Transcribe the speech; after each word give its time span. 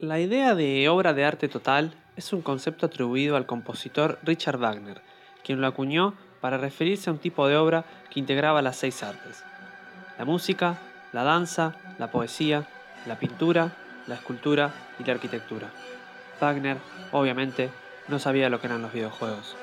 La 0.00 0.18
idea 0.18 0.54
de 0.54 0.88
obra 0.88 1.12
de 1.12 1.26
arte 1.26 1.46
total 1.46 1.92
es 2.16 2.32
un 2.32 2.40
concepto 2.40 2.86
atribuido 2.86 3.36
al 3.36 3.44
compositor 3.44 4.18
Richard 4.22 4.56
Wagner, 4.56 5.02
quien 5.44 5.60
lo 5.60 5.66
acuñó 5.66 6.14
para 6.40 6.56
referirse 6.56 7.10
a 7.10 7.12
un 7.12 7.18
tipo 7.18 7.46
de 7.46 7.58
obra 7.58 7.84
que 8.08 8.18
integraba 8.18 8.62
las 8.62 8.76
seis 8.76 9.02
artes. 9.02 9.44
La 10.16 10.24
música, 10.24 10.78
la 11.12 11.22
danza, 11.22 11.76
la 11.98 12.10
poesía, 12.10 12.66
la 13.06 13.18
pintura, 13.18 13.76
la 14.06 14.14
escultura 14.14 14.72
y 14.98 15.04
la 15.04 15.12
arquitectura. 15.12 15.70
Wagner, 16.40 16.78
obviamente, 17.12 17.68
no 18.08 18.18
sabía 18.18 18.48
lo 18.48 18.58
que 18.58 18.68
eran 18.68 18.80
los 18.80 18.94
videojuegos. 18.94 19.54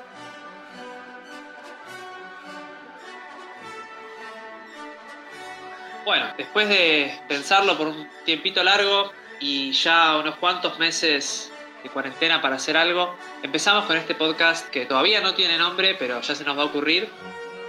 Bueno, 6.04 6.26
después 6.36 6.68
de 6.68 7.10
pensarlo 7.26 7.76
por 7.76 7.88
un 7.88 8.06
tiempito 8.24 8.62
largo, 8.62 9.10
y 9.40 9.72
ya 9.72 10.16
unos 10.16 10.36
cuantos 10.36 10.78
meses 10.78 11.52
de 11.82 11.90
cuarentena 11.90 12.40
para 12.40 12.56
hacer 12.56 12.76
algo, 12.76 13.14
empezamos 13.42 13.84
con 13.84 13.96
este 13.96 14.14
podcast 14.14 14.68
que 14.68 14.86
todavía 14.86 15.20
no 15.20 15.34
tiene 15.34 15.58
nombre, 15.58 15.94
pero 15.98 16.20
ya 16.20 16.34
se 16.34 16.44
nos 16.44 16.58
va 16.58 16.62
a 16.62 16.66
ocurrir. 16.66 17.08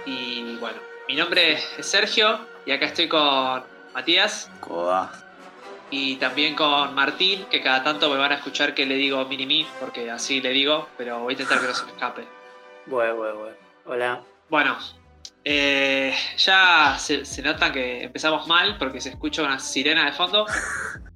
Y 0.06 0.56
bueno, 0.56 0.78
mi 1.08 1.14
nombre 1.14 1.52
es 1.52 1.86
Sergio 1.86 2.40
y 2.66 2.72
acá 2.72 2.86
estoy 2.86 3.08
con 3.08 3.62
Matías. 3.94 4.50
Coda. 4.60 5.12
Y 5.90 6.16
también 6.16 6.54
con 6.54 6.94
Martín, 6.94 7.46
que 7.50 7.60
cada 7.60 7.82
tanto 7.82 8.08
me 8.10 8.16
van 8.16 8.32
a 8.32 8.36
escuchar 8.36 8.74
que 8.74 8.86
le 8.86 8.94
digo 8.94 9.24
mini 9.26 9.66
porque 9.80 10.10
así 10.10 10.40
le 10.40 10.50
digo, 10.50 10.88
pero 10.96 11.18
voy 11.20 11.32
a 11.32 11.32
intentar 11.32 11.60
que 11.60 11.66
no 11.66 11.74
se 11.74 11.84
me 11.84 11.92
escape. 11.92 12.24
Bueno, 12.86 13.16
bueno, 13.16 13.38
bueno. 13.38 13.56
Hola. 13.86 14.22
Bueno, 14.48 14.78
eh, 15.44 16.14
ya 16.36 16.96
se, 16.98 17.24
se 17.24 17.42
nota 17.42 17.72
que 17.72 18.04
empezamos 18.04 18.46
mal 18.46 18.76
porque 18.78 19.00
se 19.00 19.10
escucha 19.10 19.42
una 19.42 19.58
sirena 19.58 20.06
de 20.06 20.12
fondo. 20.12 20.46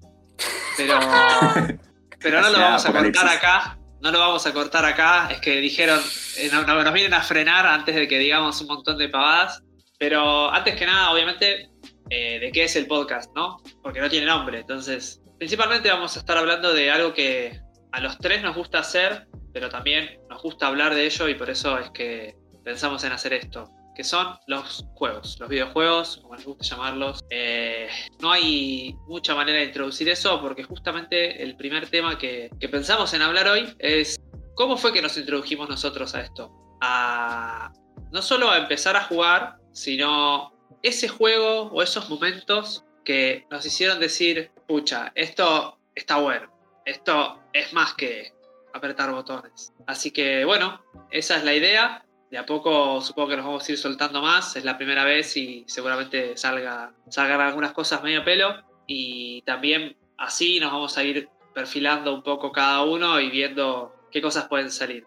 Pero, 0.76 0.98
pero 2.20 2.40
no 2.40 2.50
lo 2.50 2.58
vamos 2.58 2.86
a 2.86 2.92
cortar 2.92 3.28
acá. 3.28 3.78
No 4.00 4.10
lo 4.10 4.18
vamos 4.18 4.46
a 4.46 4.52
cortar 4.52 4.84
acá. 4.84 5.28
Es 5.30 5.40
que 5.40 5.60
dijeron, 5.60 6.00
eh, 6.38 6.50
nos 6.52 6.92
vienen 6.92 7.14
a 7.14 7.22
frenar 7.22 7.66
antes 7.66 7.94
de 7.94 8.06
que 8.06 8.18
digamos 8.18 8.60
un 8.60 8.68
montón 8.68 8.98
de 8.98 9.08
pavadas. 9.08 9.62
Pero 9.98 10.52
antes 10.52 10.76
que 10.76 10.84
nada, 10.86 11.10
obviamente, 11.10 11.70
eh, 12.10 12.38
de 12.38 12.52
qué 12.52 12.64
es 12.64 12.76
el 12.76 12.86
podcast, 12.86 13.30
¿no? 13.34 13.56
Porque 13.82 14.00
no 14.00 14.10
tiene 14.10 14.26
nombre. 14.26 14.60
Entonces, 14.60 15.22
principalmente 15.38 15.88
vamos 15.88 16.16
a 16.16 16.20
estar 16.20 16.36
hablando 16.36 16.74
de 16.74 16.90
algo 16.90 17.14
que 17.14 17.60
a 17.92 18.00
los 18.00 18.18
tres 18.18 18.42
nos 18.42 18.56
gusta 18.56 18.80
hacer, 18.80 19.26
pero 19.52 19.68
también 19.68 20.20
nos 20.28 20.42
gusta 20.42 20.66
hablar 20.66 20.94
de 20.94 21.06
ello 21.06 21.28
y 21.28 21.34
por 21.34 21.48
eso 21.48 21.78
es 21.78 21.90
que 21.90 22.34
pensamos 22.64 23.04
en 23.04 23.12
hacer 23.12 23.32
esto 23.34 23.70
que 23.94 24.04
son 24.04 24.38
los 24.46 24.84
juegos, 24.94 25.36
los 25.38 25.48
videojuegos, 25.48 26.18
como 26.22 26.34
les 26.34 26.44
gusta 26.44 26.64
llamarlos. 26.64 27.20
Eh, 27.30 27.88
no 28.20 28.32
hay 28.32 28.96
mucha 29.06 29.34
manera 29.34 29.58
de 29.58 29.64
introducir 29.64 30.08
eso 30.08 30.40
porque 30.40 30.64
justamente 30.64 31.42
el 31.42 31.56
primer 31.56 31.88
tema 31.88 32.18
que, 32.18 32.50
pensamos 32.70 33.14
en 33.14 33.22
hablar 33.22 33.46
hoy 33.46 33.74
es 33.78 34.18
cómo 34.54 34.76
fue 34.76 34.92
que 34.92 35.02
nos 35.02 35.16
introdujimos 35.16 35.68
nosotros 35.68 36.14
a 36.14 36.22
esto. 36.22 36.50
A, 36.80 37.72
no 38.10 38.20
solo 38.20 38.50
a 38.50 38.58
empezar 38.58 38.96
a 38.96 39.04
jugar, 39.04 39.56
sino 39.72 40.52
ese 40.82 41.08
juego 41.08 41.70
o 41.72 41.82
esos 41.82 42.10
momentos 42.10 42.84
que 43.04 43.46
nos 43.50 43.64
hicieron 43.64 44.00
decir, 44.00 44.50
pucha, 44.66 45.12
esto 45.14 45.78
está 45.94 46.16
bueno, 46.16 46.52
esto 46.84 47.40
es 47.52 47.72
más 47.72 47.94
que 47.94 48.32
apretar 48.72 49.12
botones. 49.12 49.72
Así 49.86 50.10
que 50.10 50.44
bueno, 50.44 50.82
esa 51.10 51.36
es 51.36 51.44
la 51.44 51.54
idea 51.54 52.04
de 52.34 52.40
a 52.40 52.46
poco 52.46 53.00
supongo 53.00 53.28
que 53.28 53.36
nos 53.36 53.46
vamos 53.46 53.68
a 53.68 53.70
ir 53.70 53.78
soltando 53.78 54.20
más. 54.20 54.56
Es 54.56 54.64
la 54.64 54.76
primera 54.76 55.04
vez 55.04 55.36
y 55.36 55.62
seguramente 55.68 56.36
salga, 56.36 56.92
salgan 57.08 57.40
algunas 57.40 57.70
cosas 57.70 58.02
medio 58.02 58.24
pelo. 58.24 58.56
Y 58.88 59.40
también 59.42 59.94
así 60.18 60.58
nos 60.58 60.72
vamos 60.72 60.98
a 60.98 61.04
ir 61.04 61.28
perfilando 61.54 62.12
un 62.12 62.24
poco 62.24 62.50
cada 62.50 62.82
uno 62.82 63.20
y 63.20 63.30
viendo 63.30 63.94
qué 64.10 64.20
cosas 64.20 64.48
pueden 64.48 64.72
salir. 64.72 65.06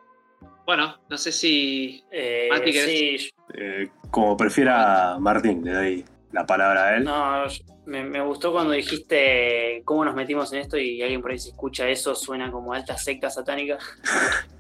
Bueno, 0.66 1.00
no 1.10 1.18
sé 1.18 1.34
si. 1.34 2.02
Eh, 2.12 2.50
sí. 2.64 3.30
Eh, 3.56 3.90
como 4.10 4.38
prefiera 4.38 5.18
Martín, 5.20 5.66
le 5.66 5.74
doy 5.74 6.06
la 6.32 6.46
palabra 6.46 6.86
a 6.86 6.96
él. 6.96 7.04
No, 7.04 7.44
me, 7.88 8.06
me, 8.06 8.22
gustó 8.22 8.54
cuando 8.54 8.72
dijiste 8.72 9.82
cómo 9.84 10.06
nos 10.06 10.16
metimos 10.16 10.54
en 10.54 10.60
esto 10.60 10.78
y 10.78 11.02
alguien 11.02 11.22
por 11.22 11.32
ahí 11.32 11.40
se 11.40 11.50
escucha 11.50 11.90
eso, 11.90 12.16
suena 12.16 12.50
como 12.50 12.72
alta 12.72 12.96
secta 12.98 13.30
satánica. 13.30 13.78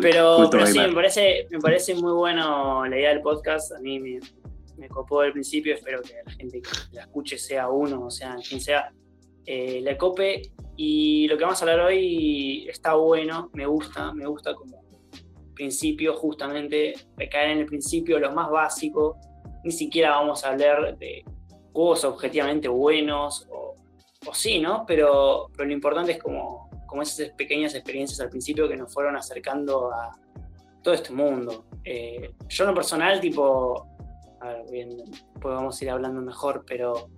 pero, 0.00 0.50
sí, 0.66 0.78
me 0.78 0.92
parece, 0.92 1.46
me 1.50 1.58
parece 1.58 1.94
muy 1.94 2.12
bueno 2.12 2.86
la 2.86 2.96
idea 2.96 3.10
del 3.10 3.22
podcast. 3.22 3.72
A 3.72 3.80
mí 3.80 3.98
me, 3.98 4.20
me 4.76 4.88
copó 4.88 5.20
al 5.20 5.32
principio. 5.32 5.74
Espero 5.74 6.02
que 6.02 6.14
la 6.24 6.32
gente 6.32 6.62
que 6.62 6.70
la 6.92 7.02
escuche, 7.02 7.38
sea 7.38 7.68
uno, 7.68 8.06
o 8.06 8.10
sea 8.10 8.36
quien 8.46 8.60
sea, 8.60 8.92
eh, 9.46 9.80
la 9.82 9.96
cope. 9.96 10.42
Y 10.76 11.28
lo 11.28 11.36
que 11.36 11.44
vamos 11.44 11.60
a 11.60 11.64
hablar 11.64 11.86
hoy 11.86 12.66
está 12.68 12.94
bueno, 12.94 13.50
me 13.52 13.66
gusta, 13.66 14.12
me 14.14 14.26
gusta 14.26 14.54
como 14.54 14.80
principio, 15.54 16.14
justamente, 16.14 16.94
caer 17.30 17.50
en 17.50 17.58
el 17.58 17.66
principio, 17.66 18.18
lo 18.18 18.32
más 18.32 18.50
básico. 18.50 19.18
Ni 19.62 19.72
siquiera 19.72 20.12
vamos 20.12 20.42
a 20.42 20.50
hablar 20.50 20.96
de 20.96 21.22
juegos 21.74 22.02
objetivamente 22.04 22.66
buenos, 22.68 23.46
o, 23.50 23.74
o 24.26 24.34
sí, 24.34 24.58
¿no? 24.58 24.84
Pero, 24.86 25.48
pero 25.52 25.66
lo 25.66 25.74
importante 25.74 26.12
es 26.12 26.22
como 26.22 26.69
como 26.90 27.02
esas 27.02 27.30
pequeñas 27.30 27.74
experiencias 27.74 28.20
al 28.20 28.28
principio 28.28 28.68
que 28.68 28.76
nos 28.76 28.92
fueron 28.92 29.16
acercando 29.16 29.92
a 29.92 30.10
todo 30.82 30.92
este 30.92 31.12
mundo. 31.12 31.66
Eh, 31.84 32.34
yo 32.48 32.64
en 32.64 32.70
lo 32.70 32.74
personal, 32.74 33.20
tipo, 33.20 33.86
a 34.40 34.48
ver, 34.48 34.64
bien, 34.72 34.96
podemos 35.40 35.80
ir 35.82 35.90
hablando 35.90 36.20
mejor, 36.20 36.64
pero 36.66 37.08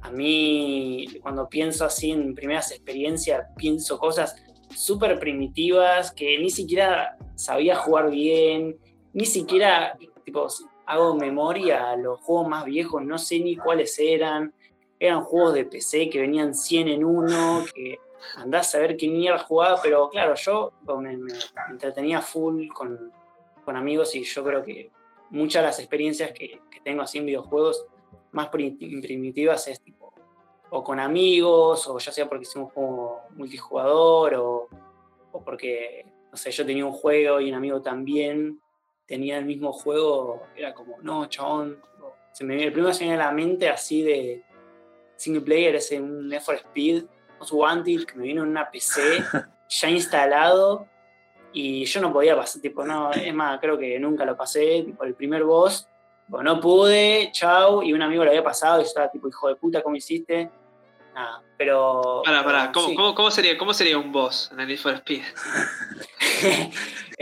a 0.00 0.10
mí 0.10 1.06
cuando 1.20 1.48
pienso 1.50 1.84
así 1.84 2.10
en 2.10 2.34
primeras 2.34 2.70
experiencias, 2.72 3.46
pienso 3.56 3.98
cosas 3.98 4.42
súper 4.74 5.18
primitivas 5.20 6.12
que 6.12 6.38
ni 6.38 6.48
siquiera 6.48 7.18
sabía 7.34 7.76
jugar 7.76 8.10
bien, 8.10 8.78
ni 9.12 9.26
siquiera, 9.26 9.98
tipo, 10.24 10.46
hago 10.86 11.14
memoria 11.14 11.90
a 11.90 11.96
los 11.96 12.20
juegos 12.20 12.48
más 12.48 12.64
viejos, 12.64 13.02
no 13.04 13.18
sé 13.18 13.38
ni 13.40 13.56
cuáles 13.56 13.98
eran, 13.98 14.54
eran 14.98 15.22
juegos 15.22 15.54
de 15.54 15.66
PC 15.66 16.08
que 16.08 16.20
venían 16.20 16.54
100 16.54 16.88
en 16.88 17.04
uno, 17.04 17.64
que 17.74 17.98
andás 18.36 18.68
a 18.68 18.70
saber 18.72 18.96
qué 18.96 19.08
mierda 19.08 19.38
jugaba, 19.38 19.80
pero 19.82 20.08
claro, 20.10 20.34
yo 20.34 20.72
me, 20.98 21.18
entretenía 21.70 22.20
full 22.20 22.68
con, 22.68 23.12
amigos 23.66 24.16
y 24.16 24.24
yo 24.24 24.42
creo 24.42 24.64
que 24.64 24.90
muchas 25.30 25.62
de 25.62 25.66
las 25.68 25.78
experiencias 25.78 26.32
que, 26.32 26.60
tengo 26.82 27.02
así 27.02 27.18
en 27.18 27.26
videojuegos 27.26 27.86
más 28.32 28.48
primitivas 28.48 29.68
es 29.68 29.80
tipo, 29.80 30.12
o 30.70 30.82
con 30.82 30.98
amigos, 30.98 31.86
o 31.86 31.98
ya 31.98 32.10
sea 32.10 32.28
porque 32.28 32.42
hicimos 32.42 32.72
juego 32.72 33.20
multijugador, 33.36 34.34
o, 34.34 34.68
porque, 35.44 36.04
no 36.32 36.36
sé, 36.36 36.50
yo 36.50 36.66
tenía 36.66 36.84
un 36.84 36.92
juego 36.92 37.40
y 37.40 37.48
un 37.48 37.54
amigo 37.54 37.80
también 37.80 38.60
tenía 39.06 39.38
el 39.38 39.44
mismo 39.44 39.72
juego, 39.72 40.42
era 40.56 40.74
como, 40.74 40.96
no, 41.02 41.26
chabón, 41.26 41.80
se 42.32 42.44
me, 42.44 42.62
el 42.64 42.72
primero 42.72 42.92
se 42.92 43.04
me 43.04 43.10
viene 43.10 43.22
a 43.22 43.26
la 43.26 43.32
mente 43.32 43.68
así 43.68 44.02
de 44.02 44.42
single 45.16 45.42
player, 45.42 45.76
es 45.76 45.90
un 45.92 46.28
Need 46.28 46.40
for 46.40 46.56
Speed, 47.40 47.52
Wanted 47.52 48.04
que 48.06 48.14
me 48.16 48.24
vino 48.24 48.42
en 48.42 48.48
una 48.48 48.70
PC 48.70 49.24
ya 49.68 49.88
instalado 49.88 50.86
y 51.52 51.84
yo 51.84 52.00
no 52.00 52.12
podía 52.12 52.36
pasar, 52.36 52.62
tipo, 52.62 52.84
no, 52.84 53.10
es 53.12 53.34
más, 53.34 53.58
creo 53.60 53.76
que 53.78 53.98
nunca 53.98 54.24
lo 54.24 54.36
pasé, 54.36 54.82
tipo, 54.84 55.04
el 55.04 55.14
primer 55.14 55.44
boss, 55.44 55.88
no 56.28 56.60
pude, 56.60 57.30
chau, 57.32 57.82
y 57.82 57.92
un 57.92 58.02
amigo 58.02 58.24
lo 58.24 58.30
había 58.30 58.44
pasado 58.44 58.80
y 58.80 58.82
yo 58.84 58.88
estaba 58.88 59.10
tipo, 59.10 59.28
hijo 59.28 59.48
de 59.48 59.56
puta, 59.56 59.82
¿cómo 59.82 59.96
hiciste? 59.96 60.48
Nada, 61.12 61.42
pero... 61.56 62.22
Pará, 62.24 62.44
pará, 62.44 62.72
¿Cómo, 62.72 63.30
sería, 63.30 63.58
¿cómo 63.58 63.74
sería 63.74 63.98
un 63.98 64.12
boss 64.12 64.48
en 64.52 64.60
el 64.60 64.68
Need 64.68 64.78
for 64.78 64.94
Speed? 64.94 65.22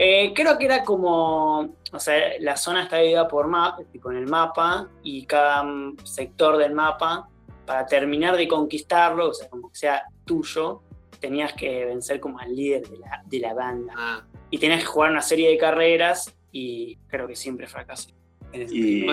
Eh, 0.01 0.33
creo 0.33 0.57
que 0.57 0.67
era 0.67 0.85
como, 0.85 1.75
o 1.91 1.99
sea, 1.99 2.35
la 2.39 2.57
zona 2.57 2.85
está 2.85 2.99
dividida 2.99 3.27
por 3.27 3.49
mapa, 3.49 3.83
tipo 3.91 4.13
en 4.13 4.19
el 4.19 4.29
mapa, 4.29 4.89
y 5.03 5.27
cada 5.27 5.65
sector 6.05 6.57
del 6.57 6.73
mapa 6.73 7.29
para 7.69 7.85
terminar 7.85 8.35
de 8.35 8.49
conquistarlo, 8.49 9.29
o 9.29 9.35
sea, 9.35 9.47
como 9.51 9.71
que 9.71 9.79
sea 9.79 10.03
tuyo, 10.25 10.83
tenías 11.21 11.53
que 11.53 11.85
vencer 11.85 12.19
como 12.19 12.39
al 12.39 12.57
líder 12.57 12.89
de 13.27 13.41
la, 13.41 13.53
banda. 13.53 13.93
Ah. 13.95 14.25
Y 14.49 14.57
tenías 14.57 14.81
que 14.81 14.87
jugar 14.87 15.11
una 15.11 15.21
serie 15.21 15.51
de 15.51 15.59
carreras 15.59 16.35
y 16.51 16.97
creo 17.09 17.29
que 17.29 17.37
siempre 17.37 17.67
fracasé. 17.67 18.15
Y, 18.55 19.07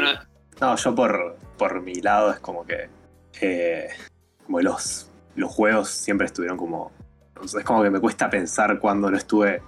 no, 0.61 0.75
yo 0.77 0.95
por, 0.95 1.35
por 1.57 1.81
mi 1.81 1.95
lado 1.95 2.31
es 2.31 2.39
como 2.39 2.65
que 2.65 2.87
eh, 3.41 3.89
como 4.45 4.61
los, 4.61 5.09
los 5.35 5.51
juegos 5.51 5.89
siempre 5.89 6.27
estuvieron 6.27 6.57
como... 6.57 6.93
Es 7.43 7.65
como 7.65 7.83
que 7.83 7.89
me 7.89 7.99
cuesta 7.99 8.29
pensar 8.29 8.79
cuando 8.79 9.11
no 9.11 9.17
estuve 9.17 9.61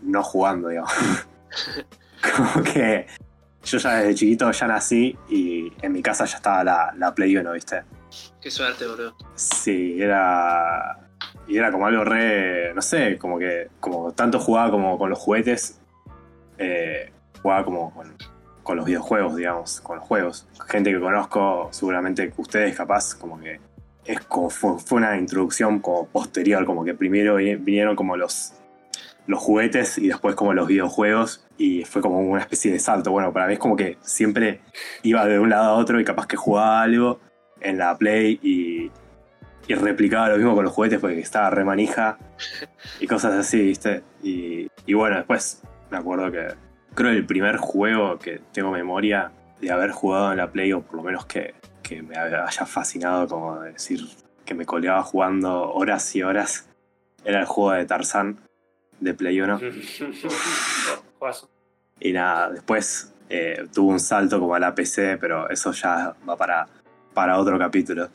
no 0.00 0.22
jugando, 0.22 0.68
digamos. 0.68 0.92
como 2.36 2.62
que 2.62 3.06
yo 3.62 3.78
ya 3.78 3.96
desde 3.96 4.14
chiquito 4.14 4.50
ya 4.50 4.66
nací 4.66 5.16
y 5.28 5.72
en 5.82 5.92
mi 5.92 6.02
casa 6.02 6.24
ya 6.24 6.36
estaba 6.36 6.64
la, 6.64 6.94
la 6.96 7.14
Play 7.14 7.36
1, 7.36 7.52
¿viste? 7.52 7.82
Qué 8.40 8.50
suerte, 8.50 8.86
boludo. 8.86 9.14
Sí, 9.34 10.00
era. 10.00 10.98
Y 11.46 11.56
era 11.56 11.70
como 11.70 11.86
algo 11.86 12.04
re. 12.04 12.72
No 12.74 12.82
sé, 12.82 13.18
como 13.18 13.38
que. 13.38 13.68
Como 13.80 14.12
tanto 14.12 14.38
jugaba 14.38 14.70
como 14.70 14.98
con 14.98 15.10
los 15.10 15.18
juguetes. 15.18 15.80
Eh, 16.58 17.12
jugaba 17.42 17.64
como 17.64 17.94
con, 17.94 18.16
con, 18.62 18.76
los 18.76 18.86
videojuegos, 18.86 19.36
digamos, 19.36 19.80
con 19.80 19.98
los 19.98 20.06
juegos. 20.06 20.48
Gente 20.68 20.90
que 20.90 21.00
conozco, 21.00 21.68
seguramente 21.70 22.32
ustedes 22.36 22.76
capaz, 22.76 23.14
como 23.14 23.38
que 23.40 23.60
es 24.04 24.20
como 24.20 24.50
fue, 24.50 24.76
una 24.90 25.16
introducción 25.16 25.80
como 25.80 26.06
posterior, 26.06 26.64
como 26.64 26.84
que 26.84 26.94
primero 26.94 27.36
vinieron 27.36 27.96
como 27.96 28.16
los, 28.16 28.52
los 29.30 29.40
juguetes 29.40 29.96
y 29.96 30.08
después 30.08 30.34
como 30.34 30.52
los 30.52 30.66
videojuegos 30.66 31.46
y 31.56 31.84
fue 31.84 32.02
como 32.02 32.18
una 32.18 32.40
especie 32.40 32.72
de 32.72 32.78
salto. 32.78 33.12
Bueno, 33.12 33.32
para 33.32 33.46
mí 33.46 33.54
es 33.54 33.58
como 33.58 33.76
que 33.76 33.96
siempre 34.02 34.60
iba 35.02 35.24
de 35.26 35.38
un 35.38 35.50
lado 35.50 35.70
a 35.70 35.74
otro 35.74 36.00
y 36.00 36.04
capaz 36.04 36.26
que 36.26 36.36
jugaba 36.36 36.82
algo 36.82 37.20
en 37.60 37.78
la 37.78 37.96
Play 37.96 38.40
y, 38.42 38.90
y 39.68 39.74
replicaba 39.74 40.28
lo 40.30 40.36
mismo 40.36 40.54
con 40.54 40.64
los 40.64 40.74
juguetes 40.74 40.98
porque 40.98 41.20
estaba 41.20 41.48
re 41.50 41.64
manija 41.64 42.18
y 42.98 43.06
cosas 43.06 43.34
así, 43.34 43.60
¿viste? 43.62 44.02
Y, 44.22 44.68
bueno, 44.92 45.16
después 45.16 45.62
me 45.90 45.98
acuerdo 45.98 46.32
que 46.32 46.48
creo 46.94 47.12
el 47.12 47.24
primer 47.24 47.56
juego 47.56 48.18
que 48.18 48.40
tengo 48.52 48.72
memoria 48.72 49.30
de 49.60 49.70
haber 49.70 49.92
jugado 49.92 50.32
en 50.32 50.38
la 50.38 50.50
Play 50.50 50.72
o 50.72 50.82
por 50.82 50.96
lo 50.96 51.02
menos 51.02 51.24
que 51.26 51.54
que 51.82 52.02
me 52.02 52.16
haya 52.16 52.46
fascinado, 52.66 53.26
como 53.26 53.60
decir, 53.62 54.00
que 54.44 54.54
me 54.54 54.64
colgaba 54.64 55.02
jugando 55.02 55.72
horas 55.72 56.14
y 56.14 56.22
horas, 56.22 56.68
era 57.24 57.40
el 57.40 57.46
juego 57.46 57.72
de 57.72 57.84
Tarzán 57.84 58.38
de 59.00 59.14
Play 59.14 59.40
1. 59.40 59.60
y 62.00 62.12
nada, 62.12 62.50
después 62.50 63.12
eh, 63.28 63.66
tuvo 63.72 63.90
un 63.90 64.00
salto 64.00 64.38
como 64.38 64.54
a 64.54 64.60
la 64.60 64.74
PC, 64.74 65.18
pero 65.18 65.48
eso 65.50 65.72
ya 65.72 66.14
va 66.28 66.36
para, 66.36 66.66
para 67.12 67.38
otro 67.38 67.58
capítulo. 67.58 68.08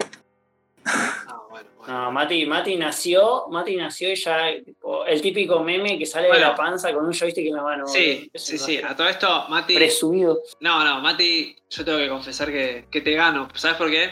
No, 1.87 2.11
Mati, 2.11 2.45
Mati 2.45 2.77
nació, 2.77 3.47
Mati 3.49 3.75
nació 3.75 4.11
y 4.11 4.15
ya 4.15 4.49
el 4.49 5.21
típico 5.21 5.63
meme 5.63 5.99
que 5.99 6.05
sale 6.05 6.31
de 6.31 6.39
la 6.39 6.55
panza 6.55 6.91
con 6.93 7.05
un 7.05 7.13
joystick 7.13 7.45
en 7.45 7.55
la 7.55 7.61
mano. 7.61 7.87
Sí, 7.87 8.29
sí, 8.33 8.57
sí. 8.57 8.77
A 8.77 8.95
todo 8.95 9.07
esto, 9.07 9.45
Mati. 9.49 9.75
Presumido. 9.75 10.41
No, 10.61 10.83
no, 10.83 10.99
Mati, 11.01 11.55
yo 11.69 11.85
tengo 11.85 11.99
que 11.99 12.09
confesar 12.09 12.51
que, 12.51 12.87
te 12.89 13.11
gano. 13.13 13.47
¿Sabes 13.53 13.77
por 13.77 13.91
qué? 13.91 14.11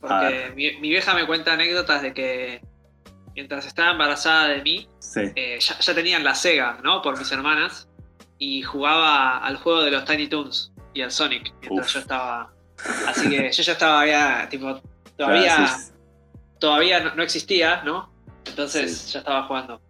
Porque 0.00 0.52
mi, 0.56 0.70
vieja 0.80 1.14
me 1.14 1.26
cuenta 1.26 1.52
anécdotas 1.52 2.02
de 2.02 2.12
que 2.12 2.60
mientras 3.34 3.66
estaba 3.66 3.92
embarazada 3.92 4.48
de 4.48 4.62
mí, 4.62 4.88
eh, 5.16 5.58
ya, 5.60 5.94
tenían 5.94 6.24
la 6.24 6.34
Sega, 6.34 6.78
¿no? 6.82 7.02
Por 7.02 7.18
mis 7.18 7.30
hermanas. 7.32 7.88
Y 8.38 8.62
jugaba 8.62 9.38
al 9.38 9.56
juego 9.56 9.82
de 9.82 9.90
los 9.90 10.04
Tiny 10.04 10.28
Toons 10.28 10.72
y 10.92 11.02
al 11.02 11.10
Sonic 11.10 11.52
mientras 11.60 11.92
yo 11.92 12.00
estaba. 12.00 12.52
Así 13.06 13.30
que 13.30 13.50
yo 13.50 13.62
ya 13.62 13.72
estaba 13.72 14.06
ya, 14.06 14.48
tipo, 14.48 14.80
todavía 15.16 15.78
todavía 16.58 17.00
no, 17.00 17.22
existía, 17.22 17.82
¿no? 17.84 18.10
Entonces 18.46 19.12
ya 19.12 19.18
estaba 19.18 19.42
jugando. 19.44 19.82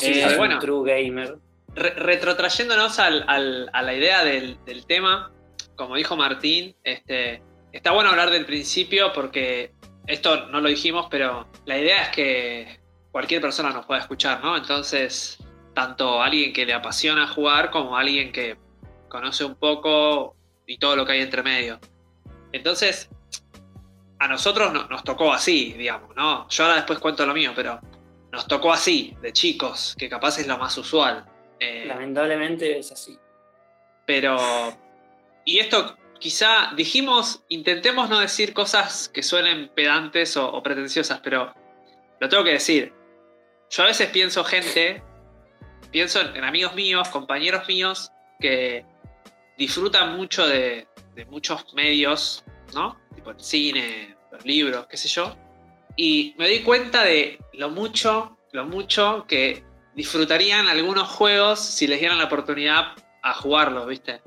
Eh, 0.00 0.34
bueno, 0.36 0.58
true 0.60 0.88
gamer. 0.88 1.38
retrotrayéndonos 1.74 2.98
a 3.00 3.10
la 3.10 3.94
idea 3.94 4.24
del, 4.24 4.58
tema, 4.86 5.32
como 5.74 5.96
dijo 5.96 6.16
Martín, 6.16 6.76
este, 6.84 7.42
está 7.72 7.92
bueno 7.92 8.10
hablar 8.10 8.30
del 8.30 8.46
principio 8.46 9.12
porque 9.12 9.72
esto 10.08 10.46
no 10.46 10.60
lo 10.60 10.68
dijimos, 10.68 11.06
pero 11.10 11.46
la 11.66 11.78
idea 11.78 12.04
es 12.04 12.08
que 12.08 12.80
cualquier 13.12 13.40
persona 13.40 13.70
nos 13.70 13.86
pueda 13.86 14.00
escuchar, 14.00 14.42
¿no? 14.42 14.56
Entonces, 14.56 15.38
tanto 15.74 16.20
alguien 16.20 16.52
que 16.52 16.64
le 16.66 16.72
apasiona 16.72 17.28
jugar 17.28 17.70
como 17.70 17.96
alguien 17.96 18.32
que 18.32 18.56
conoce 19.08 19.44
un 19.44 19.54
poco 19.54 20.34
y 20.66 20.78
todo 20.78 20.96
lo 20.96 21.04
que 21.04 21.12
hay 21.12 21.20
entre 21.20 21.42
medio. 21.42 21.78
Entonces, 22.52 23.10
a 24.18 24.28
nosotros 24.28 24.72
nos 24.88 25.04
tocó 25.04 25.32
así, 25.32 25.74
digamos, 25.74 26.16
¿no? 26.16 26.48
Yo 26.48 26.64
ahora 26.64 26.76
después 26.76 26.98
cuento 26.98 27.26
lo 27.26 27.34
mío, 27.34 27.52
pero 27.54 27.78
nos 28.32 28.48
tocó 28.48 28.72
así, 28.72 29.14
de 29.20 29.32
chicos, 29.32 29.94
que 29.98 30.08
capaz 30.08 30.38
es 30.38 30.46
lo 30.46 30.56
más 30.56 30.76
usual. 30.78 31.26
Eh, 31.60 31.84
Lamentablemente 31.86 32.78
es 32.78 32.90
así. 32.92 33.18
Pero, 34.06 34.38
y 35.44 35.58
esto 35.58 35.96
quizá 36.18 36.72
dijimos, 36.76 37.42
intentemos 37.48 38.08
no 38.08 38.20
decir 38.20 38.52
cosas 38.52 39.08
que 39.08 39.22
suenen 39.22 39.68
pedantes 39.74 40.36
o, 40.36 40.62
pretenciosas, 40.62 41.20
pero 41.20 41.54
lo 42.20 42.28
tengo 42.28 42.44
que 42.44 42.52
decir. 42.52 42.92
Yo 43.70 43.82
a 43.82 43.86
veces 43.86 44.08
pienso 44.08 44.44
gente, 44.44 45.02
pienso 45.90 46.20
en, 46.20 46.44
amigos 46.44 46.74
míos, 46.74 47.08
compañeros 47.08 47.66
míos, 47.68 48.10
que 48.40 48.84
disfrutan 49.56 50.16
mucho 50.16 50.46
de, 50.46 50.86
de 51.14 51.26
muchos 51.26 51.74
medios, 51.74 52.44
¿no? 52.74 52.98
tipo 53.14 53.30
el 53.30 53.40
cine, 53.40 54.16
los 54.30 54.44
libros, 54.44 54.86
qué 54.86 54.96
sé 54.96 55.08
yo. 55.08 55.36
Y 55.96 56.34
me 56.38 56.48
di 56.48 56.60
cuenta 56.60 57.02
de 57.02 57.38
lo 57.54 57.70
mucho, 57.70 58.38
lo 58.52 58.64
mucho 58.64 59.24
que 59.26 59.64
disfrutarían 59.94 60.68
algunos 60.68 61.08
juegos 61.08 61.58
si 61.58 61.86
les 61.88 61.98
dieran 61.98 62.18
la 62.18 62.26
oportunidad 62.26 62.92
a 63.22 63.34
jugarlos, 63.34 63.86
¿viste? 63.88 64.22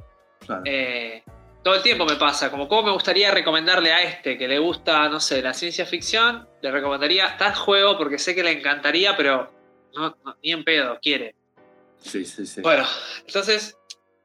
Eh, 0.65 1.23
todo 1.63 1.75
el 1.75 1.83
tiempo 1.83 2.05
me 2.05 2.15
pasa, 2.15 2.49
como 2.49 2.67
cómo 2.67 2.83
me 2.83 2.91
gustaría 2.91 3.31
recomendarle 3.31 3.91
a 3.91 4.01
este 4.01 4.37
que 4.37 4.47
le 4.47 4.59
gusta, 4.59 5.07
no 5.09 5.19
sé, 5.19 5.41
la 5.41 5.53
ciencia 5.53 5.85
ficción, 5.85 6.47
le 6.61 6.71
recomendaría 6.71 7.37
tal 7.37 7.53
juego 7.55 7.97
porque 7.97 8.17
sé 8.17 8.33
que 8.33 8.43
le 8.43 8.51
encantaría, 8.51 9.15
pero 9.15 9.51
no, 9.95 10.17
ni 10.43 10.51
en 10.51 10.63
pedo, 10.63 10.99
quiere. 11.01 11.35
Sí, 11.97 12.25
sí, 12.25 12.45
sí. 12.45 12.61
Bueno, 12.61 12.85
entonces 13.27 13.77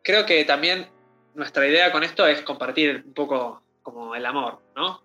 creo 0.03 0.25
que 0.25 0.44
también 0.44 0.88
nuestra 1.35 1.67
idea 1.67 1.93
con 1.93 2.03
esto 2.03 2.27
es 2.27 2.41
compartir 2.41 3.03
un 3.05 3.12
poco 3.12 3.62
como 3.83 4.15
el 4.15 4.25
amor, 4.25 4.61
¿no? 4.75 5.03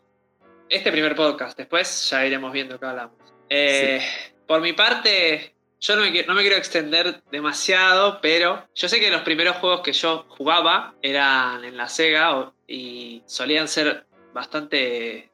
Este 0.70 0.92
primer 0.92 1.16
podcast, 1.16 1.58
después 1.58 2.10
ya 2.10 2.26
iremos 2.26 2.54
viendo 2.54 2.80
qué 2.80 2.86
hablamos. 2.86 3.18
Eh, 3.50 4.02
por 4.48 4.62
mi 4.62 4.72
parte, 4.72 5.54
yo 5.82 5.96
no 5.96 6.04
me, 6.04 6.12
quiero 6.12 6.56
extender 6.56 7.24
demasiado, 7.32 8.20
pero 8.22 8.68
yo 8.76 8.88
sé 8.88 9.00
que 9.00 9.10
los 9.10 9.22
primeros 9.22 9.58
juegos 9.58 9.82
que 9.82 9.94
yo 9.94 10.26
jugaba 10.30 10.94
eran 11.02 11.64
en 11.66 11.76
la 11.76 11.90
Sega 11.90 12.54
y 12.68 13.24
solían 13.26 13.68
ser 13.68 14.06
bastante 14.32 15.32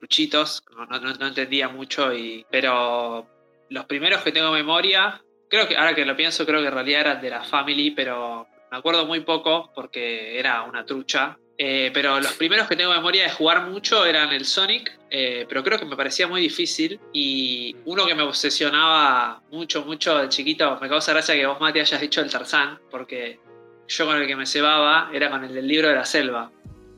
luchitos, 0.00 0.64
no, 0.88 1.26
entendía 1.26 1.68
mucho, 1.68 2.14
y, 2.14 2.46
pero 2.50 3.28
los 3.68 3.84
primeros 3.84 4.22
que 4.22 4.32
tengo 4.32 4.50
memoria, 4.50 5.22
creo 5.50 5.68
que 5.68 5.76
ahora 5.76 5.94
que 5.94 6.06
lo 6.06 6.16
pienso, 6.16 6.46
creo 6.46 6.62
que 6.62 6.68
en 6.68 6.74
realidad 6.74 7.00
eran 7.02 7.20
de 7.20 7.30
la 7.30 7.44
Family, 7.44 7.90
pero 7.90 8.48
me 8.70 8.78
acuerdo 8.78 9.04
muy 9.04 9.20
poco 9.20 9.70
porque 9.74 10.38
era 10.38 10.62
una 10.62 10.86
trucha 10.86 11.36
eh, 11.62 11.90
pero 11.92 12.18
los 12.20 12.32
primeros 12.32 12.66
que 12.66 12.74
tengo 12.74 12.90
memoria 12.90 13.24
de 13.24 13.28
jugar 13.28 13.68
mucho 13.68 14.06
eran 14.06 14.32
el 14.32 14.46
Sonic, 14.46 14.98
eh, 15.10 15.44
pero 15.46 15.62
creo 15.62 15.78
que 15.78 15.84
me 15.84 15.94
parecía 15.94 16.26
muy 16.26 16.40
difícil. 16.40 16.98
Y 17.12 17.76
uno 17.84 18.06
que 18.06 18.14
me 18.14 18.22
obsesionaba 18.22 19.42
mucho, 19.50 19.84
mucho 19.84 20.16
de 20.16 20.30
chiquito, 20.30 20.78
me 20.80 20.88
causa 20.88 21.12
gracia 21.12 21.34
que 21.34 21.44
vos, 21.44 21.60
Mati, 21.60 21.80
hayas 21.80 22.00
dicho 22.00 22.22
el 22.22 22.30
Tarzán, 22.30 22.78
porque 22.90 23.40
yo 23.86 24.06
con 24.06 24.16
el 24.16 24.26
que 24.26 24.36
me 24.36 24.46
cebaba 24.46 25.10
era 25.12 25.28
con 25.28 25.44
el 25.44 25.52
del 25.52 25.68
libro 25.68 25.88
de 25.88 25.96
la 25.96 26.06
selva. 26.06 26.50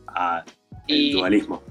Ah, 0.06 0.44
el 0.86 1.10
dualismo. 1.10 1.64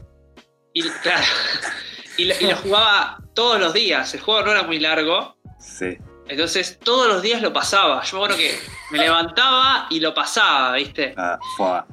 Y, 0.74 0.82
claro, 1.02 1.24
y 2.18 2.26
lo 2.26 2.58
jugaba 2.58 3.20
todos 3.34 3.58
los 3.58 3.74
días. 3.74 4.14
El 4.14 4.20
juego 4.20 4.42
no 4.44 4.52
era 4.52 4.64
muy 4.64 4.80
largo. 4.80 5.38
Sí. 5.62 5.98
Entonces 6.31 6.80
todos 6.81 7.09
los 7.09 7.21
días 7.21 7.42
lo 7.42 7.52
pasaba. 7.52 8.02
Yo 8.04 8.18
me 8.18 8.23
acuerdo 8.23 8.38
que 8.38 8.57
me 8.90 9.00
levantaba 9.00 9.88
y 9.90 10.00
lo 10.00 10.14
pasaba, 10.14 10.76
¿viste? 10.76 11.14
Ah, 11.18 11.38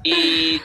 y 0.04 0.61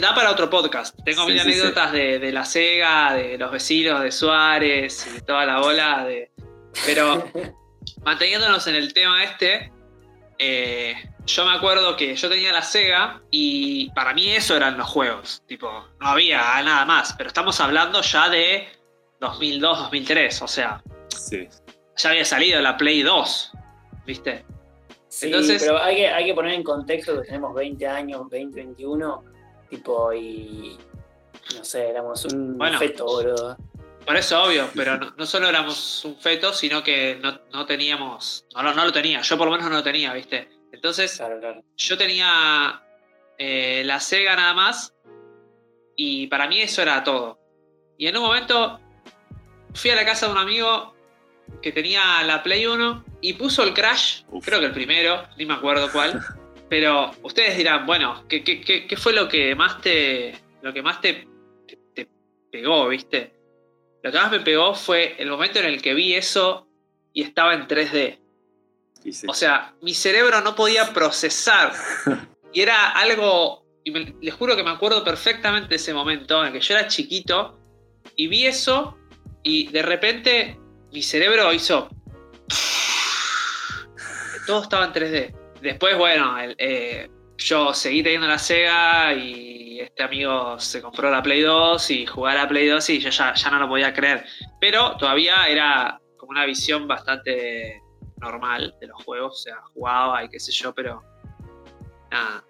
da 0.00 0.16
para 0.16 0.32
otro 0.32 0.50
podcast. 0.50 0.98
Tengo 1.04 1.26
mil 1.26 1.38
anécdotas 1.38 1.92
De, 1.92 2.32
la 2.32 2.44
Sega, 2.44 3.14
de 3.14 3.38
los 3.38 3.52
vecinos 3.52 4.02
de 4.02 4.10
Suárez 4.10 5.06
y 5.16 5.20
toda 5.20 5.46
la 5.46 5.60
bola. 5.60 6.04
De... 6.06 6.32
Pero 6.84 7.30
manteniéndonos 8.04 8.66
en 8.66 8.74
el 8.74 8.92
tema 8.92 9.22
este, 9.22 9.70
eh, 10.40 10.94
yo 11.24 11.44
me 11.44 11.52
acuerdo 11.52 11.96
que 11.96 12.16
yo 12.16 12.28
tenía 12.28 12.50
la 12.50 12.62
Sega 12.62 13.22
y 13.30 13.90
para 13.90 14.12
mí 14.12 14.28
eso 14.30 14.56
eran 14.56 14.76
los 14.76 14.88
juegos. 14.88 15.44
Tipo, 15.46 15.70
no 16.00 16.08
había 16.08 16.38
nada 16.64 16.84
más. 16.84 17.14
Pero 17.16 17.28
estamos 17.28 17.60
hablando 17.60 18.02
ya 18.02 18.28
de 18.28 18.66
2002, 19.20 19.78
2003, 19.78 20.42
o 20.42 20.48
sea. 20.48 20.82
Sí 21.16 21.46
ya 21.98 22.10
había 22.10 22.24
salido 22.24 22.60
la 22.60 22.76
Play 22.76 23.02
2, 23.02 23.52
¿viste? 24.06 24.44
Sí, 25.08 25.26
Entonces, 25.26 25.62
pero 25.62 25.82
hay 25.82 25.96
que, 25.96 26.08
hay 26.08 26.24
que 26.26 26.34
poner 26.34 26.52
en 26.54 26.62
contexto 26.62 27.20
que 27.20 27.26
tenemos 27.26 27.54
20 27.54 27.86
años, 27.86 28.28
20, 28.28 28.56
21, 28.56 29.24
tipo, 29.68 30.12
y 30.12 30.78
no 31.56 31.64
sé, 31.64 31.88
éramos 31.88 32.24
un 32.26 32.58
feto, 32.78 33.04
boludo. 33.04 33.56
Por 34.04 34.16
eso, 34.16 34.42
obvio, 34.42 34.68
pero 34.74 34.96
no, 34.98 35.26
solo 35.26 35.48
éramos 35.48 36.04
un 36.04 36.16
feto, 36.16 36.52
sino 36.52 36.82
que 36.82 37.20
no, 37.52 37.66
teníamos, 37.66 38.46
no, 38.54 38.74
no, 38.74 38.84
lo 38.84 38.92
tenía, 38.92 39.20
yo 39.20 39.36
por 39.36 39.46
lo 39.46 39.52
menos 39.52 39.68
no 39.68 39.76
lo 39.76 39.82
tenía, 39.82 40.12
¿viste? 40.14 40.48
Entonces, 40.72 41.20
yo 41.76 41.98
tenía 41.98 42.82
eh, 43.38 43.82
la 43.84 44.00
Sega 44.00 44.36
nada 44.36 44.54
más, 44.54 44.94
y 45.96 46.26
para 46.28 46.46
mí 46.46 46.60
eso 46.60 46.80
era 46.80 47.02
todo. 47.02 47.38
Y 47.98 48.06
en 48.06 48.16
un 48.16 48.22
momento 48.22 48.78
fui 49.74 49.90
a 49.90 49.96
la 49.96 50.04
casa 50.04 50.26
de 50.26 50.32
un 50.32 50.38
amigo 50.38 50.94
que 51.62 51.72
tenía 51.72 52.22
la 52.24 52.42
Play 52.42 52.66
1 52.66 53.04
y 53.20 53.32
puso 53.34 53.62
el 53.62 53.74
Crash, 53.74 54.22
creo 54.42 54.60
que 54.60 54.66
el 54.66 54.72
primero, 54.72 55.26
ni 55.36 55.46
me 55.46 55.54
acuerdo 55.54 55.90
cuál. 55.90 56.20
pero 56.68 57.10
ustedes 57.22 57.56
dirán, 57.56 57.86
bueno, 57.86 58.24
¿qué, 58.28 58.42
qué, 58.42 58.96
fue 58.96 59.12
lo 59.12 59.28
que 59.28 59.54
más 59.54 59.80
te. 59.80 60.38
lo 60.62 60.72
que 60.72 60.82
más 60.82 61.00
te, 61.00 61.26
te, 61.94 62.08
pegó, 62.50 62.88
viste? 62.88 63.32
Lo 64.02 64.12
que 64.12 64.18
más 64.18 64.30
me 64.30 64.40
pegó 64.40 64.74
fue 64.74 65.16
el 65.18 65.30
momento 65.30 65.58
en 65.58 65.66
el 65.66 65.82
que 65.82 65.94
vi 65.94 66.14
eso 66.14 66.68
y 67.12 67.22
estaba 67.22 67.54
en 67.54 67.66
3D. 67.66 68.18
O 69.28 69.34
sea, 69.34 69.74
mi 69.80 69.94
cerebro 69.94 70.40
no 70.40 70.54
podía 70.54 70.92
procesar. 70.92 71.72
y 72.52 72.60
era 72.60 72.90
algo. 72.90 73.64
Y 73.84 73.90
les 73.90 74.34
juro 74.34 74.54
que 74.54 74.62
me 74.62 74.70
acuerdo 74.70 75.02
perfectamente 75.02 75.70
de 75.70 75.76
ese 75.76 75.94
momento 75.94 76.40
en 76.40 76.48
el 76.48 76.52
que 76.52 76.60
yo 76.60 76.74
era 76.74 76.88
chiquito 76.88 77.58
y 78.16 78.26
vi 78.26 78.46
eso 78.46 78.98
y 79.42 79.68
de 79.68 79.82
repente 79.82 80.58
mi 80.92 81.02
cerebro 81.02 81.52
hizo... 81.52 81.88
Todo 84.46 84.62
estaba 84.62 84.86
en 84.86 84.92
3D. 84.92 85.36
Después, 85.60 85.98
bueno, 85.98 86.36
eh, 86.56 87.10
yo 87.36 87.74
seguí 87.74 88.02
teniendo 88.02 88.26
la 88.26 88.38
Sega 88.38 89.12
y 89.12 89.80
este 89.80 90.02
amigo 90.02 90.58
se 90.58 90.80
compró 90.80 91.10
la 91.10 91.22
Play 91.22 91.42
2 91.42 91.90
y 91.90 92.06
jugaba 92.06 92.42
la 92.42 92.48
Play 92.48 92.66
2 92.66 92.90
y 92.90 92.98
yo 93.00 93.10
ya 93.10 93.50
no 93.50 93.58
lo 93.58 93.68
podía 93.68 93.92
creer. 93.92 94.24
Pero 94.60 94.96
todavía 94.96 95.46
era 95.46 96.00
como 96.16 96.30
una 96.30 96.46
visión 96.46 96.88
bastante 96.88 97.82
normal 98.20 98.74
de 98.80 98.86
los 98.88 99.04
juegos, 99.04 99.34
o 99.34 99.42
sea, 99.42 99.56
jugaba 99.74 100.24
y 100.24 100.28
qué 100.28 100.40
sé 100.40 100.52
yo, 100.52 100.74
pero 100.74 101.02
nada. 102.10 102.44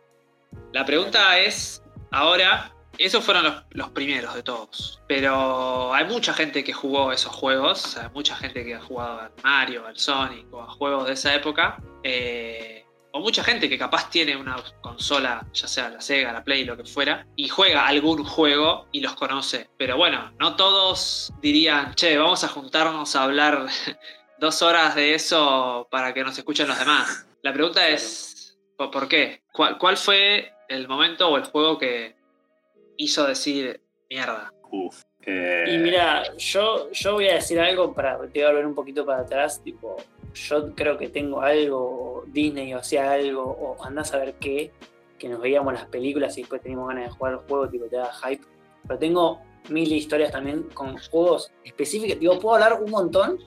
La 0.73 0.85
pregunta 0.85 1.39
es, 1.39 1.83
ahora, 2.11 2.73
esos 2.99 3.25
fueron 3.25 3.65
los, 3.71 3.89
primeros 3.91 4.35
de 4.35 4.43
todos, 4.43 5.01
pero 5.09 5.95
hay 5.95 6.05
mucha 6.05 6.35
gente 6.35 6.65
que 6.65 6.73
jugó 6.73 7.13
esos 7.13 7.35
juegos, 7.35 7.85
o 7.85 7.89
sea, 7.89 8.11
mucha 8.15 8.37
gente 8.37 8.65
que 8.65 8.75
ha 8.75 8.81
jugado 8.81 9.21
al 9.21 9.33
Mario, 9.43 9.87
al 9.87 9.99
Sonic 9.99 10.53
o 10.53 10.63
a 10.63 10.71
juegos 10.71 11.07
de 11.07 11.13
esa 11.15 11.35
época, 11.35 11.83
eh, 12.03 12.85
o 13.13 13.21
mucha 13.21 13.43
gente 13.43 13.69
que 13.69 13.79
capaz 13.79 14.11
tiene 14.11 14.37
una 14.37 14.57
consola, 14.81 15.47
ya 15.53 15.67
sea 15.67 15.89
la 15.89 16.01
Sega, 16.01 16.33
la 16.33 16.45
Play, 16.45 16.65
lo 16.65 16.77
que 16.77 16.85
fuera, 16.85 17.27
y 17.37 17.49
juega 17.49 17.87
algún 17.87 18.25
juego 18.25 18.87
y 18.93 19.01
los 19.01 19.15
conoce. 19.15 19.71
Pero 19.79 19.97
bueno, 19.97 20.33
no 20.39 20.57
todos 20.57 21.33
dirían, 21.41 21.95
che, 21.95 22.19
vamos 22.19 22.45
a 22.45 22.49
juntarnos 22.49 23.17
a 23.17 23.23
hablar 23.23 23.67
dos 24.39 24.63
horas 24.63 24.95
de 24.95 25.15
eso 25.15 25.89
para 25.91 26.13
que 26.13 26.23
nos 26.23 26.37
escuchen 26.37 26.69
los 26.69 26.79
demás. 26.79 27.27
La 27.43 27.53
pregunta 27.53 27.89
es, 27.89 28.59
¿por 28.77 29.09
qué? 29.09 29.43
¿Cuál, 29.53 29.97
fue 29.97 30.53
el 30.69 30.87
momento 30.87 31.29
o 31.29 31.37
el 31.37 31.45
juego 31.45 31.79
que 31.79 32.15
hizo 32.99 33.27
decir 33.27 33.81
mierda? 34.11 34.53
Uf. 34.71 35.03
Eh, 35.23 35.65
y 35.75 35.79
mira, 35.79 36.37
yo, 36.37 36.91
yo 36.93 37.15
voy 37.15 37.29
a 37.29 37.35
decir 37.35 37.59
algo 37.59 37.95
para 37.95 38.19
te 38.29 38.41
voy 38.41 38.43
a 38.43 38.49
volver 38.49 38.67
un 38.67 38.75
poquito 38.75 39.07
para 39.07 39.23
atrás, 39.23 39.63
tipo, 39.63 39.97
yo 40.35 40.75
creo 40.75 40.97
que 40.97 41.09
tengo 41.09 41.41
algo, 41.41 42.25
Disney 42.27 42.75
o 42.75 42.83
sea 42.83 43.13
algo, 43.13 43.43
o 43.43 43.85
andás 43.85 44.13
a 44.15 44.19
ver 44.19 44.35
qué, 44.35 44.71
que 45.19 45.29
nos 45.29 45.41
veíamos 45.41 45.73
las 45.73 45.87
películas 45.87 46.37
y 46.39 46.43
después 46.43 46.63
teníamos 46.63 46.89
ganas 46.89 47.05
de 47.05 47.11
jugar 47.11 47.33
los 47.35 47.45
juegos, 47.45 47.71
tipo 47.71 47.87
te 47.87 47.97
da 47.97 48.13
hype. 48.13 48.45
Pero 48.87 48.99
tengo 48.99 49.41
mil 49.69 49.93
historias 49.93 50.33
también 50.33 50.63
con 50.75 50.97
juegos 50.97 51.53
específicos. 51.65 52.19
Digo, 52.19 52.39
puedo 52.39 52.55
hablar 52.55 52.83
un 52.83 52.91
montón 52.91 53.39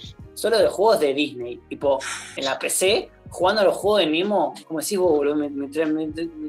solo 0.42 0.58
de 0.58 0.68
juegos 0.68 1.00
de 1.00 1.14
Disney. 1.14 1.58
Tipo, 1.70 2.00
en 2.36 2.46
la 2.46 2.58
PC, 2.58 3.12
jugando 3.30 3.62
a 3.62 3.66
los 3.66 3.78
juegos 3.78 4.00
de 4.00 4.08
Nemo, 4.08 4.56
como 4.68 4.80
decís 4.80 4.98
vos, 4.98 5.12
boludo, 5.12 5.36
me, 5.36 5.50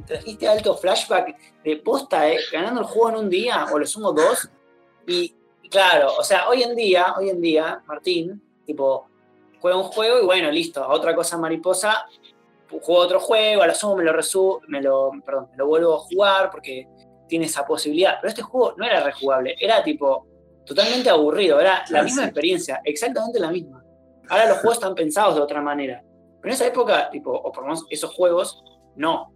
trajiste 0.06 0.48
alto 0.48 0.74
flashback 0.74 1.36
de 1.62 1.76
posta, 1.76 2.26
eh, 2.30 2.38
ganando 2.50 2.80
el 2.80 2.86
juego 2.86 3.10
en 3.10 3.16
un 3.16 3.28
día, 3.28 3.66
o 3.70 3.78
lo 3.78 3.86
sumo 3.86 4.12
dos. 4.12 4.48
Y, 5.06 5.34
claro, 5.70 6.14
o 6.18 6.24
sea, 6.24 6.48
hoy 6.48 6.62
en 6.62 6.74
día, 6.74 7.14
hoy 7.18 7.28
en 7.28 7.42
día, 7.42 7.82
Martín, 7.86 8.42
tipo, 8.64 9.08
juega 9.60 9.76
un 9.76 9.84
juego 9.84 10.22
y 10.22 10.24
bueno, 10.24 10.50
listo, 10.50 10.88
otra 10.88 11.14
cosa 11.14 11.36
mariposa, 11.36 12.06
juego 12.80 13.02
otro 13.02 13.20
juego, 13.20 13.62
a 13.62 13.66
lo 13.66 13.74
sumo 13.74 13.96
me 13.96 14.04
lo 14.04 14.14
resu 14.14 14.58
me 14.68 14.80
lo, 14.80 15.10
perdón, 15.22 15.48
me 15.50 15.58
lo 15.58 15.66
vuelvo 15.66 15.96
a 15.96 15.98
jugar 15.98 16.50
porque 16.50 16.88
tiene 17.28 17.44
esa 17.44 17.66
posibilidad. 17.66 18.14
Pero 18.22 18.30
este 18.30 18.42
juego 18.42 18.74
no 18.78 18.86
era 18.86 19.00
rejugable, 19.00 19.54
era 19.60 19.82
tipo 19.82 20.26
totalmente 20.64 21.10
aburrido, 21.10 21.60
era 21.60 21.84
la 21.90 22.02
misma 22.02 22.24
experiencia, 22.24 22.80
exactamente 22.84 23.38
la 23.38 23.50
misma. 23.50 23.81
Ahora 24.32 24.48
los 24.48 24.58
juegos 24.60 24.78
están 24.78 24.94
pensados 24.94 25.34
de 25.34 25.42
otra 25.42 25.60
manera. 25.60 26.02
Pero 26.40 26.50
en 26.50 26.54
esa 26.54 26.66
época, 26.66 27.10
tipo, 27.10 27.30
o 27.30 27.52
por 27.52 27.64
lo 27.64 27.68
menos 27.68 27.84
esos 27.90 28.14
juegos, 28.14 28.64
no. 28.96 29.30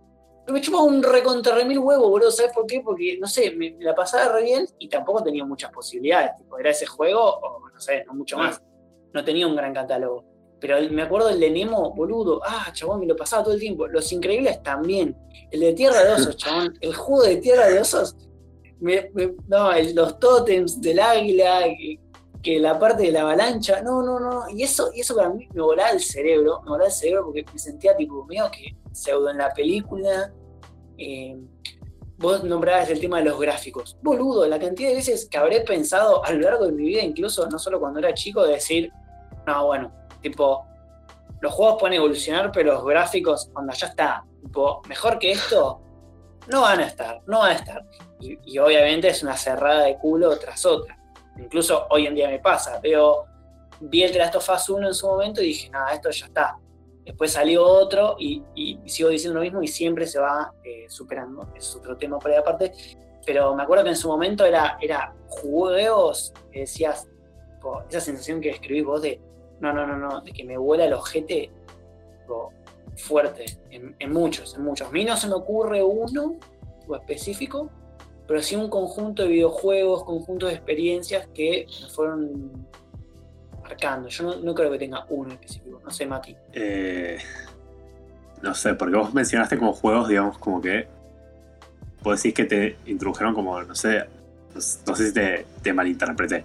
me 0.48 0.58
chupaba 0.62 0.84
un 0.84 1.02
recontra 1.02 1.62
mil 1.66 1.80
huevo, 1.80 2.08
boludo. 2.08 2.30
¿Sabes 2.30 2.54
por 2.54 2.66
qué? 2.66 2.80
Porque, 2.80 3.18
no 3.20 3.26
sé, 3.26 3.50
me, 3.50 3.76
la 3.78 3.94
pasaba 3.94 4.32
re 4.32 4.44
bien 4.44 4.66
y 4.78 4.88
tampoco 4.88 5.22
tenía 5.22 5.44
muchas 5.44 5.70
posibilidades. 5.70 6.36
Tipo, 6.38 6.58
era 6.58 6.70
ese 6.70 6.86
juego, 6.86 7.20
o 7.20 7.68
no 7.68 7.78
sé, 7.78 8.06
no 8.06 8.14
mucho 8.14 8.38
más. 8.38 8.62
No 9.12 9.22
tenía 9.22 9.46
un 9.46 9.54
gran 9.54 9.74
catálogo. 9.74 10.24
Pero 10.58 10.78
me 10.90 11.02
acuerdo 11.02 11.28
el 11.28 11.40
de 11.40 11.50
Nemo, 11.50 11.92
boludo. 11.94 12.40
Ah, 12.42 12.70
chabón, 12.72 13.00
me 13.00 13.06
lo 13.06 13.16
pasaba 13.16 13.44
todo 13.44 13.52
el 13.52 13.60
tiempo. 13.60 13.86
Los 13.88 14.10
Increíbles 14.12 14.62
también. 14.62 15.14
El 15.50 15.60
de 15.60 15.74
Tierra 15.74 16.04
de 16.04 16.12
Osos, 16.14 16.38
chabón. 16.38 16.72
El 16.80 16.94
juego 16.94 17.22
de 17.24 17.36
Tierra 17.36 17.66
de 17.66 17.80
Osos 17.80 18.16
no, 19.48 19.72
los 19.94 20.18
tótems 20.18 20.80
del 20.80 21.00
águila, 21.00 21.64
que, 22.46 22.60
la 22.60 22.78
parte 22.78 23.04
de 23.04 23.12
la 23.12 23.22
avalancha, 23.22 23.82
no, 23.82 24.02
no, 24.02 24.20
no, 24.20 24.48
y 24.48 24.62
eso, 24.62 24.90
y 24.94 25.00
eso 25.00 25.16
para 25.16 25.30
mí 25.30 25.48
me 25.52 25.62
volaba 25.62 25.90
el 25.90 26.00
cerebro, 26.00 26.60
me 26.62 26.70
volaba 26.70 26.86
el 26.86 26.92
cerebro 26.92 27.24
porque 27.24 27.44
me 27.52 27.58
sentía 27.58 27.96
tipo 27.96 28.24
medio 28.24 28.50
que 28.50 28.76
pseudo 28.92 29.30
en 29.30 29.38
la 29.38 29.52
película. 29.52 30.32
Eh, 30.96 31.36
vos 32.18 32.42
nombrabas 32.44 32.88
el 32.90 33.00
tema 33.00 33.18
de 33.18 33.24
los 33.24 33.38
gráficos. 33.38 33.96
Boludo, 34.02 34.46
la 34.46 34.58
cantidad 34.58 34.88
de 34.90 34.96
veces 34.96 35.28
que 35.28 35.36
habré 35.36 35.60
pensado 35.60 36.24
a 36.24 36.32
lo 36.32 36.40
largo 36.40 36.66
de 36.66 36.72
mi 36.72 36.84
vida, 36.84 37.02
incluso 37.02 37.48
no 37.48 37.58
solo 37.58 37.78
cuando 37.78 37.98
era 37.98 38.14
chico, 38.14 38.44
de 38.44 38.54
decir, 38.54 38.90
no, 39.46 39.66
bueno, 39.66 39.92
tipo, 40.22 40.64
los 41.40 41.52
juegos 41.52 41.76
pueden 41.78 41.98
evolucionar, 41.98 42.50
pero 42.52 42.74
los 42.74 42.84
gráficos, 42.84 43.50
cuando 43.52 43.72
ya 43.74 43.88
está, 43.88 44.24
tipo, 44.42 44.82
mejor 44.88 45.18
que 45.18 45.32
esto, 45.32 45.80
no 46.48 46.62
van 46.62 46.80
a 46.80 46.86
estar, 46.86 47.20
no 47.26 47.40
van 47.40 47.52
a 47.52 47.54
estar. 47.54 47.84
Y, 48.20 48.58
obviamente 48.58 49.08
es 49.08 49.22
una 49.22 49.36
cerrada 49.36 49.84
de 49.84 49.96
culo 49.98 50.38
tras 50.38 50.64
otra. 50.64 50.95
Incluso 51.38 51.86
hoy 51.90 52.06
en 52.06 52.14
día 52.14 52.28
me 52.28 52.38
pasa. 52.38 52.80
Veo, 52.80 53.26
vi 53.80 54.02
el 54.02 54.12
The 54.12 54.18
Last 54.18 54.36
of 54.36 54.48
Us 54.48 54.68
1 54.68 54.88
en 54.88 54.94
su 54.94 55.06
momento 55.06 55.42
y 55.42 55.46
dije, 55.46 55.70
nada, 55.70 55.92
esto 55.92 56.10
ya 56.10 56.26
está. 56.26 56.58
Después 57.04 57.32
salió 57.32 57.64
otro 57.64 58.16
y, 58.18 58.42
sigo 58.86 59.10
diciendo 59.10 59.38
lo 59.38 59.44
mismo 59.44 59.62
y 59.62 59.68
siempre 59.68 60.06
se 60.06 60.18
va 60.18 60.52
eh, 60.64 60.86
superando. 60.88 61.48
Es 61.54 61.74
otro 61.76 61.96
tema 61.96 62.18
por 62.18 62.30
ahí 62.30 62.36
aparte. 62.36 62.72
Pero 63.24 63.54
me 63.54 63.62
acuerdo 63.62 63.84
que 63.84 63.90
en 63.90 63.96
su 63.96 64.08
momento 64.08 64.44
era, 64.44 64.76
era 64.80 65.14
juegos 65.28 66.32
que 66.50 66.60
decías, 66.60 67.08
esa 67.88 68.00
sensación 68.00 68.40
que 68.40 68.50
escribís 68.50 68.84
vos 68.84 69.02
de, 69.02 69.20
no, 69.60 69.72
no, 69.72 69.86
no, 69.86 69.96
no, 69.96 70.20
de 70.20 70.32
que 70.32 70.44
me 70.44 70.56
vuela 70.56 70.84
el 70.84 70.92
ojete 70.92 71.50
fuerte, 72.96 73.44
en, 73.70 73.94
en, 73.98 74.12
muchos, 74.12 74.54
en 74.54 74.62
muchos. 74.62 74.88
A 74.88 74.90
mí 74.90 75.04
no 75.04 75.16
se 75.16 75.28
me 75.28 75.34
ocurre 75.34 75.82
uno 75.82 76.36
específico, 76.94 77.70
pero 78.26 78.42
sí 78.42 78.56
un 78.56 78.68
conjunto 78.68 79.22
de 79.22 79.28
videojuegos, 79.28 80.04
conjunto 80.04 80.46
de 80.46 80.54
experiencias 80.54 81.28
que 81.34 81.66
me 81.82 81.88
fueron 81.88 82.66
marcando. 83.62 84.08
Yo 84.08 84.36
no, 84.36 84.54
creo 84.54 84.70
que 84.70 84.78
tenga 84.78 85.04
uno 85.08 85.32
específico, 85.32 85.80
no 85.84 85.90
sé, 85.90 86.06
Mati. 86.06 86.36
Eh, 86.52 87.18
no 88.42 88.54
sé, 88.54 88.74
porque 88.74 88.96
vos 88.96 89.14
mencionaste 89.14 89.58
como 89.58 89.72
juegos, 89.72 90.08
digamos, 90.08 90.38
como 90.38 90.60
que 90.60 90.88
vos 92.02 92.22
decís 92.22 92.34
que 92.34 92.44
te 92.44 92.76
introdujeron 92.86 93.34
como, 93.34 93.62
no 93.62 93.74
sé, 93.74 94.04
no, 94.54 94.60
sé 94.60 95.08
si 95.08 95.12
te, 95.62 95.72
malinterpreté, 95.72 96.44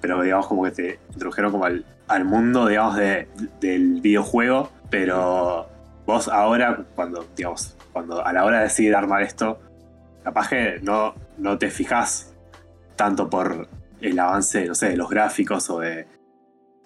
pero 0.00 0.22
digamos 0.22 0.46
como 0.46 0.64
que 0.64 0.70
te 0.70 0.98
introdujeron 1.12 1.52
como 1.52 1.64
al, 1.64 2.24
mundo, 2.24 2.66
digamos, 2.66 2.96
del 2.96 4.00
videojuego, 4.00 4.70
pero 4.90 5.66
vos 6.06 6.28
ahora, 6.28 6.84
cuando, 6.94 7.26
digamos, 7.34 7.74
cuando 7.92 8.24
a 8.24 8.32
la 8.32 8.44
hora 8.44 8.58
de 8.58 8.64
decidir 8.64 8.94
armar 8.94 9.22
esto, 9.22 9.58
capaz 10.22 10.48
que 10.48 10.78
no, 10.82 11.14
no 11.38 11.58
te 11.58 11.70
fijas 11.70 12.34
tanto 12.96 13.28
por 13.28 13.68
el 14.00 14.18
avance, 14.18 14.66
no 14.66 14.74
sé, 14.74 14.90
de 14.90 14.96
los 14.96 15.08
gráficos 15.08 15.70
o 15.70 15.80
de, 15.80 16.06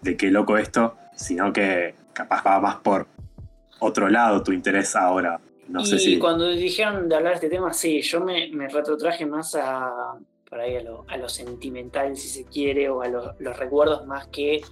de 0.02 0.16
qué 0.16 0.30
loco 0.30 0.56
esto, 0.56 0.96
sino 1.14 1.52
que 1.52 1.94
capaz 2.12 2.44
va 2.46 2.60
más 2.60 2.76
por 2.76 3.06
otro 3.80 4.08
lado 4.08 4.42
tu 4.42 4.52
interés 4.52 4.96
ahora. 4.96 5.40
No 5.68 5.80
y 5.80 5.86
sé 5.86 5.98
si... 5.98 6.18
cuando 6.18 6.48
dijeron 6.48 7.08
de 7.08 7.16
hablar 7.16 7.32
de 7.32 7.46
este 7.46 7.48
tema, 7.50 7.72
sí, 7.72 8.00
yo 8.02 8.20
me, 8.20 8.50
retrotraje 8.68 9.26
más 9.26 9.54
a, 9.54 10.14
ahí 10.52 10.76
a, 10.76 11.16
lo, 11.16 11.28
sentimental, 11.28 12.16
si 12.16 12.28
se 12.28 12.44
quiere, 12.44 12.88
o 12.88 13.02
a 13.02 13.08
los 13.08 13.56
recuerdos 13.58 14.06
más 14.06 14.28
que 14.28 14.62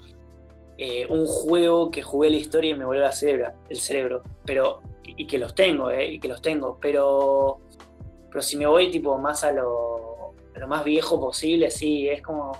eh, 0.76 1.06
un 1.08 1.26
juego 1.26 1.90
que 1.90 2.02
jugué 2.02 2.30
la 2.30 2.36
historia 2.36 2.70
y 2.70 2.74
me 2.74 2.84
volvió 2.84 3.02
la 3.02 3.12
cerebro, 3.12 3.52
el 3.68 3.78
cerebro. 3.78 4.22
Pero, 4.44 4.82
y 5.04 5.26
que 5.26 5.38
los 5.38 5.54
tengo, 5.54 5.90
eh, 5.90 6.12
y 6.12 6.20
que 6.20 6.28
los 6.28 6.40
tengo, 6.40 6.78
pero 6.80 7.60
pero 8.34 8.42
si 8.42 8.56
me 8.56 8.66
voy 8.66 8.90
tipo 8.90 9.16
más 9.16 9.44
a 9.44 9.52
lo, 9.52 10.32
más 10.66 10.82
viejo 10.82 11.20
posible, 11.20 11.70
sí, 11.70 12.08
es 12.08 12.20
como 12.20 12.50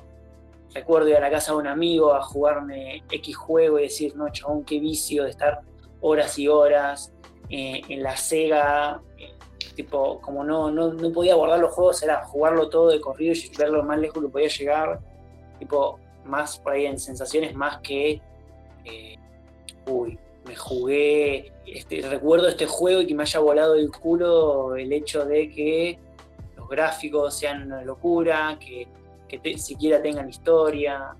recuerdo 0.73 1.09
ir 1.09 1.17
a 1.17 1.21
la 1.21 1.33
casa 1.33 1.51
de 1.51 1.59
un 1.59 1.67
amigo 1.67 2.15
a 2.15 2.23
jugarme 2.23 3.03
X 3.11 3.37
juego 3.37 3.81
y 3.81 3.83
decir, 3.83 4.15
no, 4.15 4.29
chabón, 4.29 4.65
qué 4.65 4.79
vicio 4.79 5.25
de 5.25 5.31
estar 5.31 5.63
horas 6.01 6.39
y 6.39 6.47
horas 6.47 7.13
eh, 7.51 7.83
en 7.89 8.05
la 8.05 8.17
Sega. 8.17 9.03
Eh, 9.19 9.35
tipo, 9.75 10.21
como 10.21 10.45
no, 10.45 10.71
no, 10.71 10.93
no, 10.93 11.11
podía 11.11 11.35
guardar 11.35 11.59
los 11.59 11.73
juegos, 11.73 12.01
era 12.05 12.25
jugarlo 12.25 12.69
todo 12.69 12.91
de 12.91 13.01
corrido 13.01 13.33
y 13.35 13.57
ver 13.59 13.71
lo 13.71 13.83
más 13.83 13.99
lejos 13.99 14.23
que 14.23 14.29
podía 14.29 14.47
llegar. 14.47 15.01
Tipo, 15.59 15.99
más 16.25 16.57
por 16.57 16.75
ahí 16.75 16.87
en 16.87 17.01
sensaciones 17.01 17.53
más 17.57 17.79
que, 17.79 18.23
eh, 18.85 19.17
uy, 19.89 20.21
me 20.47 20.57
jugué, 20.57 21.53
este, 21.67 22.03
recuerdo 22.03 22.49
este 22.49 22.67
juego 22.67 23.01
y 23.01 23.07
que 23.07 23.15
me 23.15 23.23
haya 23.23 23.41
volado 23.41 23.75
el 23.75 23.91
culo 23.91 24.77
el 24.77 24.93
hecho 24.93 25.25
de 25.25 25.51
que 25.51 25.99
los 26.57 26.69
gráficos 26.69 27.39
sean 27.39 27.65
una 27.65 27.83
locura, 27.83 28.59
que, 28.59 28.89
siquiera 29.59 30.01
tengan 30.01 30.29
historia. 30.29 31.17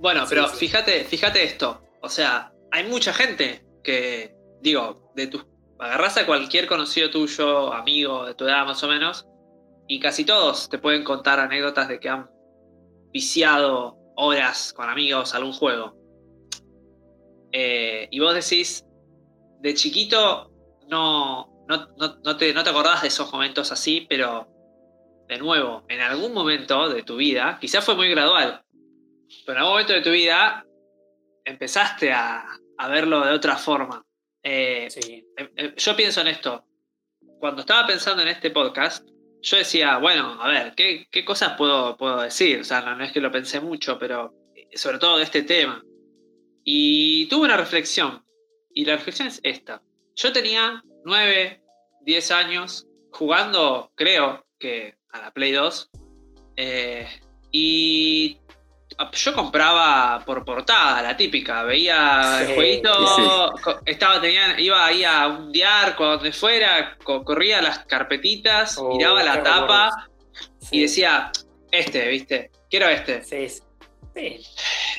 Bueno, 0.00 0.24
pero 0.28 0.48
fíjate, 0.48 1.04
fíjate 1.04 1.44
esto. 1.44 1.80
O 2.00 2.08
sea, 2.08 2.52
hay 2.72 2.88
mucha 2.88 3.12
gente 3.12 3.64
que, 3.84 4.34
digo, 4.60 5.12
de 5.14 5.28
tus. 5.28 5.46
Agarrás 5.78 6.16
a 6.18 6.26
cualquier 6.26 6.66
conocido 6.66 7.08
tuyo, 7.08 7.72
amigo 7.72 8.26
de 8.26 8.34
tu 8.34 8.44
edad 8.44 8.66
más 8.66 8.82
o 8.82 8.88
menos, 8.88 9.26
y 9.86 10.00
casi 10.00 10.24
todos 10.24 10.68
te 10.68 10.78
pueden 10.78 11.04
contar 11.04 11.38
anécdotas 11.38 11.88
de 11.88 12.00
que 12.00 12.08
han 12.08 12.28
viciado 13.12 13.96
horas 14.16 14.72
con 14.72 14.88
amigos 14.88 15.34
algún 15.34 15.52
juego. 15.52 15.99
Eh, 17.52 18.08
y 18.10 18.18
vos 18.20 18.34
decís, 18.34 18.84
de 19.60 19.74
chiquito 19.74 20.50
no, 20.88 21.66
no, 21.68 22.36
te, 22.36 22.52
no 22.52 22.64
te 22.64 22.70
acordás 22.70 23.02
de 23.02 23.08
esos 23.08 23.32
momentos 23.32 23.70
así, 23.72 24.06
pero 24.08 24.48
de 25.28 25.38
nuevo, 25.38 25.84
en 25.88 26.00
algún 26.00 26.34
momento 26.34 26.88
de 26.88 27.04
tu 27.04 27.16
vida, 27.16 27.58
quizás 27.60 27.84
fue 27.84 27.94
muy 27.94 28.08
gradual, 28.08 28.62
pero 29.46 29.58
en 29.58 29.58
algún 29.58 29.72
momento 29.72 29.92
de 29.92 30.00
tu 30.00 30.10
vida 30.10 30.64
empezaste 31.44 32.12
a, 32.12 32.46
verlo 32.88 33.24
de 33.24 33.32
otra 33.32 33.56
forma. 33.56 34.02
Eh, 34.42 34.88
em, 35.36 35.48
em, 35.54 35.74
yo 35.76 35.94
pienso 35.94 36.22
en 36.22 36.28
esto. 36.28 36.64
Cuando 37.38 37.60
estaba 37.60 37.86
pensando 37.86 38.22
en 38.22 38.28
este 38.28 38.50
podcast, 38.50 39.06
yo 39.42 39.56
decía, 39.56 39.98
bueno, 39.98 40.42
a 40.42 40.48
ver, 40.48 40.74
¿qué, 40.74 41.24
cosas 41.24 41.56
puedo, 41.56 41.96
puedo 41.96 42.22
decir? 42.22 42.60
O 42.60 42.64
sea, 42.64 42.80
no, 42.80 43.02
es 43.04 43.12
que 43.12 43.20
lo 43.20 43.30
pensé 43.30 43.60
mucho, 43.60 43.98
pero 43.98 44.34
eh, 44.54 44.76
sobre 44.76 44.98
todo 44.98 45.18
de 45.18 45.24
este 45.24 45.42
tema. 45.42 45.82
Y 46.64 47.26
tuve 47.26 47.46
una 47.46 47.56
reflexión. 47.56 48.24
Y 48.72 48.84
la 48.84 48.96
reflexión 48.96 49.28
es 49.28 49.40
esta. 49.42 49.82
Yo 50.16 50.32
tenía 50.32 50.82
9, 51.04 51.62
10 52.02 52.30
años 52.30 52.86
jugando, 53.12 53.90
creo 53.94 54.46
que 54.58 54.96
a 55.10 55.20
la 55.20 55.32
Play 55.32 55.52
2. 55.52 55.90
Eh, 56.56 57.08
y 57.50 58.38
yo 59.12 59.34
compraba 59.34 60.22
por 60.24 60.44
portada, 60.44 61.02
la 61.02 61.16
típica. 61.16 61.62
Veía 61.62 62.42
el 62.42 62.54
jueguito, 62.54 63.54
estaba, 63.86 64.20
tenía, 64.20 64.58
iba 64.60 64.84
ahí 64.84 65.04
a 65.04 65.26
un 65.26 65.50
diarco, 65.52 66.04
donde 66.04 66.32
fuera, 66.32 66.96
corría 66.98 67.62
las 67.62 67.80
carpetitas, 67.80 68.78
oh, 68.78 68.96
miraba 68.96 69.22
la 69.22 69.42
tapa 69.42 70.10
y 70.70 70.82
decía, 70.82 71.32
este, 71.70 72.08
¿viste? 72.08 72.50
Quiero 72.68 72.88
este. 72.88 73.22
Sí, 73.24 74.42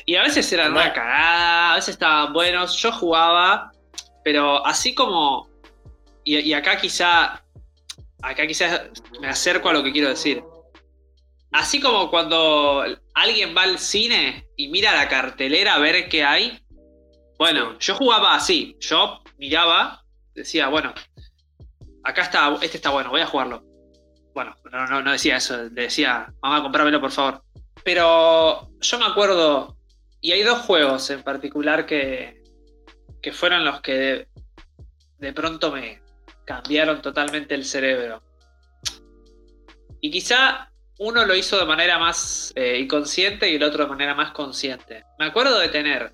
Y 0.04 0.16
a 0.16 0.22
veces 0.22 0.52
eran 0.52 0.72
una 0.72 0.92
cagada, 0.92 1.72
a 1.72 1.74
veces 1.76 1.90
estaban 1.94 2.32
buenos. 2.32 2.76
Yo 2.76 2.92
jugaba, 2.92 3.70
pero 4.24 4.64
así 4.66 4.94
como. 4.94 5.48
Y, 6.24 6.38
y 6.38 6.54
acá 6.54 6.76
quizá. 6.76 7.42
Acá 8.22 8.46
quizás 8.46 8.82
me 9.20 9.28
acerco 9.28 9.68
a 9.68 9.72
lo 9.72 9.82
que 9.82 9.90
quiero 9.90 10.08
decir 10.08 10.44
Así 11.52 11.80
como 11.80 12.10
cuando 12.10 12.82
alguien 13.12 13.54
va 13.54 13.64
al 13.64 13.78
cine 13.78 14.46
y 14.56 14.68
mira 14.68 14.94
la 14.94 15.08
cartelera 15.08 15.74
a 15.74 15.78
ver 15.78 16.08
qué 16.08 16.24
hay. 16.24 16.58
Bueno, 17.38 17.78
yo 17.78 17.94
jugaba 17.94 18.34
así. 18.34 18.74
Yo 18.80 19.22
miraba, 19.36 20.02
decía, 20.34 20.68
bueno, 20.68 20.94
acá 22.04 22.22
está, 22.22 22.56
este 22.62 22.78
está 22.78 22.88
bueno, 22.88 23.10
voy 23.10 23.20
a 23.20 23.26
jugarlo. 23.26 23.62
Bueno, 24.32 24.56
no, 24.70 25.02
no, 25.02 25.12
decía 25.12 25.36
eso, 25.36 25.68
decía, 25.68 26.32
mamá, 26.40 26.62
comprámelo 26.62 27.02
por 27.02 27.10
favor. 27.10 27.44
Pero 27.84 28.70
yo 28.80 28.98
me 28.98 29.04
acuerdo, 29.04 29.76
y 30.22 30.30
hay 30.30 30.42
dos 30.44 30.60
juegos 30.60 31.10
en 31.10 31.22
particular 31.22 31.84
que, 31.84 32.40
que 33.20 33.32
fueron 33.32 33.64
los 33.64 33.80
que 33.80 34.28
de, 35.18 35.32
pronto 35.32 35.72
me 35.72 36.00
cambiaron 36.44 37.02
totalmente 37.02 37.56
el 37.56 37.64
cerebro. 37.64 38.22
Y 40.00 40.12
quizá 40.12 40.70
uno 40.98 41.26
lo 41.26 41.34
hizo 41.34 41.58
de 41.58 41.64
manera 41.64 41.98
más 41.98 42.52
eh, 42.54 42.78
inconsciente 42.78 43.50
y 43.50 43.56
el 43.56 43.64
otro 43.64 43.84
de 43.84 43.90
manera 43.90 44.14
más 44.14 44.30
consciente. 44.30 45.04
Me 45.18 45.26
acuerdo 45.26 45.58
de 45.58 45.68
tener, 45.68 46.12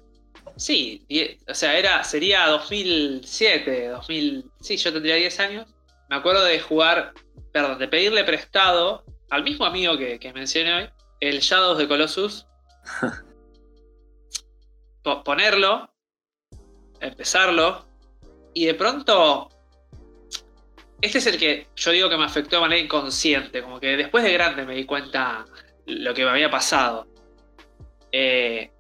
sí, 0.57 1.07
o 1.47 1.55
sea, 1.55 1.79
era, 1.79 2.03
sería 2.03 2.47
2007, 2.47 3.89
2000, 3.89 4.51
sí, 4.59 4.79
yo 4.79 4.91
tendría 4.91 5.17
10 5.17 5.41
años. 5.41 5.67
Me 6.09 6.17
acuerdo 6.17 6.45
de 6.45 6.61
jugar, 6.61 7.13
perdón, 7.53 7.79
de 7.79 7.89
pedirle 7.89 8.25
prestado 8.25 9.05
al 9.29 9.45
mismo 9.45 9.67
amigo 9.67 9.99
que, 9.99 10.19
que 10.19 10.33
mencioné 10.33 10.75
hoy, 10.75 10.89
el 11.21 11.41
Shadows 11.41 11.77
de 11.77 11.87
Colossus. 11.87 12.47
ponerlo, 15.03 15.91
empezarlo, 17.01 17.87
y 18.55 18.67
de 18.67 18.75
pronto 18.75 19.49
este 21.01 21.19
es 21.19 21.27
el 21.27 21.39
que 21.39 21.69
yo 21.77 21.93
digo 21.93 22.09
que 22.09 22.17
me 22.17 22.25
afectó 22.25 22.57
de 22.57 22.63
manera 22.63 22.83
inconsciente, 22.83 23.63
como 23.63 23.79
que 23.79 23.97
después 23.97 24.25
de 24.25 24.33
grande 24.33 24.65
me 24.65 24.75
di 24.75 24.85
cuenta 24.85 25.45
lo 25.87 26.13
que 26.13 26.25
me 26.25 26.31
había 26.31 26.51
pasado. 26.51 27.07
Eh, 28.11 28.71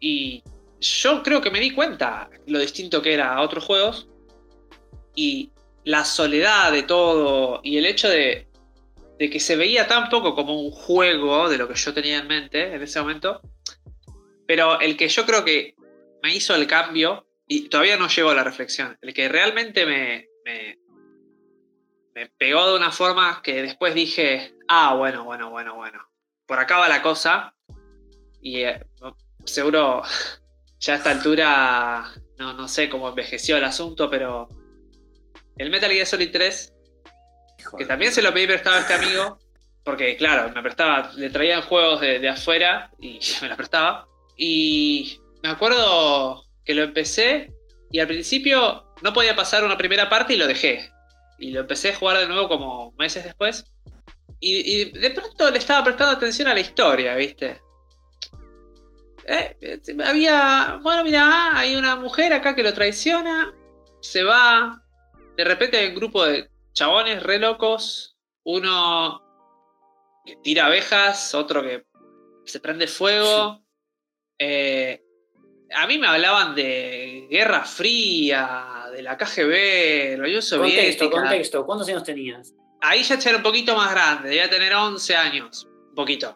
y 0.00 0.42
yo 0.80 1.22
creo 1.22 1.40
que 1.40 1.50
me 1.50 1.60
di 1.60 1.70
cuenta 1.70 2.28
lo 2.46 2.58
distinto 2.58 3.00
que 3.02 3.14
era 3.14 3.34
a 3.34 3.42
otros 3.42 3.64
juegos 3.64 4.08
y 5.14 5.52
la 5.84 6.04
soledad 6.04 6.72
de 6.72 6.82
todo 6.82 7.60
y 7.62 7.76
el 7.76 7.86
hecho 7.86 8.08
de, 8.08 8.48
de, 9.18 9.30
que 9.30 9.40
se 9.40 9.56
veía 9.56 9.86
tan 9.86 10.08
poco 10.08 10.34
como 10.34 10.60
un 10.60 10.70
juego 10.70 11.48
de 11.48 11.58
lo 11.58 11.68
que 11.68 11.74
yo 11.74 11.94
tenía 11.94 12.18
en 12.18 12.26
mente 12.26 12.74
en 12.74 12.82
ese 12.82 13.00
momento, 13.00 13.40
pero 14.50 14.80
el 14.80 14.96
que 14.96 15.08
yo 15.08 15.24
creo 15.24 15.44
que 15.44 15.76
me 16.24 16.34
hizo 16.34 16.56
el 16.56 16.66
cambio, 16.66 17.24
y 17.46 17.68
todavía 17.68 17.96
no 17.96 18.08
llego 18.08 18.30
a 18.30 18.34
la 18.34 18.42
reflexión, 18.42 18.98
el 19.00 19.14
que 19.14 19.28
realmente 19.28 19.86
me, 19.86 20.28
me 22.16 22.26
pegó 22.36 22.68
de 22.68 22.76
una 22.76 22.90
forma 22.90 23.42
que 23.44 23.62
después 23.62 23.94
dije, 23.94 24.56
ah, 24.66 24.96
bueno, 24.96 25.22
bueno, 25.22 25.50
bueno, 25.50 25.76
bueno. 25.76 26.04
Por 26.46 26.58
acá 26.58 26.78
va 26.78 26.88
la 26.88 27.00
cosa. 27.00 27.54
Y 28.42 28.62
eh, 28.62 28.84
seguro 29.44 30.02
ya 30.80 30.94
a 30.94 30.96
esta 30.96 31.12
altura 31.12 32.12
no, 32.36 32.52
no 32.52 32.66
sé 32.66 32.88
cómo 32.88 33.10
envejeció 33.10 33.56
el 33.56 33.62
asunto, 33.62 34.10
pero 34.10 34.48
el 35.58 35.70
Metal 35.70 35.92
Gear 35.92 36.08
Solid 36.08 36.32
3, 36.32 36.74
que 37.78 37.86
también 37.86 38.10
se 38.10 38.20
lo 38.20 38.34
pedí 38.34 38.48
prestado 38.48 38.78
a 38.78 38.80
este 38.80 38.94
amigo, 38.94 39.38
porque 39.84 40.16
claro, 40.16 40.52
me 40.52 40.60
prestaba, 40.60 41.12
le 41.14 41.30
traían 41.30 41.62
juegos 41.62 42.00
de, 42.00 42.18
de 42.18 42.28
afuera 42.28 42.90
y 42.98 43.20
me 43.42 43.46
los 43.46 43.56
prestaba. 43.56 44.09
Y 44.42 45.20
me 45.42 45.50
acuerdo 45.50 46.46
que 46.64 46.74
lo 46.74 46.82
empecé 46.82 47.52
y 47.90 48.00
al 48.00 48.06
principio 48.06 48.94
no 49.02 49.12
podía 49.12 49.36
pasar 49.36 49.64
una 49.64 49.76
primera 49.76 50.08
parte 50.08 50.32
y 50.32 50.38
lo 50.38 50.46
dejé 50.46 50.90
y 51.38 51.50
lo 51.50 51.60
empecé 51.60 51.90
a 51.90 51.96
jugar 51.96 52.16
de 52.16 52.26
nuevo 52.26 52.48
como 52.48 52.92
meses 52.92 53.22
después. 53.22 53.66
Y, 54.40 54.92
de 54.98 55.10
pronto 55.10 55.50
le 55.50 55.58
estaba 55.58 55.84
prestando 55.84 56.14
atención 56.14 56.48
a 56.48 56.54
la 56.54 56.60
historia, 56.60 57.14
¿viste? 57.16 57.60
Eh, 59.26 59.78
había, 60.06 60.80
bueno, 60.82 61.04
mira, 61.04 61.58
hay 61.58 61.76
una 61.76 61.96
mujer 61.96 62.32
acá 62.32 62.54
que 62.54 62.62
lo 62.62 62.72
traiciona, 62.72 63.52
se 64.00 64.22
va, 64.22 64.82
de 65.36 65.44
repente 65.44 65.76
hay 65.76 65.88
un 65.88 65.96
grupo 65.96 66.24
de 66.24 66.48
chabones 66.72 67.22
re 67.22 67.38
locos, 67.38 68.16
uno 68.44 69.22
que 70.24 70.36
tira 70.36 70.66
abejas, 70.66 71.34
otro 71.34 71.62
que 71.62 71.84
se 72.46 72.60
prende 72.60 72.86
fuego. 72.86 73.62
Eh, 74.42 75.02
a 75.74 75.86
mí 75.86 75.98
me 75.98 76.06
hablaban 76.06 76.54
de 76.54 77.28
Guerra 77.30 77.62
Fría, 77.62 78.86
de 78.90 79.02
la 79.02 79.18
KGB, 79.18 80.16
la 80.16 80.24
Unión 80.24 80.40
Soviética. 80.40 80.80
Contexto, 80.80 81.10
contexto. 81.10 81.66
¿Cuántos 81.66 81.88
años 81.88 82.04
tenías? 82.04 82.54
Ahí 82.80 83.02
ya 83.02 83.16
era 83.16 83.36
un 83.36 83.42
poquito 83.42 83.76
más 83.76 83.92
grande, 83.92 84.30
debía 84.30 84.48
tener 84.48 84.72
11 84.74 85.14
años. 85.14 85.68
Un 85.90 85.94
poquito. 85.94 86.34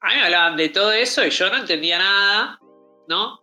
a 0.00 0.08
mí 0.08 0.14
me 0.16 0.24
hablaban 0.24 0.56
de 0.56 0.70
todo 0.70 0.90
eso 0.90 1.24
y 1.24 1.30
yo 1.30 1.48
no 1.48 1.58
entendía 1.58 1.98
nada, 1.98 2.58
¿no? 3.08 3.38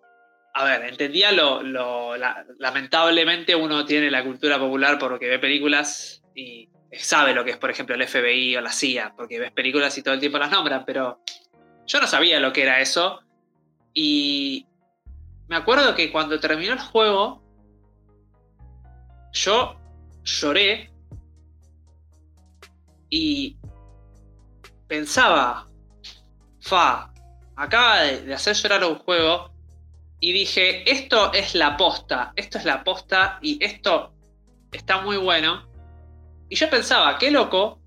A 0.54 0.66
ver, 0.66 0.84
entendía 0.84 1.32
lo. 1.32 2.18
lamentablemente 2.60 3.56
uno 3.56 3.86
tiene 3.86 4.12
la 4.12 4.22
cultura 4.22 4.60
popular 4.60 5.00
porque 5.00 5.30
ve 5.30 5.40
películas 5.40 6.22
y 6.36 6.70
sabe 6.92 7.34
lo 7.34 7.46
que 7.46 7.52
es, 7.52 7.58
por 7.58 7.72
ejemplo, 7.72 7.96
el 7.96 8.06
FBI 8.06 8.58
o 8.58 8.62
la 8.62 8.74
CIA, 8.74 9.14
porque 9.16 9.40
ves 9.40 9.54
películas 9.54 9.98
y 9.98 10.04
todo 10.04 10.14
el 10.14 10.20
tiempo 10.20 10.38
las 10.38 10.52
nombran, 10.52 10.84
pero 10.86 11.22
yo 11.92 12.00
no 12.00 12.08
sabía 12.08 12.40
lo 12.40 12.54
que 12.54 12.62
era 12.62 12.80
eso 12.80 13.22
y 13.94 14.66
me 15.50 15.58
acuerdo 15.58 15.94
que 15.94 16.10
cuando 16.10 16.40
terminó 16.40 16.72
el 16.72 16.80
juego, 16.80 17.44
yo 19.34 19.76
lloré 20.24 20.90
y 23.10 23.58
pensaba, 24.88 25.68
fa, 26.62 27.14
acaba 27.58 28.04
de, 28.04 28.34
hacer 28.34 28.56
llorar 28.56 28.86
un 28.86 29.00
juego 29.00 29.52
y 30.22 30.32
dije, 30.32 30.90
esto 30.90 31.34
es 31.34 31.56
la 31.56 31.76
posta, 31.76 32.32
esto 32.38 32.58
es 32.58 32.64
la 32.64 32.86
posta 32.86 33.38
y 33.42 33.62
esto 33.62 34.14
está 34.72 35.02
muy 35.02 35.18
bueno. 35.18 35.68
Y 36.48 36.56
yo 36.56 36.70
pensaba, 36.70 37.18
qué 37.18 37.32
loco, 37.32 37.82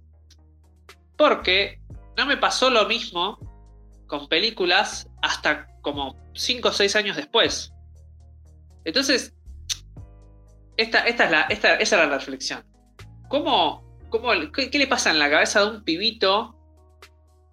porque 1.17 1.81
no 2.19 2.27
me 2.27 2.37
pasó 2.37 2.69
lo 2.69 2.87
mismo 2.87 3.39
con 4.07 4.29
películas 4.29 5.09
hasta 5.23 5.67
como 5.81 6.17
5 6.35 6.69
o 6.69 6.73
6 6.73 6.97
años 6.97 7.17
después. 7.17 7.73
Entonces, 8.85 9.35
esta, 10.77 11.01
esta 11.01 11.25
es 11.25 11.31
la, 11.31 11.77
esta, 11.79 12.07
la 12.07 12.19
reflexión. 12.19 12.65
¿Cómo, 13.29 13.85
cómo, 14.11 14.31
qué, 14.53 14.71
le 14.79 14.87
pasa 14.87 15.11
en 15.11 15.19
la 15.19 15.31
cabeza 15.31 15.61
de 15.61 15.77
un 15.77 15.85
pibito 15.85 16.57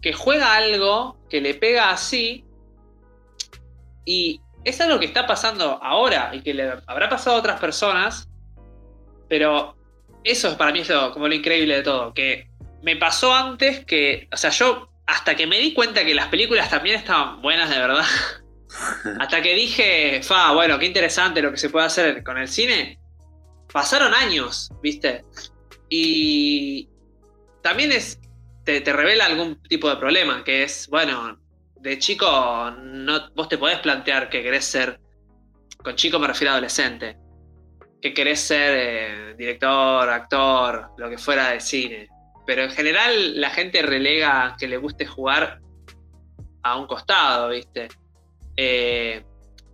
que 0.01 0.13
juega 0.13 0.55
algo, 0.55 1.17
que 1.29 1.41
le 1.41 1.53
pega 1.53 1.91
así, 1.91 2.45
y 4.05 4.41
es 4.63 4.81
algo 4.81 4.99
que 4.99 5.05
está 5.05 5.27
pasando 5.27 5.81
ahora 5.81 6.31
y 6.33 6.41
que 6.41 6.53
le 6.53 6.71
habrá 6.87 7.07
pasado 7.07 7.35
a 7.35 7.39
otras 7.39 7.59
personas, 7.59 8.29
pero 9.29 9.75
eso 10.23 10.57
para 10.57 10.71
mí 10.71 10.79
es 10.79 10.91
como 11.13 11.27
lo 11.27 11.35
increíble 11.35 11.77
de 11.77 11.83
todo, 11.83 12.13
que 12.13 12.49
me 12.81 12.95
pasó 12.95 13.33
antes 13.33 13.85
que, 13.85 14.27
o 14.31 14.37
sea, 14.37 14.49
yo 14.49 14.90
hasta 15.11 15.35
que 15.35 15.45
me 15.45 15.59
di 15.59 15.73
cuenta 15.73 16.05
que 16.05 16.15
las 16.15 16.27
películas 16.27 16.69
también 16.69 16.95
estaban 16.95 17.41
buenas 17.41 17.69
de 17.69 17.77
verdad. 17.77 18.05
hasta 19.19 19.41
que 19.41 19.53
dije, 19.53 20.21
fa, 20.23 20.53
bueno, 20.53 20.79
qué 20.79 20.85
interesante 20.85 21.41
lo 21.41 21.51
que 21.51 21.57
se 21.57 21.69
puede 21.69 21.85
hacer 21.85 22.23
con 22.23 22.37
el 22.37 22.47
cine. 22.47 22.97
Pasaron 23.71 24.13
años, 24.13 24.69
¿viste? 24.81 25.23
Y 25.89 26.87
también 27.61 27.91
es, 27.91 28.19
te, 28.63 28.81
revela 28.81 29.25
algún 29.25 29.61
tipo 29.63 29.89
de 29.89 29.97
problema, 29.97 30.45
que 30.45 30.63
es, 30.63 30.87
bueno, 30.87 31.37
de 31.75 31.99
chico 31.99 32.71
no, 32.81 33.29
vos 33.35 33.49
te 33.49 33.57
podés 33.57 33.79
plantear 33.79 34.29
que 34.29 34.41
querés 34.41 34.63
ser, 34.63 34.99
con 35.83 35.95
chico 35.95 36.19
me 36.19 36.27
refiero 36.27 36.51
a 36.51 36.53
adolescente, 36.53 37.17
que 38.01 38.13
querés 38.13 38.39
ser 38.39 38.73
eh, 38.77 39.35
director, 39.37 40.09
actor, 40.09 40.91
lo 40.97 41.09
que 41.09 41.17
fuera 41.17 41.49
de 41.49 41.59
cine. 41.59 42.07
Pero 42.45 42.63
en 42.63 42.71
general 42.71 43.39
la 43.39 43.49
gente 43.49 43.81
relega 43.81 44.55
que 44.59 44.67
le 44.67 44.77
guste 44.77 45.05
jugar 45.05 45.59
a 46.63 46.77
un 46.77 46.87
costado, 46.87 47.49
¿viste? 47.49 47.87
Eh, 48.57 49.23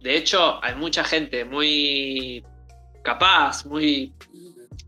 de 0.01 0.17
hecho, 0.17 0.63
hay 0.63 0.75
mucha 0.75 1.03
gente 1.03 1.45
muy 1.45 2.43
capaz, 3.03 3.65
muy 3.65 4.13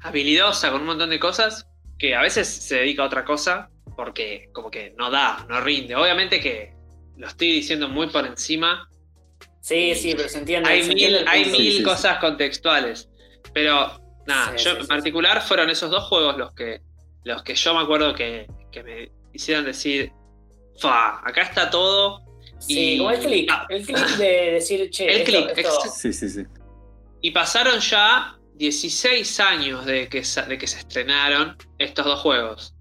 habilidosa 0.02 0.72
con 0.72 0.82
un 0.82 0.88
montón 0.88 1.10
de 1.10 1.20
cosas, 1.20 1.68
que 1.98 2.16
a 2.16 2.22
veces 2.22 2.48
se 2.48 2.76
dedica 2.76 3.04
a 3.04 3.08
otra 3.08 3.26
cosa 3.26 3.70
porque 3.96 4.50
como 4.54 4.72
que 4.72 4.94
no 4.98 5.12
da, 5.12 5.46
no 5.50 5.60
rinde. 5.60 5.94
Obviamente 5.96 6.40
que 6.40 6.74
lo 7.18 7.28
estoy 7.28 7.52
diciendo 7.52 7.90
muy 7.90 8.08
por 8.08 8.26
encima. 8.26 8.90
Sí, 9.60 9.94
sí, 9.94 10.14
pero 10.16 10.30
se 10.30 10.40
entiende. 10.40 10.70
Hay 10.70 10.88
mil, 10.88 11.28
hay 11.28 11.46
mil 11.52 11.84
cosas 11.84 12.18
contextuales. 12.20 13.10
Pero 13.54 14.00
nada, 14.26 14.56
yo 14.56 14.78
en 14.78 14.88
particular 14.88 15.42
fueron 15.42 15.70
esos 15.70 15.92
dos 15.92 16.06
juegos 16.06 16.38
los 16.38 16.54
que, 16.54 16.80
los 17.24 17.44
que 17.44 17.56
yo 17.56 17.74
me 17.74 17.82
acuerdo 17.82 18.14
que, 18.14 18.48
me 18.84 19.12
hicieron 19.34 19.66
decir, 19.66 20.12
fa, 20.80 21.20
acá 21.28 21.42
está 21.44 21.70
todo. 21.70 22.24
Sí, 22.60 22.98
como 22.98 23.12
el 23.12 23.20
click, 23.20 23.50
ah. 23.52 23.66
el 23.70 23.86
click 23.86 24.18
de 24.18 24.52
decir, 24.52 24.90
che, 24.90 25.08
el 25.08 25.24
click, 25.24 25.56
Sí, 25.94 26.12
sí, 26.12 26.30
sí. 26.30 26.44
Y 27.22 27.32
pasaron 27.32 27.80
ya 27.80 28.38
16 28.56 29.40
años 29.40 29.86
de 29.86 30.10
que, 30.10 30.22
de 30.48 30.58
que 30.58 30.68
se 30.68 30.80
estrenaron 30.80 31.58
estos 31.78 32.06
dos 32.06 32.20
juegos. 32.20 32.76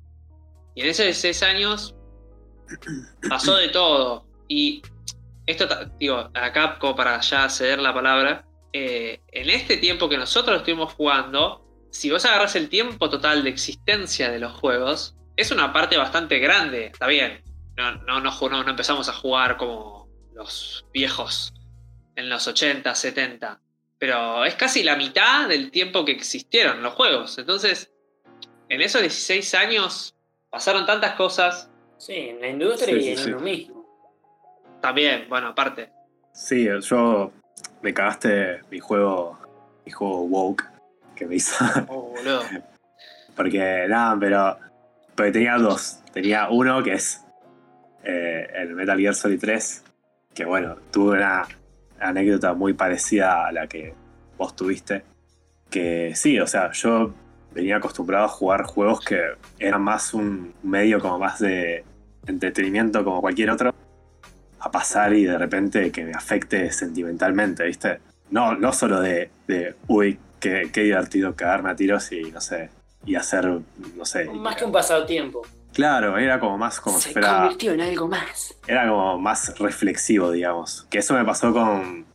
Y 0.74 0.82
en 0.82 0.88
esos 0.88 1.04
16 1.04 1.42
años 1.44 1.94
pasó 3.28 3.56
de 3.56 3.68
todo. 3.68 4.26
Y 4.48 4.82
esto, 5.46 5.66
digo, 5.98 6.30
acá 6.34 6.78
como 6.78 6.94
para 6.94 7.20
ya 7.20 7.48
ceder 7.48 7.78
la 7.78 7.94
palabra, 7.94 8.44
eh, 8.72 9.20
en 9.32 9.50
este 9.50 9.76
tiempo 9.76 10.08
que 10.08 10.16
nosotros 10.16 10.58
estuvimos 10.58 10.92
jugando, 10.94 11.64
si 11.90 12.10
vos 12.10 12.24
agarras 12.24 12.56
el 12.56 12.68
tiempo 12.68 13.08
total 13.10 13.44
de 13.44 13.50
existencia 13.50 14.30
de 14.30 14.38
los 14.38 14.52
juegos, 14.52 15.16
es 15.36 15.50
una 15.50 15.72
parte 15.72 15.96
bastante 15.96 16.38
grande, 16.38 16.86
está 16.86 17.06
bien. 17.06 17.42
No, 17.76 17.94
no, 17.94 18.20
no, 18.20 18.68
empezamos 18.68 19.08
a 19.08 19.12
jugar 19.12 19.56
como 19.56 20.08
los 20.34 20.84
viejos 20.92 21.52
en 22.16 22.28
los 22.28 22.46
80, 22.48 22.92
70. 22.94 23.60
Pero 23.98 24.44
es 24.44 24.54
casi 24.56 24.82
la 24.82 24.96
mitad 24.96 25.48
del 25.48 25.70
tiempo 25.70 26.04
que 26.04 26.12
existieron 26.12 26.82
los 26.82 26.94
juegos. 26.94 27.38
Entonces, 27.38 27.92
en 28.68 28.80
esos 28.80 29.00
16 29.00 29.54
años 29.54 30.14
pasaron 30.50 30.86
tantas 30.86 31.14
cosas. 31.14 31.70
Sí, 31.98 32.14
en 32.14 32.40
la 32.40 32.48
industria 32.48 32.96
y 32.96 33.08
en 33.10 33.30
lo 33.32 33.40
mismo. 33.40 33.86
También, 34.80 35.28
bueno, 35.28 35.48
aparte. 35.48 35.90
Sí, 36.32 36.68
yo 36.82 37.32
me 37.82 37.94
cagaste 37.94 38.60
mi 38.70 38.78
juego, 38.78 39.38
mi 39.84 39.92
juego 39.92 40.22
woke 40.22 40.67
que 41.18 41.26
me 41.26 41.36
hizo. 41.36 41.52
Oh, 41.88 42.14
boludo. 42.14 42.42
porque 43.36 43.86
nada, 43.88 44.16
pero, 44.18 44.58
porque 45.14 45.32
tenía 45.32 45.56
dos. 45.58 46.00
Tenía 46.12 46.48
uno 46.48 46.82
que 46.82 46.94
es 46.94 47.24
eh, 48.04 48.46
el 48.54 48.74
Metal 48.74 48.98
Gear 48.98 49.14
Solid 49.14 49.40
3, 49.40 49.84
que 50.34 50.44
bueno, 50.44 50.76
tuve 50.90 51.16
una 51.16 51.46
anécdota 52.00 52.54
muy 52.54 52.72
parecida 52.72 53.46
a 53.46 53.52
la 53.52 53.66
que 53.66 53.94
vos 54.36 54.54
tuviste. 54.54 55.04
Que 55.68 56.12
sí, 56.14 56.38
o 56.38 56.46
sea, 56.46 56.72
yo 56.72 57.12
venía 57.52 57.76
acostumbrado 57.76 58.24
a 58.24 58.28
jugar 58.28 58.62
juegos 58.64 59.00
que 59.00 59.20
eran 59.58 59.82
más 59.82 60.14
un 60.14 60.54
medio 60.62 61.00
como 61.00 61.18
más 61.18 61.40
de 61.40 61.84
entretenimiento 62.26 63.04
como 63.04 63.20
cualquier 63.20 63.50
otro 63.50 63.74
a 64.60 64.70
pasar 64.70 65.14
y 65.14 65.24
de 65.24 65.38
repente 65.38 65.90
que 65.90 66.04
me 66.04 66.12
afecte 66.12 66.70
sentimentalmente, 66.72 67.64
¿viste? 67.64 68.00
No, 68.30 68.54
no 68.54 68.72
solo 68.72 69.00
de, 69.00 69.30
de 69.46 69.74
uy, 69.86 70.18
qué, 70.40 70.70
qué, 70.72 70.82
divertido 70.82 71.34
cagarme 71.34 71.70
a 71.70 71.76
tiros 71.76 72.10
y 72.12 72.30
no 72.30 72.40
sé, 72.40 72.70
y 73.04 73.14
hacer, 73.14 73.60
no 73.96 74.04
sé. 74.04 74.24
Más 74.26 74.56
que 74.56 74.64
un 74.64 74.72
pasatiempo. 74.72 75.42
Claro, 75.72 76.18
era 76.18 76.40
como 76.40 76.58
más 76.58 76.80
como 76.80 76.98
Se 76.98 77.12
convirtió 77.12 77.72
en 77.72 77.80
algo 77.80 78.08
más. 78.08 78.54
Era 78.66 78.88
como 78.88 79.18
más 79.18 79.56
reflexivo, 79.58 80.30
digamos. 80.30 80.86
Que 80.90 80.98
eso 80.98 81.14
me 81.14 81.24
pasó 81.24 81.52
con, 81.52 82.06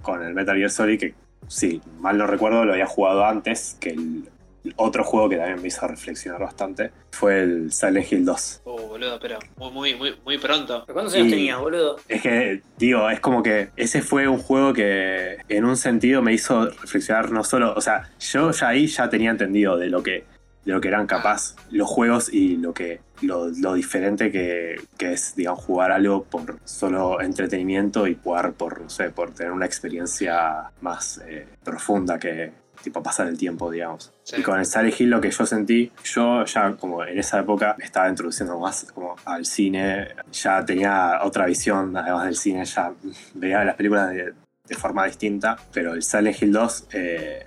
con 0.00 0.22
el 0.24 0.34
Metal 0.34 0.56
Gear 0.56 0.70
Solid, 0.70 0.98
que 0.98 1.14
sí, 1.48 1.82
mal 1.98 2.16
no 2.16 2.26
recuerdo, 2.26 2.64
lo 2.64 2.72
había 2.72 2.86
jugado 2.86 3.26
antes, 3.26 3.76
que 3.80 3.90
el, 3.90 4.28
otro 4.76 5.04
juego 5.04 5.28
que 5.28 5.36
también 5.36 5.60
me 5.60 5.68
hizo 5.68 5.86
reflexionar 5.86 6.40
bastante 6.40 6.90
fue 7.10 7.42
el 7.42 7.72
Silent 7.72 8.12
Hill 8.12 8.24
2. 8.24 8.62
Oh, 8.64 8.76
boludo, 8.88 9.18
pero 9.20 9.38
muy, 9.56 9.94
muy, 9.94 10.14
muy, 10.24 10.38
pronto. 10.38 10.84
¿Cuántos 10.86 11.14
años 11.14 11.30
tenías, 11.30 11.58
boludo? 11.58 11.96
Es 12.08 12.22
que, 12.22 12.62
digo, 12.78 13.08
es 13.10 13.20
como 13.20 13.42
que 13.42 13.70
ese 13.76 14.02
fue 14.02 14.28
un 14.28 14.38
juego 14.38 14.72
que 14.72 15.38
en 15.48 15.64
un 15.64 15.76
sentido 15.76 16.22
me 16.22 16.32
hizo 16.32 16.66
reflexionar 16.66 17.30
no 17.30 17.44
solo, 17.44 17.74
o 17.74 17.80
sea, 17.80 18.10
yo 18.20 18.50
ya 18.50 18.68
ahí 18.68 18.86
ya 18.86 19.08
tenía 19.08 19.30
entendido 19.30 19.76
de 19.76 19.88
lo 19.88 20.02
que, 20.02 20.24
de 20.64 20.72
lo 20.72 20.80
que 20.80 20.88
eran 20.88 21.06
capaz 21.06 21.56
los 21.70 21.88
juegos 21.88 22.32
y 22.32 22.56
lo 22.56 22.72
que 22.72 23.00
lo, 23.22 23.74
diferente 23.74 24.30
que, 24.30 24.76
que, 24.98 25.12
es, 25.12 25.34
digamos, 25.36 25.64
jugar 25.64 25.92
algo 25.92 26.24
por 26.24 26.58
solo 26.64 27.20
entretenimiento 27.20 28.06
y 28.06 28.18
jugar 28.22 28.52
por, 28.52 28.80
no 28.80 28.90
sé, 28.90 29.10
por 29.10 29.32
tener 29.32 29.52
una 29.52 29.66
experiencia 29.66 30.70
más 30.80 31.20
eh, 31.26 31.46
profunda 31.62 32.18
que, 32.18 32.61
tipo 32.82 33.02
pasar 33.02 33.28
el 33.28 33.38
tiempo, 33.38 33.70
digamos. 33.70 34.12
Y 34.36 34.42
con 34.42 34.58
el 34.58 34.66
Silent 34.66 35.00
Hill 35.00 35.10
lo 35.10 35.20
que 35.20 35.30
yo 35.30 35.46
sentí, 35.46 35.90
yo 36.04 36.44
ya 36.44 36.72
como 36.72 37.04
en 37.04 37.18
esa 37.18 37.40
época 37.40 37.74
me 37.78 37.84
estaba 37.84 38.08
introduciendo 38.08 38.58
más 38.58 38.86
como 38.92 39.16
al 39.24 39.44
cine, 39.46 40.08
ya 40.32 40.64
tenía 40.64 41.20
otra 41.22 41.46
visión 41.46 41.96
además 41.96 42.24
del 42.24 42.36
cine, 42.36 42.64
ya 42.64 42.92
veía 43.34 43.64
las 43.64 43.76
películas 43.76 44.10
de, 44.10 44.34
forma 44.78 45.04
distinta, 45.04 45.58
pero 45.70 45.92
el 45.92 46.02
Silent 46.02 46.42
Hill 46.42 46.52
2 46.52 46.86
eh, 46.94 47.46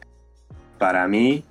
para 0.77 1.07
mí 1.07 1.43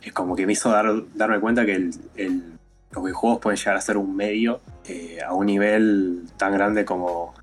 es 0.00 0.12
como 0.12 0.36
que 0.36 0.46
me 0.46 0.52
hizo 0.52 0.70
dar, 0.70 0.86
darme 1.14 1.40
cuenta 1.40 1.66
que 1.66 1.74
el, 1.74 2.52
los 2.92 3.04
videojuegos 3.04 3.40
pueden 3.40 3.58
llegar 3.58 3.76
a 3.76 3.80
ser 3.80 3.96
un 3.96 4.14
medio 4.14 4.60
eh, 4.86 5.18
a 5.26 5.32
un 5.32 5.46
nivel 5.46 6.22
tan 6.36 6.52
grande 6.52 6.84
como 6.84 7.34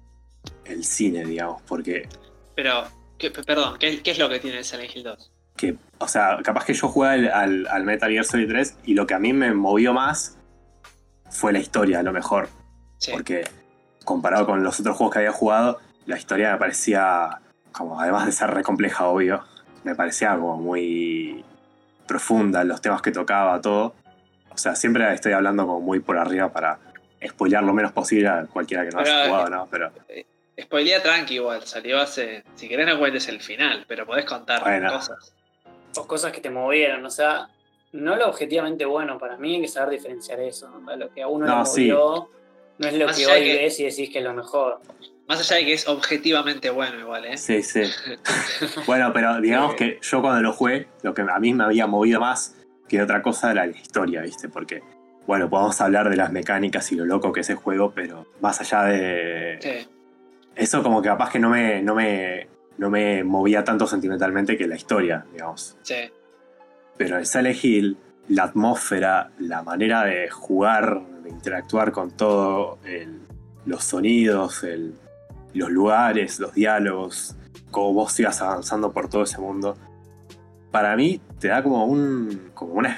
el 0.65 0.83
cine, 0.83 1.25
digamos, 1.25 1.61
porque... 1.63 2.07
Pero, 2.55 2.85
perdón, 3.45 3.77
¿qué, 3.79 4.01
¿qué, 4.01 4.11
es 4.11 4.19
lo 4.19 4.29
que 4.29 4.39
tiene 4.39 4.59
el 4.59 4.65
Silent 4.65 4.95
Hill 4.95 5.03
2? 5.03 5.31
Que, 5.59 5.75
o 5.97 6.07
sea, 6.07 6.39
capaz 6.41 6.63
que 6.63 6.73
yo 6.73 6.87
jugué 6.87 7.29
al, 7.29 7.83
Metal 7.83 8.09
Gear 8.09 8.23
Solid 8.23 8.47
3 8.47 8.77
y 8.85 8.93
lo 8.93 9.05
que 9.05 9.13
a 9.13 9.19
mí 9.19 9.33
me 9.33 9.53
movió 9.53 9.93
más 9.93 10.37
fue 11.29 11.51
la 11.51 11.59
historia, 11.59 11.99
a 11.99 12.03
lo 12.03 12.13
mejor. 12.13 12.47
Porque 13.11 13.43
comparado 14.05 14.45
con 14.45 14.63
los 14.63 14.79
otros 14.79 14.95
juegos 14.95 15.13
que 15.13 15.19
había 15.19 15.33
jugado, 15.33 15.79
la 16.05 16.17
historia 16.17 16.53
me 16.53 16.59
parecía, 16.59 17.41
como 17.73 17.99
además 17.99 18.25
de 18.25 18.31
ser 18.31 18.51
re 18.51 18.63
compleja, 18.63 19.05
obvio, 19.07 19.43
me 19.83 19.95
parecía 19.95 20.33
como 20.35 20.55
muy 20.55 21.43
profunda, 22.07 22.63
los 22.63 22.79
temas 22.79 23.01
que 23.01 23.11
tocaba, 23.11 23.59
todo. 23.59 23.93
O 24.51 24.57
sea, 24.57 24.75
siempre 24.75 25.13
estoy 25.13 25.33
hablando 25.33 25.67
como 25.67 25.81
muy 25.81 25.99
por 25.99 26.17
arriba 26.17 26.53
para 26.53 26.79
spoilear 27.27 27.63
lo 27.63 27.73
menos 27.73 27.91
posible 27.91 28.29
a 28.29 28.45
cualquiera 28.45 28.85
que 28.85 28.91
no 28.91 28.99
haya 28.99 29.27
jugado, 29.27 29.49
¿no? 29.49 29.67
Pero... 29.69 29.91
Eh, 30.07 30.25
spoilea 30.61 31.03
tranqui 31.03 31.35
igual, 31.35 31.63
salió 31.63 31.99
hace... 31.99 32.45
Si 32.55 32.69
querés 32.69 32.87
no 32.87 32.97
cuentes 32.97 33.27
el 33.27 33.41
final, 33.41 33.83
pero 33.89 34.05
podés 34.05 34.23
contar 34.23 34.63
cosas 34.89 35.33
o 35.97 36.07
cosas 36.07 36.31
que 36.31 36.41
te 36.41 36.49
movieron, 36.49 37.05
o 37.05 37.09
sea, 37.09 37.49
no 37.91 38.15
lo 38.15 38.27
objetivamente 38.27 38.85
bueno, 38.85 39.17
para 39.17 39.37
mí 39.37 39.55
hay 39.55 39.61
que 39.61 39.67
saber 39.67 39.91
diferenciar 39.91 40.39
eso, 40.39 40.69
lo 40.97 41.09
que 41.11 41.21
a 41.21 41.27
uno 41.27 41.45
no, 41.45 41.63
le 41.63 41.69
movió 41.69 42.29
no 42.79 42.87
es 42.87 42.93
lo 42.93 43.07
que 43.07 43.27
hoy 43.27 43.43
ves 43.57 43.79
y 43.79 43.83
decís 43.83 44.09
que 44.09 44.19
es 44.19 44.23
lo 44.23 44.33
mejor. 44.33 44.79
Más 45.27 45.39
allá 45.41 45.57
de 45.57 45.65
que 45.65 45.73
es 45.73 45.87
objetivamente 45.87 46.69
bueno 46.69 46.99
igual, 46.99 47.25
¿eh? 47.25 47.37
Sí, 47.37 47.61
sí. 47.61 47.83
bueno, 48.87 49.11
pero 49.13 49.39
digamos 49.41 49.75
que 49.75 49.99
yo 50.01 50.21
cuando 50.21 50.41
lo 50.41 50.53
jugué, 50.53 50.87
lo 51.03 51.13
que 51.13 51.21
a 51.21 51.39
mí 51.39 51.53
me 51.53 51.65
había 51.65 51.85
movido 51.85 52.19
más 52.19 52.55
que 52.87 53.01
otra 53.01 53.21
cosa 53.21 53.51
era 53.51 53.65
la 53.65 53.77
historia, 53.77 54.21
¿viste? 54.21 54.49
Porque, 54.49 54.81
bueno, 55.27 55.49
podemos 55.49 55.79
hablar 55.81 56.09
de 56.09 56.15
las 56.15 56.31
mecánicas 56.31 56.91
y 56.91 56.95
lo 56.95 57.05
loco 57.05 57.33
que 57.33 57.41
es 57.41 57.49
el 57.49 57.57
juego, 57.57 57.91
pero 57.93 58.25
más 58.39 58.61
allá 58.61 58.85
de... 58.85 59.59
Sí. 59.61 59.87
Eso 60.55 60.81
como 60.81 61.01
que 61.01 61.09
capaz 61.09 61.31
que 61.31 61.39
no 61.39 61.49
me, 61.49 61.81
no 61.81 61.95
me 61.95 62.47
no 62.79 62.89
me 62.89 63.25
movía 63.25 63.63
tanto 63.63 63.85
sentimentalmente 63.85 64.57
que 64.57 64.65
la 64.65 64.75
historia, 64.75 65.25
digamos. 65.33 65.77
Sí. 65.81 66.09
Pero 66.97 67.17
el 67.17 67.25
Silent 67.25 67.63
Hill, 67.63 67.97
la 68.29 68.43
atmósfera, 68.43 69.31
la 69.37 69.63
manera 69.63 70.05
de 70.05 70.29
jugar, 70.29 71.01
de 71.23 71.29
interactuar 71.29 71.91
con 71.91 72.11
todo, 72.11 72.79
los 73.65 73.83
sonidos, 73.83 74.65
los 75.53 75.69
lugares, 75.69 76.39
los 76.39 76.53
diálogos, 76.53 77.35
cómo 77.69 77.93
vos 77.93 78.17
ibas 78.19 78.41
avanzando 78.41 78.93
por 78.93 79.09
todo 79.09 79.23
ese 79.23 79.39
mundo, 79.39 79.77
para 80.71 80.95
mí 80.95 81.19
te 81.37 81.49
da 81.49 81.61
como, 81.61 81.85
un, 81.85 82.51
como 82.53 82.73
una, 82.73 82.95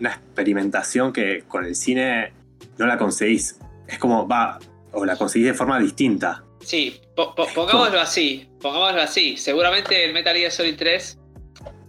experimentación 0.00 1.12
que 1.12 1.42
con 1.48 1.64
el 1.64 1.74
cine 1.74 2.32
no 2.78 2.86
la 2.86 2.96
conseguís 2.96 3.58
es 3.88 3.98
como, 3.98 4.28
va, 4.28 4.60
o 4.92 5.04
la 5.04 5.16
conseguís 5.16 5.48
de 5.48 5.54
forma 5.54 5.80
distinta. 5.80 6.44
Sí, 6.60 7.00
pongámoslo 7.34 8.00
así, 8.00 8.48
pongámoslo 8.60 9.00
así. 9.00 9.36
Seguramente 9.36 10.04
el 10.04 10.12
Metal 10.12 10.36
Gear 10.36 10.50
Solid 10.50 10.76
3, 10.76 11.18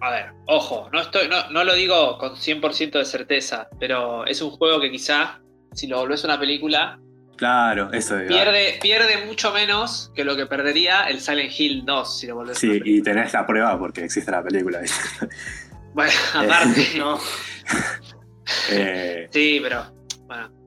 a 0.02 0.12
ver, 0.12 0.26
ojo, 0.48 0.89
no, 0.91 1.02
estoy, 1.02 1.28
no, 1.28 1.50
no 1.50 1.63
lo 1.63 1.76
digo 1.76 2.17
con 2.17 2.36
100% 2.36 2.91
de 2.91 3.06
certeza, 3.06 3.70
pero 3.80 4.26
es 4.26 4.41
un 4.41 4.52
juego 4.52 4.80
que 4.80 4.91
quizá, 4.91 5.39
si 5.74 5.88
lo 5.88 6.00
volvés 6.00 6.24
una 6.24 6.39
película, 6.39 7.00
Claro, 7.41 7.91
eso 7.91 8.20
es. 8.20 8.28
Pierde, 8.28 8.78
pierde 8.80 9.26
mucho 9.26 9.52
menos 9.52 10.12
que 10.13 10.24
lo 10.24 10.36
que 10.36 10.46
perdería 10.46 11.06
el 11.06 11.20
Silent 11.20 11.52
Hill 11.60 11.84
2 11.86 12.20
si 12.20 12.28
lo 12.28 12.36
volvés 12.36 12.60
Sí, 12.60 12.80
y 12.86 13.02
tenés 13.02 13.34
la 13.34 13.48
prueba 13.48 13.80
porque 13.80 14.04
existe 14.04 14.30
la 14.30 14.44
película. 14.44 14.80
bueno, 15.96 16.12
aparte, 16.36 16.88
no. 17.00 17.20
Eh, 18.70 19.28
sí, 19.32 19.60
pero 19.60 19.91
bueno. 20.28 20.61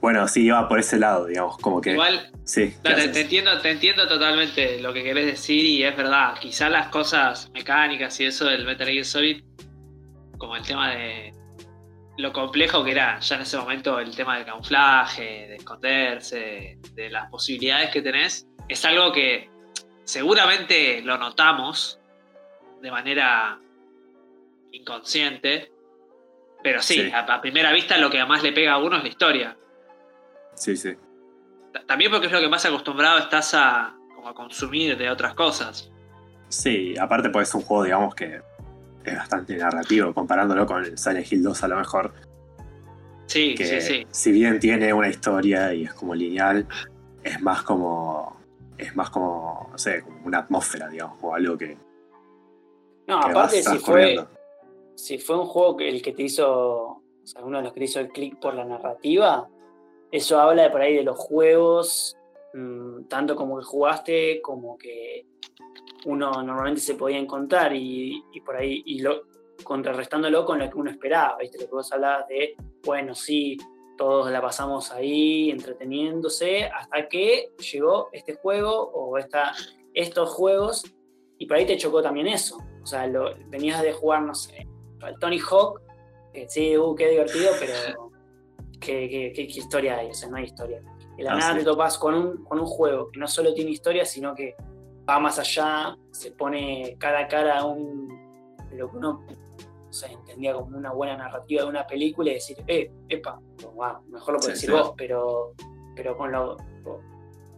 Bueno, 0.00 0.28
sí, 0.28 0.44
iba 0.44 0.68
por 0.68 0.78
ese 0.78 0.98
lado, 0.98 1.26
digamos, 1.26 1.58
como 1.58 1.80
que. 1.80 1.92
Igual, 1.92 2.30
sí, 2.44 2.74
te, 2.82 3.20
entiendo, 3.20 3.60
te 3.60 3.70
entiendo 3.70 4.06
totalmente 4.06 4.80
lo 4.80 4.92
que 4.92 5.02
querés 5.02 5.26
decir 5.26 5.64
y 5.64 5.82
es 5.82 5.96
verdad. 5.96 6.38
Quizá 6.38 6.68
las 6.68 6.88
cosas 6.88 7.50
mecánicas 7.52 8.18
y 8.20 8.26
eso 8.26 8.44
del 8.44 8.64
Metal 8.64 8.86
Gear 8.86 9.04
Solid, 9.04 9.42
como 10.38 10.56
el 10.56 10.62
tema 10.62 10.90
de 10.90 11.32
lo 12.18 12.32
complejo 12.32 12.84
que 12.84 12.90
era 12.90 13.18
ya 13.20 13.36
en 13.36 13.42
ese 13.42 13.56
momento 13.56 13.98
el 14.00 14.14
tema 14.14 14.36
del 14.36 14.44
camuflaje, 14.44 15.46
de 15.48 15.56
esconderse, 15.56 16.78
de 16.94 17.10
las 17.10 17.30
posibilidades 17.30 17.90
que 17.90 18.02
tenés, 18.02 18.46
es 18.68 18.84
algo 18.84 19.12
que 19.12 19.48
seguramente 20.04 21.00
lo 21.02 21.16
notamos 21.16 22.00
de 22.82 22.90
manera 22.90 23.60
inconsciente, 24.72 25.70
pero 26.62 26.82
sí, 26.82 27.10
A, 27.14 27.40
primera 27.40 27.72
vista 27.72 27.98
lo 27.98 28.10
que 28.10 28.24
más 28.24 28.42
le 28.42 28.52
pega 28.52 28.72
a 28.72 28.78
uno 28.78 28.96
es 28.96 29.02
la 29.02 29.08
historia. 29.08 29.56
Sí, 30.58 30.76
sí. 30.76 30.96
También 31.86 32.10
porque 32.10 32.26
es 32.26 32.32
lo 32.32 32.40
que 32.40 32.48
más 32.48 32.64
acostumbrado 32.64 33.18
estás 33.18 33.54
a, 33.54 33.96
a 34.24 34.34
consumir 34.34 34.96
de 34.96 35.10
otras 35.10 35.34
cosas. 35.34 35.90
Sí, 36.48 36.96
aparte 36.98 37.30
pues 37.30 37.48
es 37.48 37.54
un 37.54 37.62
juego, 37.62 37.84
digamos, 37.84 38.14
que 38.14 38.40
es 39.04 39.16
bastante 39.16 39.56
narrativo, 39.56 40.12
comparándolo 40.12 40.66
con 40.66 40.84
el 40.84 40.98
Silent 40.98 41.30
Hill 41.30 41.42
2 41.42 41.62
a 41.62 41.68
lo 41.68 41.76
mejor. 41.76 42.12
Sí, 43.26 43.54
sí, 43.58 43.80
sí. 43.80 44.06
Si 44.10 44.32
bien 44.32 44.58
tiene 44.58 44.92
una 44.92 45.08
historia 45.08 45.74
y 45.74 45.84
es 45.84 45.92
como 45.92 46.14
lineal, 46.14 46.66
es 47.22 47.40
más 47.40 47.62
como. 47.62 48.38
Es 48.78 48.94
más 48.94 49.10
como, 49.10 49.68
no 49.72 49.76
sé, 49.76 50.02
como 50.02 50.24
una 50.24 50.38
atmósfera, 50.38 50.88
digamos, 50.88 51.18
o 51.20 51.34
algo 51.34 51.58
que. 51.58 51.76
No, 53.06 53.18
aparte, 53.18 53.62
si 53.62 53.78
fue. 53.78 54.26
Si 54.94 55.18
fue 55.18 55.38
un 55.38 55.46
juego 55.46 55.76
que 55.76 55.88
el 55.88 56.00
que 56.00 56.12
te 56.12 56.22
hizo. 56.22 56.48
O 56.48 57.26
sea, 57.26 57.44
uno 57.44 57.58
de 57.58 57.64
los 57.64 57.72
que 57.74 57.80
te 57.80 57.84
hizo 57.84 58.00
el 58.00 58.08
click 58.08 58.38
por 58.38 58.54
la 58.54 58.64
narrativa, 58.64 59.46
eso 60.10 60.40
habla 60.40 60.64
de 60.64 60.70
por 60.70 60.80
ahí 60.80 60.96
de 60.96 61.02
los 61.02 61.18
juegos, 61.18 62.16
mm, 62.54 63.04
tanto 63.04 63.36
como 63.36 63.58
que 63.58 63.64
jugaste, 63.64 64.40
como 64.42 64.78
que 64.78 65.26
uno 66.06 66.42
normalmente 66.42 66.80
se 66.80 66.94
podía 66.94 67.18
encontrar 67.18 67.72
y, 67.74 68.22
por 68.44 68.56
ahí, 68.56 68.82
y 68.86 69.00
lo, 69.00 69.22
contrarrestándolo 69.62 70.44
con 70.44 70.58
lo 70.58 70.70
que 70.70 70.78
uno 70.78 70.90
esperaba, 70.90 71.36
¿viste? 71.38 71.58
Lo 71.58 71.66
que 71.66 71.74
vos 71.74 71.92
hablabas 71.92 72.28
de, 72.28 72.54
bueno, 72.84 73.14
sí, 73.14 73.56
todos 73.96 74.30
la 74.30 74.40
pasamos 74.40 74.92
ahí 74.92 75.50
entreteniéndose 75.50 76.64
hasta 76.64 77.08
que 77.08 77.50
llegó 77.72 78.08
este 78.12 78.34
juego 78.34 78.72
o 78.72 79.18
esta, 79.18 79.52
estos 79.92 80.30
juegos 80.30 80.84
y 81.36 81.46
por 81.46 81.56
ahí 81.56 81.66
te 81.66 81.76
chocó 81.76 82.00
también 82.00 82.28
eso. 82.28 82.58
O 82.82 82.86
sea, 82.86 83.10
venías 83.48 83.82
de 83.82 83.92
jugar, 83.92 84.22
no 84.22 84.34
sé, 84.34 84.66
al 85.02 85.18
Tony 85.18 85.40
Hawk, 85.40 85.82
que 86.32 86.48
sí, 86.48 86.76
uh, 86.76 86.94
qué 86.94 87.08
divertido, 87.08 87.50
pero 87.58 88.07
¿qué, 88.80 89.32
qué, 89.34 89.42
historia 89.42 89.98
hay? 89.98 90.10
O 90.10 90.14
sea, 90.14 90.28
no 90.28 90.36
hay 90.36 90.44
historia. 90.44 90.82
Y 91.16 91.22
la 91.22 91.32
ah, 91.32 91.36
nada 91.36 91.54
te 91.56 91.64
topas 91.64 91.98
con 91.98 92.14
un, 92.14 92.44
con 92.44 92.60
un 92.60 92.66
juego 92.66 93.10
que 93.10 93.18
no 93.18 93.26
solo 93.26 93.52
tiene 93.54 93.70
historia, 93.70 94.04
sino 94.04 94.34
que 94.34 94.54
va 95.08 95.18
más 95.18 95.38
allá, 95.38 95.96
se 96.10 96.32
pone 96.32 96.96
cara 96.98 97.20
a 97.20 97.28
cara 97.28 97.58
a 97.58 97.64
un, 97.64 98.08
lo 98.72 98.90
que 98.90 98.96
uno 98.96 99.24
entendía 100.06 100.54
como 100.54 100.76
una 100.76 100.92
buena 100.92 101.16
narrativa 101.16 101.62
de 101.62 101.68
una 101.68 101.86
película 101.86 102.30
y 102.30 102.34
decir, 102.34 102.56
eh, 102.66 102.90
epa, 103.08 103.40
mejor 104.08 104.34
lo 104.34 104.40
puedes 104.40 104.60
decir 104.60 104.70
vos, 104.70 104.92
pero, 104.96 105.54
pero 105.96 106.16
con 106.16 106.30
lo. 106.30 106.56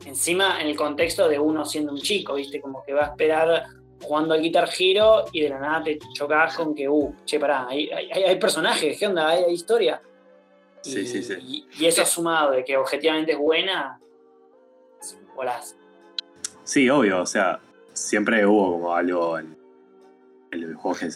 Encima 0.07 0.61
en 0.61 0.69
el 0.69 0.77
contexto 0.77 1.29
de 1.29 1.39
uno 1.39 1.65
siendo 1.65 1.93
un 1.93 1.99
chico, 1.99 2.35
¿viste? 2.35 2.61
Como 2.61 2.83
que 2.83 2.95
va 2.95 3.03
a 3.03 3.07
esperar 3.09 3.65
jugando 4.03 4.33
al 4.33 4.41
Guitar 4.41 4.69
Hero 4.79 5.27
y 5.31 5.43
de 5.43 5.51
la 5.51 5.59
nada 5.59 5.85
te 5.85 5.99
chocas 6.15 6.57
con 6.57 6.75
que, 6.75 6.89
uh, 6.89 7.15
che, 7.27 7.39
pará, 7.39 7.67
hay, 7.69 7.91
hay, 7.91 8.39
personajes, 8.39 8.99
¿qué 8.99 9.07
onda? 9.07 9.29
Hay, 9.29 9.53
historia. 9.53 10.01
Sí, 10.83 11.07
sí, 11.07 11.23
sí. 11.23 11.67
Y, 11.79 11.87
eso 11.87 12.05
sumado 12.07 12.53
de 12.53 12.65
que 12.65 12.77
objetivamente 12.77 13.33
es 13.33 13.39
buena, 13.39 14.01
volás. 15.35 15.77
Sí, 16.65 16.89
obvio, 16.89 17.23
o 17.23 17.27
sea, 17.27 17.61
siempre 17.93 18.47
hubo 18.47 18.73
como 18.73 18.95
algo 18.95 19.39
en, 19.39 19.57
el 20.51 20.75
juego 20.75 20.99
que 20.99 21.09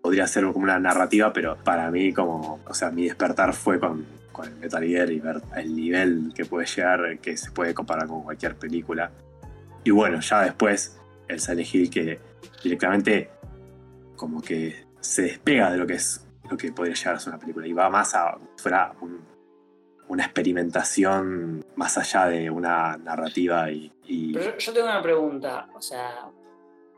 podría 0.00 0.26
ser 0.26 0.44
como 0.46 0.64
una 0.64 0.78
narrativa, 0.78 1.32
pero 1.32 1.56
para 1.56 1.90
mí 1.90 2.12
como, 2.12 2.60
o 2.66 2.74
sea, 2.74 2.90
mi 2.90 3.04
despertar 3.04 3.54
fue 3.54 3.78
con, 3.78 4.04
con 4.32 4.46
el 4.46 4.56
Metal 4.56 4.82
Gear 4.82 5.10
y 5.10 5.20
ver 5.20 5.40
el 5.56 5.76
nivel 5.76 6.32
que 6.34 6.44
puede 6.44 6.66
llegar, 6.66 7.18
que 7.18 7.36
se 7.36 7.50
puede 7.52 7.74
comparar 7.74 8.08
con 8.08 8.22
cualquier 8.22 8.56
película. 8.56 9.10
Y 9.84 9.90
bueno, 9.90 10.20
ya 10.20 10.42
después 10.42 10.98
el 11.28 11.40
Silent 11.40 11.74
Hill 11.74 11.90
que 11.90 12.18
directamente 12.62 13.30
como 14.16 14.40
que 14.40 14.84
se 15.00 15.22
despega 15.22 15.70
de 15.70 15.78
lo 15.78 15.86
que 15.86 15.94
es 15.94 16.24
lo 16.52 16.58
que 16.58 16.72
podría 16.72 16.94
llegar 16.94 17.16
a 17.16 17.18
ser 17.18 17.32
una 17.32 17.38
película 17.38 17.66
y 17.66 17.72
va 17.72 17.90
más 17.90 18.14
a 18.14 18.38
fuera 18.56 18.94
una 20.08 20.24
experimentación 20.24 21.64
más 21.76 21.96
allá 21.96 22.26
de 22.26 22.50
una 22.50 22.96
narrativa 22.98 23.70
y... 23.70 23.90
Pero 24.34 24.58
yo, 24.58 24.72
tengo 24.72 24.86
una 24.86 25.02
pregunta, 25.02 25.68
o 25.74 25.80
sea, 25.80 26.28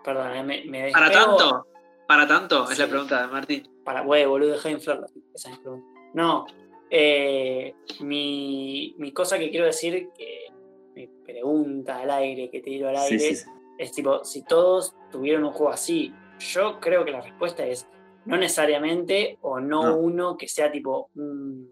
perdón, 0.03 0.35
eh, 0.35 0.43
me, 0.43 0.65
me 0.65 0.91
¿Para 0.91 1.11
tanto? 1.11 1.67
¿Para 2.09 2.27
tanto? 2.27 2.71
Es 2.71 2.79
la 2.79 2.89
pregunta 2.89 3.23
de 3.23 3.29
Martín. 3.29 3.69
Para, 3.85 4.03
güey, 4.03 4.27
boludo, 4.27 4.53
deja 4.53 4.69
de 4.69 4.75
inflarlo. 4.75 5.07
Esa 5.33 5.51
es 5.51 5.57
mi 5.57 5.63
pregunta. 5.63 6.01
No, 6.13 6.47
eh, 6.91 7.75
mi, 8.01 8.95
mi, 8.99 9.13
cosa 9.13 9.39
que 9.39 9.51
quiero 9.51 9.67
decir, 9.67 10.11
que 10.17 10.47
mi 10.95 11.07
pregunta 11.07 12.01
al 12.01 12.11
aire, 12.11 12.51
que 12.51 12.61
te 12.61 12.71
tiro 12.71 12.89
al 12.89 12.97
aire, 12.97 13.37
es 13.79 13.93
tipo, 13.93 14.25
si 14.25 14.45
todos 14.45 14.95
tuvieron 15.11 15.45
un 15.45 15.53
juego 15.53 15.73
así, 15.73 16.13
yo 16.39 16.81
creo 16.81 17.05
que 17.05 17.13
la 17.13 17.21
respuesta 17.21 17.65
es 17.65 17.87
no 18.25 18.37
necesariamente 18.37 19.39
o 19.43 19.61
no, 19.61 19.97
uno 19.97 20.37
que 20.37 20.49
sea 20.49 20.71
tipo 20.71 21.11
un, 21.15 21.71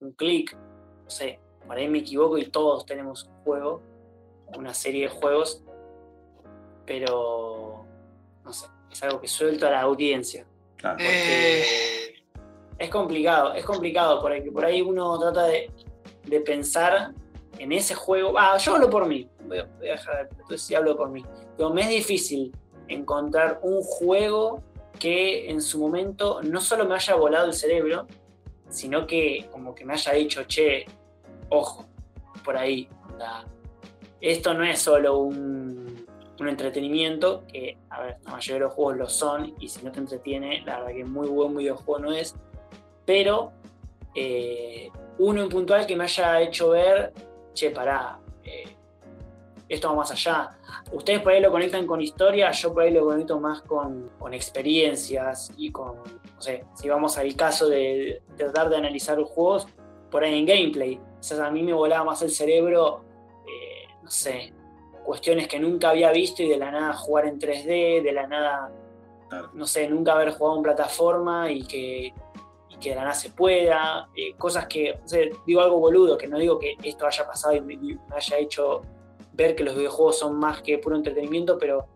un 0.00 0.12
clic, 0.12 0.54
no 0.54 1.10
sé, 1.10 1.40
por 1.66 1.76
ahí 1.76 1.88
me 1.88 1.98
equivoco 1.98 2.38
y 2.38 2.46
todos 2.46 2.84
tenemos 2.84 3.24
un 3.24 3.34
juego, 3.44 3.82
una 4.56 4.74
serie 4.74 5.04
de 5.04 5.08
juegos, 5.08 5.62
pero 6.84 7.86
no 8.44 8.52
sé, 8.52 8.66
es 8.90 9.02
algo 9.02 9.20
que 9.20 9.28
suelto 9.28 9.66
a 9.66 9.70
la 9.70 9.80
audiencia. 9.82 10.46
Eh. 10.98 12.14
Es 12.78 12.90
complicado, 12.90 13.54
es 13.54 13.64
complicado, 13.64 14.20
porque 14.20 14.50
por 14.50 14.64
ahí 14.64 14.82
uno 14.82 15.18
trata 15.18 15.44
de, 15.44 15.70
pensar 16.44 17.12
en 17.58 17.72
ese 17.72 17.94
juego. 17.94 18.34
Ah, 18.36 18.56
yo 18.58 18.74
hablo 18.74 18.90
por 18.90 19.06
mí, 19.06 19.28
voy 19.46 19.58
a, 19.58 19.64
dejar, 19.80 20.28
entonces 20.32 20.62
sí 20.62 20.74
hablo 20.74 20.96
por 20.96 21.10
mí. 21.10 21.24
Pero 21.56 21.70
me 21.70 21.82
es 21.82 21.88
difícil 21.88 22.52
encontrar 22.88 23.60
un 23.62 23.80
juego 23.82 24.62
que 24.98 25.50
en 25.50 25.60
su 25.60 25.80
momento 25.80 26.40
no 26.42 26.60
solo 26.60 26.86
me 26.86 26.94
haya 26.94 27.14
volado 27.14 27.46
el 27.46 27.54
cerebro, 27.54 28.06
sino 28.68 29.06
que 29.06 29.48
como 29.50 29.74
que 29.74 29.84
me 29.84 29.94
haya 29.94 30.12
dicho, 30.12 30.44
che, 30.44 30.86
ojo, 31.48 31.86
por 32.44 32.56
ahí. 32.56 32.88
Esto 34.20 34.54
no 34.54 34.64
es 34.64 34.80
solo 34.80 35.18
un, 35.18 36.06
entretenimiento, 36.40 37.44
que, 37.46 37.78
a 37.88 38.00
ver, 38.02 38.16
la 38.24 38.32
mayoría 38.32 38.54
de 38.54 38.60
los 38.60 38.72
juegos 38.72 38.96
lo 38.96 39.08
son, 39.08 39.54
y 39.60 39.68
si 39.68 39.84
no 39.84 39.92
te 39.92 40.00
entretiene, 40.00 40.60
la 40.62 40.80
verdad 40.80 40.92
que 40.92 41.04
muy 41.04 41.28
buen 41.28 41.56
videojuego 41.56 42.00
no 42.00 42.12
es, 42.12 42.34
pero 43.04 43.52
eh, 44.16 44.90
uno 45.18 45.42
en 45.42 45.48
puntual 45.48 45.86
que 45.86 45.94
me 45.94 46.02
haya 46.02 46.40
hecho 46.40 46.70
ver, 46.70 47.12
che, 47.54 47.70
pará, 47.70 48.18
eh, 48.42 48.71
esto 49.74 49.88
va 49.88 49.94
más 49.96 50.10
allá. 50.10 50.50
Ustedes 50.92 51.20
por 51.22 51.32
ahí 51.32 51.40
lo 51.40 51.50
conectan 51.50 51.86
con 51.86 52.00
historia, 52.00 52.50
yo 52.50 52.72
por 52.74 52.82
ahí 52.82 52.90
lo 52.90 53.04
conecto 53.04 53.40
más 53.40 53.62
con, 53.62 54.10
con 54.18 54.34
experiencias 54.34 55.50
y 55.56 55.70
con, 55.70 55.96
no 55.96 56.40
sé, 56.40 56.64
si 56.74 56.88
vamos 56.88 57.16
al 57.16 57.34
caso 57.34 57.68
de, 57.68 58.22
tratar 58.36 58.68
de 58.68 58.76
analizar 58.76 59.18
los 59.18 59.30
juegos, 59.30 59.66
por 60.10 60.24
ahí 60.24 60.38
en 60.38 60.46
gameplay. 60.46 61.00
O 61.18 61.22
sea, 61.22 61.46
a 61.46 61.50
mí 61.50 61.62
me 61.62 61.72
volaba 61.72 62.04
más 62.04 62.20
el 62.22 62.30
cerebro, 62.30 63.02
eh, 63.46 63.88
no 64.02 64.10
sé, 64.10 64.52
cuestiones 65.04 65.48
que 65.48 65.58
nunca 65.58 65.90
había 65.90 66.12
visto 66.12 66.42
y 66.42 66.48
de 66.48 66.58
la 66.58 66.70
nada 66.70 66.92
jugar 66.92 67.26
en 67.26 67.40
3D, 67.40 68.02
de 68.02 68.12
la 68.12 68.26
nada, 68.26 68.70
no 69.54 69.66
sé, 69.66 69.88
nunca 69.88 70.12
haber 70.12 70.32
jugado 70.32 70.58
en 70.58 70.62
plataforma 70.64 71.50
y 71.50 71.62
que, 71.62 72.12
que 72.78 72.90
de 72.90 72.96
la 72.96 73.02
nada 73.02 73.14
se 73.14 73.30
pueda, 73.30 74.10
eh, 74.14 74.34
cosas 74.36 74.66
que, 74.66 74.98
o 75.02 75.08
sea, 75.08 75.26
digo 75.46 75.62
algo 75.62 75.78
boludo, 75.78 76.18
que 76.18 76.26
no 76.26 76.38
digo 76.38 76.58
que 76.58 76.76
esto 76.82 77.06
haya 77.06 77.26
pasado 77.26 77.54
y 77.54 77.60
me 77.62 77.98
haya 78.14 78.36
hecho 78.36 78.82
ver 79.32 79.54
que 79.54 79.64
los 79.64 79.76
videojuegos 79.76 80.18
son 80.18 80.38
más 80.38 80.62
que 80.62 80.78
puro 80.78 80.96
entretenimiento, 80.96 81.58
pero 81.58 81.88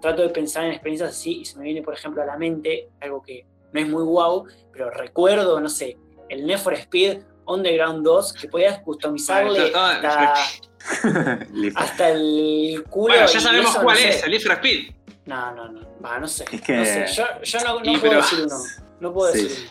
trato 0.00 0.22
de 0.22 0.28
pensar 0.28 0.64
en 0.64 0.72
experiencias 0.72 1.10
así 1.10 1.40
y 1.40 1.44
se 1.44 1.58
me 1.58 1.64
viene, 1.64 1.82
por 1.82 1.94
ejemplo, 1.94 2.22
a 2.22 2.26
la 2.26 2.36
mente 2.36 2.88
algo 3.00 3.22
que 3.22 3.46
no 3.72 3.80
es 3.80 3.88
muy 3.88 4.02
guau, 4.02 4.44
pero 4.72 4.90
recuerdo, 4.90 5.60
no 5.60 5.68
sé, 5.68 5.96
el 6.28 6.46
Need 6.46 6.58
for 6.58 6.74
Speed 6.74 7.18
Underground 7.46 8.04
2 8.04 8.32
que 8.34 8.48
podías 8.48 8.80
customizarle 8.80 9.72
hasta, 9.74 10.34
hasta 11.76 12.08
el 12.10 12.84
culo. 12.88 13.14
Bueno, 13.14 13.26
ya 13.26 13.40
sabemos 13.40 13.76
cuál 13.78 13.98
es, 13.98 14.22
el 14.24 14.34
Ifra 14.34 14.54
Speed. 14.54 14.92
No, 15.26 15.52
no, 15.54 15.68
no. 15.68 15.80
no 16.20 16.28
sé. 16.28 16.44
Es 16.52 16.60
que... 16.60 16.76
No 16.76 16.84
sé. 16.84 17.06
Yo, 17.14 17.24
yo 17.42 17.58
no, 17.60 17.80
no 17.80 18.00
puedo 18.00 18.16
decir 18.16 18.38
uno. 18.44 18.56
No 19.00 19.12
puedo 19.12 19.32
decir 19.32 19.70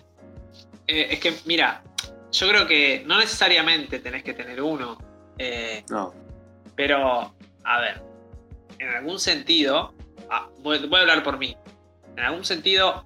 eh, 0.88 1.08
es 1.12 1.20
que, 1.20 1.34
mira, 1.46 1.84
yo 2.32 2.48
creo 2.48 2.68
que 2.68 3.04
no 3.06 3.18
necesariamente 3.18 4.00
tenés 4.00 4.24
que 4.24 4.34
tener 4.34 4.62
uno. 4.62 4.98
Eh, 5.38 5.84
no. 5.90 6.14
Pero, 6.76 7.34
a 7.64 7.80
ver, 7.80 8.02
en 8.80 8.90
algún 8.90 9.20
sentido, 9.20 9.94
ah, 10.30 10.50
voy, 10.60 10.78
a 10.78 11.00
hablar 11.00 11.24
por 11.24 11.38
mí. 11.38 11.56
En 12.18 12.24
algún 12.24 12.46
sentido, 12.46 13.06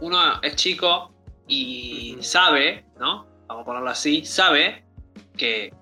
uno 0.00 0.18
es 0.42 0.56
chico 0.56 1.12
y 1.46 2.16
sabe, 2.20 2.84
¿no? 2.98 3.26
Vamos 3.46 3.62
a 3.62 3.64
ponerlo 3.64 3.90
así, 3.90 4.24
sabe 4.24 4.84
que 5.36 5.72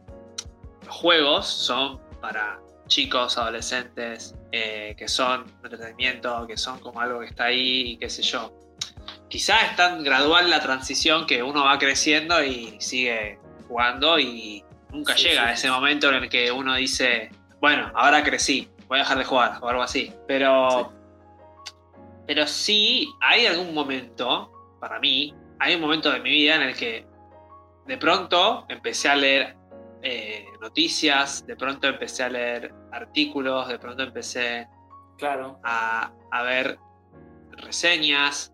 los 0.85 0.95
juegos 0.95 1.47
son 1.47 2.01
para 2.21 2.61
chicos, 2.87 3.39
adolescentes, 3.39 4.35
eh, 4.51 4.95
que 4.99 5.09
son 5.09 5.47
entretenimiento, 5.63 6.47
que 6.47 6.57
son 6.57 6.79
como 6.81 7.01
algo 7.01 7.21
que 7.21 7.27
está 7.27 7.45
ahí 7.45 7.93
y 7.93 7.97
qué 7.97 8.11
sé 8.11 8.23
yo. 8.23 8.53
Quizás 9.29 9.71
es 9.71 9.77
tan 9.77 10.05
gradual 10.05 10.51
la 10.51 10.61
transición 10.61 11.27
que 11.27 11.43
uno 11.43 11.65
va 11.65 11.79
creciendo 11.79 12.45
y 12.45 12.77
sigue 12.81 13.39
jugando 13.67 14.19
y 14.19 14.63
nunca 14.93 15.15
llega 15.15 15.49
a 15.49 15.53
ese 15.53 15.71
momento 15.71 16.09
en 16.11 16.23
el 16.23 16.29
que 16.29 16.53
uno 16.53 16.75
dice, 16.75 17.31
bueno, 17.61 17.91
ahora 17.95 18.23
crecí, 18.23 18.69
voy 18.87 18.99
a 18.99 19.03
dejar 19.03 19.19
de 19.19 19.25
jugar 19.25 19.59
o 19.61 19.69
algo 19.69 19.83
así. 19.83 20.13
Pero, 20.29 20.93
pero 22.27 22.47
sí 22.47 23.09
hay 23.21 23.47
algún 23.47 23.75
momento, 23.75 24.77
para 24.81 25.01
mí, 25.01 25.35
hay 25.59 25.75
un 25.75 25.81
momento 25.81 26.11
de 26.11 26.21
mi 26.21 26.31
vida 26.31 26.57
en 26.57 26.63
el 26.63 26.77
que 26.77 27.07
de 27.87 27.97
pronto 27.97 28.67
empecé 28.69 29.09
a 29.09 29.17
leer 29.17 29.57
eh, 30.03 30.45
noticias, 30.61 31.47
de 31.47 31.57
pronto 31.57 31.89
empecé 31.89 32.25
a 32.25 32.29
leer 32.29 32.75
artículos, 32.93 33.69
de 33.69 33.79
pronto 33.79 34.03
empecé 34.03 34.69
claro. 35.17 35.59
a, 35.65 36.13
a 36.31 36.43
ver 36.43 36.79
reseñas. 37.53 38.53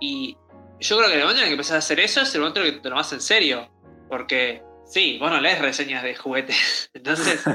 Y 0.00 0.36
yo 0.80 0.96
creo 0.96 1.08
que 1.08 1.16
el 1.16 1.20
momento 1.20 1.40
en 1.40 1.44
el 1.44 1.48
que 1.50 1.54
empezás 1.54 1.74
a 1.74 1.78
hacer 1.78 2.00
eso 2.00 2.22
es 2.22 2.34
el 2.34 2.40
momento 2.40 2.60
en 2.60 2.66
el 2.66 2.74
que 2.74 2.80
te 2.80 2.88
lo 2.88 2.96
vas 2.96 3.12
en 3.12 3.20
serio. 3.20 3.70
Porque 4.08 4.62
Sí, 4.90 5.18
vos 5.20 5.30
no 5.30 5.40
lees 5.40 5.60
reseñas 5.60 6.02
de 6.02 6.14
juguetes. 6.14 6.90
Entonces. 6.94 7.42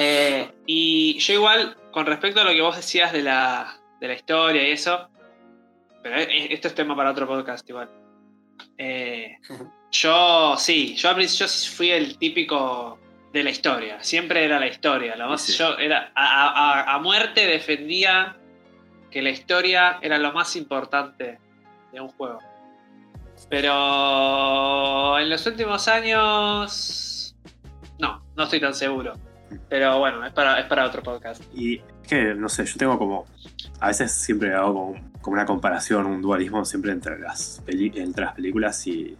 Eh, 0.00 0.52
y 0.64 1.18
yo, 1.18 1.34
igual, 1.34 1.76
con 1.90 2.06
respecto 2.06 2.40
a 2.40 2.44
lo 2.44 2.52
que 2.52 2.62
vos 2.62 2.76
decías 2.76 3.12
de 3.12 3.20
la, 3.20 3.80
de 4.00 4.06
la 4.06 4.14
historia 4.14 4.68
y 4.68 4.70
eso. 4.70 5.08
Pero 6.04 6.18
esto 6.18 6.68
es 6.68 6.74
tema 6.76 6.94
para 6.94 7.10
otro 7.10 7.26
podcast, 7.26 7.68
igual. 7.68 7.90
Eh, 8.76 9.38
yo, 9.90 10.54
sí, 10.56 10.94
yo, 10.94 11.18
yo 11.18 11.48
fui 11.48 11.90
el 11.90 12.16
típico 12.16 13.00
de 13.32 13.42
la 13.42 13.50
historia. 13.50 14.00
Siempre 14.00 14.44
era 14.44 14.60
la 14.60 14.68
historia. 14.68 15.16
Lo 15.16 15.30
más, 15.30 15.48
Yo 15.48 15.76
era, 15.78 16.12
a, 16.14 16.94
a 16.94 16.98
muerte 17.00 17.44
defendía 17.48 18.36
que 19.10 19.20
la 19.20 19.30
historia 19.30 19.98
era 20.00 20.16
lo 20.16 20.32
más 20.32 20.54
importante 20.54 21.40
de 21.92 22.00
un 22.00 22.08
juego. 22.10 22.38
Pero 23.48 25.18
en 25.18 25.28
los 25.28 25.46
últimos 25.46 25.88
años. 25.88 27.36
No, 27.98 28.22
no 28.36 28.44
estoy 28.44 28.60
tan 28.60 28.74
seguro. 28.74 29.14
Pero 29.68 29.98
bueno, 29.98 30.24
es 30.26 30.32
para, 30.32 30.60
es 30.60 30.66
para 30.66 30.86
otro 30.86 31.02
podcast. 31.02 31.42
Y 31.54 31.76
es 31.76 32.08
que, 32.08 32.34
no 32.34 32.48
sé, 32.48 32.64
yo 32.64 32.76
tengo 32.76 32.98
como. 32.98 33.26
A 33.80 33.88
veces 33.88 34.12
siempre 34.12 34.54
hago 34.54 34.74
como, 34.74 35.10
como 35.20 35.34
una 35.34 35.46
comparación, 35.46 36.06
un 36.06 36.20
dualismo 36.20 36.64
siempre 36.64 36.92
entre 36.92 37.18
las, 37.18 37.62
entre 37.66 38.24
las 38.24 38.34
películas 38.34 38.86
y, 38.86 39.16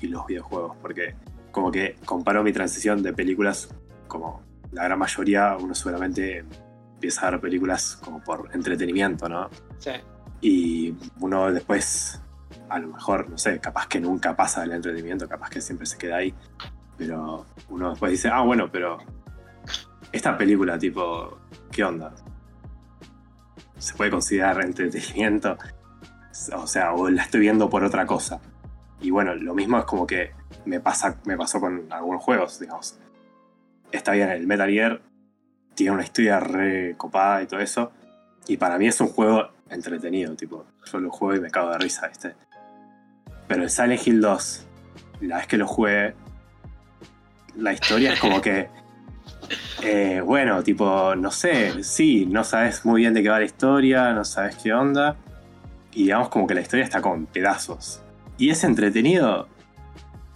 y 0.00 0.06
los 0.06 0.26
videojuegos. 0.26 0.76
Porque, 0.80 1.14
como 1.50 1.70
que 1.70 1.96
comparo 2.04 2.42
mi 2.42 2.52
transición 2.52 3.02
de 3.02 3.12
películas 3.12 3.68
como 4.06 4.42
la 4.72 4.84
gran 4.84 4.98
mayoría, 4.98 5.56
uno 5.58 5.74
seguramente 5.74 6.44
empieza 6.94 7.26
a 7.26 7.30
ver 7.32 7.40
películas 7.40 7.96
como 7.96 8.22
por 8.22 8.50
entretenimiento, 8.54 9.28
¿no? 9.28 9.48
Sí. 9.78 9.92
Y 10.40 10.94
uno 11.20 11.52
después 11.52 12.20
a 12.68 12.78
lo 12.78 12.88
mejor, 12.88 13.28
no 13.28 13.38
sé, 13.38 13.58
capaz 13.60 13.86
que 13.86 14.00
nunca 14.00 14.36
pasa 14.36 14.64
el 14.64 14.72
entretenimiento, 14.72 15.28
capaz 15.28 15.50
que 15.50 15.60
siempre 15.60 15.86
se 15.86 15.98
queda 15.98 16.16
ahí. 16.16 16.34
Pero 16.96 17.46
uno 17.68 17.90
después 17.90 18.12
dice, 18.12 18.28
ah, 18.28 18.42
bueno, 18.42 18.70
pero 18.70 18.98
esta 20.12 20.36
película, 20.36 20.78
tipo, 20.78 21.38
¿qué 21.70 21.84
onda? 21.84 22.12
¿Se 23.78 23.94
puede 23.94 24.10
considerar 24.10 24.62
entretenimiento? 24.62 25.56
O 26.54 26.66
sea, 26.66 26.92
o 26.92 27.08
la 27.08 27.22
estoy 27.22 27.40
viendo 27.40 27.68
por 27.70 27.84
otra 27.84 28.06
cosa. 28.06 28.40
Y 29.00 29.10
bueno, 29.10 29.34
lo 29.34 29.54
mismo 29.54 29.78
es 29.78 29.84
como 29.84 30.06
que 30.06 30.32
me, 30.64 30.80
pasa, 30.80 31.16
me 31.24 31.36
pasó 31.36 31.60
con 31.60 31.86
algunos 31.90 32.22
juegos, 32.22 32.60
digamos. 32.60 32.98
Está 33.90 34.12
bien, 34.12 34.30
el 34.30 34.46
Metal 34.46 34.70
Gear 34.70 35.00
tiene 35.74 35.92
una 35.92 36.02
historia 36.02 36.38
re 36.40 36.94
copada 36.96 37.42
y 37.42 37.46
todo 37.46 37.60
eso. 37.60 37.92
Y 38.46 38.56
para 38.56 38.78
mí 38.78 38.86
es 38.86 39.00
un 39.00 39.08
juego 39.08 39.50
entretenido, 39.70 40.34
tipo, 40.34 40.66
yo 40.90 41.00
lo 41.00 41.10
juego 41.10 41.36
y 41.36 41.40
me 41.40 41.50
cago 41.50 41.70
de 41.70 41.78
risa, 41.78 42.08
¿viste? 42.08 42.34
Pero 43.48 43.62
el 43.62 43.70
Silent 43.70 44.06
Hill 44.06 44.20
2, 44.20 44.66
la 45.22 45.38
vez 45.38 45.46
que 45.46 45.56
lo 45.56 45.66
jugué, 45.66 46.14
la 47.56 47.72
historia 47.72 48.12
es 48.12 48.20
como 48.20 48.40
que. 48.40 48.68
Eh, 49.82 50.20
bueno, 50.20 50.62
tipo, 50.62 51.16
no 51.16 51.30
sé, 51.32 51.82
sí, 51.82 52.24
no 52.26 52.44
sabes 52.44 52.84
muy 52.84 53.00
bien 53.00 53.14
de 53.14 53.22
qué 53.22 53.30
va 53.30 53.38
la 53.40 53.46
historia, 53.46 54.12
no 54.12 54.24
sabes 54.24 54.54
qué 54.56 54.72
onda. 54.72 55.16
Y 55.92 56.04
digamos 56.04 56.28
como 56.28 56.46
que 56.46 56.54
la 56.54 56.60
historia 56.60 56.84
está 56.84 57.00
con 57.00 57.26
pedazos. 57.26 58.00
Y 58.38 58.50
es 58.50 58.62
entretenido. 58.62 59.48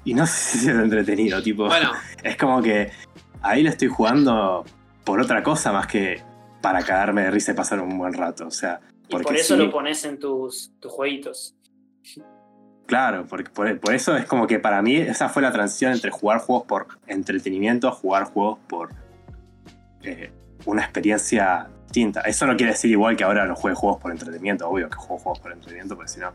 Y 0.05 0.15
no 0.15 0.27
sé 0.27 0.59
si 0.59 0.69
es 0.69 0.75
entretenido, 0.75 1.41
tipo. 1.43 1.67
Bueno. 1.67 1.93
Es 2.25 2.37
como 2.37 2.63
que 2.63 2.91
ahí 3.43 3.63
lo 3.63 3.69
estoy 3.69 3.89
jugando 3.89 4.65
por 5.05 5.21
otra 5.21 5.43
cosa 5.43 5.73
más 5.73 5.87
que 5.87 6.23
para 6.63 6.83
cagarme 6.83 7.23
de 7.23 7.31
risa 7.31 7.53
y 7.53 7.55
pasar 7.55 7.81
un 7.81 7.97
buen 7.97 8.15
rato. 8.15 8.47
O 8.47 8.51
sea. 8.51 8.81
Y 9.21 9.23
por 9.25 9.37
eso 9.37 9.57
lo 9.57 9.71
pones 9.71 10.05
en 10.05 10.19
tus, 10.19 10.73
tus 10.81 10.93
jueguitos. 10.93 11.57
Claro, 12.87 13.25
porque 13.27 13.51
por, 13.51 13.95
eso 13.95 14.17
es 14.17 14.27
como 14.27 14.47
que 14.47 14.59
para 14.59 14.83
mí 14.83 14.97
esa 14.97 15.29
fue 15.29 15.43
la 15.43 15.51
transición 15.53 15.93
entre 15.93 16.11
jugar 16.11 16.39
juegos 16.41 16.67
por 16.67 16.87
entretenimiento 17.07 17.89
a 17.89 17.93
jugar 17.93 18.25
juegos 18.25 18.59
por 18.69 18.91
eh, 20.03 20.31
una 20.67 20.83
experiencia 20.83 21.71
distinta. 21.85 22.21
Eso 22.23 22.47
no 22.47 22.57
quiere 22.57 22.73
decir 22.73 22.91
igual 22.91 23.17
que 23.17 23.25
ahora 23.25 23.47
no 23.47 23.57
juegue 23.57 23.75
juegos 23.75 24.01
por 24.03 24.13
entretenimiento, 24.13 24.69
obvio 24.69 24.91
que 24.91 24.97
juego 24.97 25.19
juegos 25.19 25.39
por 25.41 25.53
entretenimiento, 25.53 25.97
porque 25.97 26.13
si 26.13 26.21
no, 26.21 26.33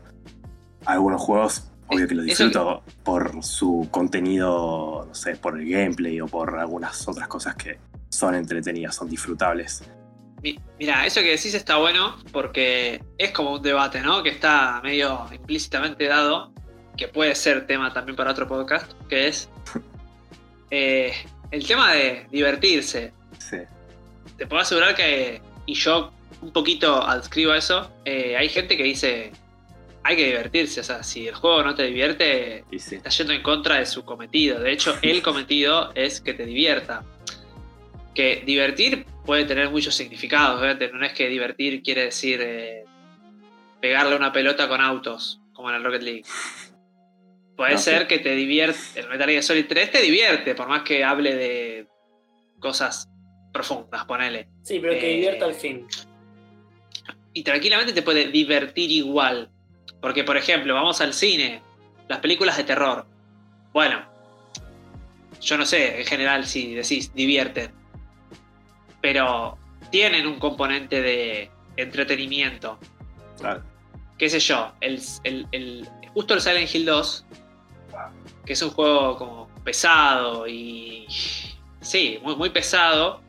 algunos 0.86 1.20
juegos, 1.20 1.70
obvio 1.86 2.08
que 2.08 2.14
los 2.16 2.24
disfruto 2.24 2.82
por 3.04 3.44
su 3.44 3.86
contenido, 3.90 5.04
no 5.06 5.14
sé, 5.14 5.36
por 5.36 5.56
el 5.56 5.70
gameplay 5.70 6.20
o 6.20 6.26
por 6.26 6.58
algunas 6.58 7.06
otras 7.06 7.28
cosas 7.28 7.54
que 7.54 7.78
son 8.08 8.34
entretenidas, 8.34 8.96
son 8.96 9.08
disfrutables. 9.08 9.84
Mira, 10.78 11.06
eso 11.06 11.20
que 11.20 11.30
decís 11.30 11.54
está 11.54 11.76
bueno 11.76 12.16
porque 12.32 13.02
es 13.18 13.30
como 13.32 13.52
un 13.52 13.62
debate, 13.62 14.00
¿no? 14.00 14.22
Que 14.22 14.30
está 14.30 14.80
medio 14.82 15.26
implícitamente 15.32 16.06
dado, 16.06 16.52
que 16.96 17.08
puede 17.08 17.34
ser 17.34 17.66
tema 17.66 17.92
también 17.92 18.16
para 18.16 18.30
otro 18.30 18.48
podcast, 18.48 18.90
que 19.08 19.28
es 19.28 19.50
eh, 20.70 21.12
el 21.50 21.66
tema 21.66 21.92
de 21.92 22.26
divertirse. 22.30 23.12
Sí. 23.38 23.58
Te 24.36 24.46
puedo 24.46 24.62
asegurar 24.62 24.94
que, 24.94 25.42
y 25.66 25.74
yo 25.74 26.12
un 26.40 26.52
poquito 26.52 27.02
adscribo 27.02 27.52
a 27.52 27.58
eso, 27.58 27.90
eh, 28.04 28.36
hay 28.36 28.48
gente 28.48 28.76
que 28.76 28.84
dice, 28.84 29.32
hay 30.02 30.16
que 30.16 30.26
divertirse, 30.26 30.80
o 30.80 30.84
sea, 30.84 31.02
si 31.02 31.28
el 31.28 31.34
juego 31.34 31.62
no 31.62 31.74
te 31.74 31.84
divierte, 31.84 32.64
está 32.70 33.10
yendo 33.10 33.32
en 33.32 33.42
contra 33.42 33.76
de 33.76 33.86
su 33.86 34.04
cometido. 34.04 34.60
De 34.60 34.72
hecho, 34.72 34.96
el 35.02 35.22
cometido 35.22 35.90
es 35.94 36.20
que 36.20 36.32
te 36.32 36.46
divierta. 36.46 37.04
Que 38.14 38.42
divertir 38.44 39.06
puede 39.24 39.44
tener 39.44 39.70
muchos 39.70 39.94
significados, 39.94 40.60
No 40.92 41.06
es 41.06 41.12
que 41.12 41.28
divertir 41.28 41.82
quiere 41.82 42.04
decir 42.04 42.40
eh, 42.42 42.84
pegarle 43.80 44.16
una 44.16 44.32
pelota 44.32 44.68
con 44.68 44.80
autos, 44.80 45.40
como 45.52 45.70
en 45.70 45.76
el 45.76 45.84
Rocket 45.84 46.02
League. 46.02 46.24
Puede 47.56 47.76
ser 47.78 48.06
que 48.06 48.18
te 48.18 48.34
divierte, 48.34 49.00
el 49.00 49.08
Metal 49.08 49.28
Gear 49.28 49.42
Solid 49.42 49.66
3 49.68 49.90
te 49.90 50.00
divierte, 50.00 50.54
por 50.54 50.66
más 50.66 50.82
que 50.82 51.04
hable 51.04 51.36
de 51.36 51.86
cosas 52.58 53.08
profundas, 53.52 54.04
ponele. 54.06 54.48
Sí, 54.62 54.78
pero 54.80 54.98
que 54.98 55.08
divierta 55.08 55.44
al 55.44 55.54
fin. 55.54 55.86
Y 57.34 57.42
tranquilamente 57.42 57.92
te 57.92 58.02
puede 58.02 58.28
divertir 58.28 58.90
igual. 58.90 59.50
Porque, 60.00 60.24
por 60.24 60.36
ejemplo, 60.36 60.74
vamos 60.74 61.00
al 61.00 61.12
cine, 61.12 61.62
las 62.08 62.20
películas 62.20 62.56
de 62.56 62.64
terror. 62.64 63.06
Bueno, 63.72 64.10
yo 65.40 65.58
no 65.58 65.66
sé, 65.66 66.00
en 66.00 66.06
general, 66.06 66.46
si 66.46 66.74
decís 66.74 67.14
divierten 67.14 67.79
pero 69.00 69.58
tienen 69.90 70.26
un 70.26 70.38
componente 70.38 71.00
de 71.00 71.50
entretenimiento. 71.76 72.78
Claro. 73.38 73.62
¿Qué 74.18 74.28
sé 74.28 74.38
yo? 74.40 74.72
El, 74.80 75.00
justo 76.12 76.34
el 76.34 76.40
Silent 76.40 76.74
Hill 76.74 76.84
2, 76.84 77.26
que 78.44 78.52
es 78.52 78.62
un 78.62 78.70
juego 78.70 79.16
como 79.16 79.48
pesado 79.64 80.46
y. 80.46 81.06
Sí, 81.80 82.18
muy, 82.22 82.36
muy 82.36 82.50
pesado. 82.50 83.22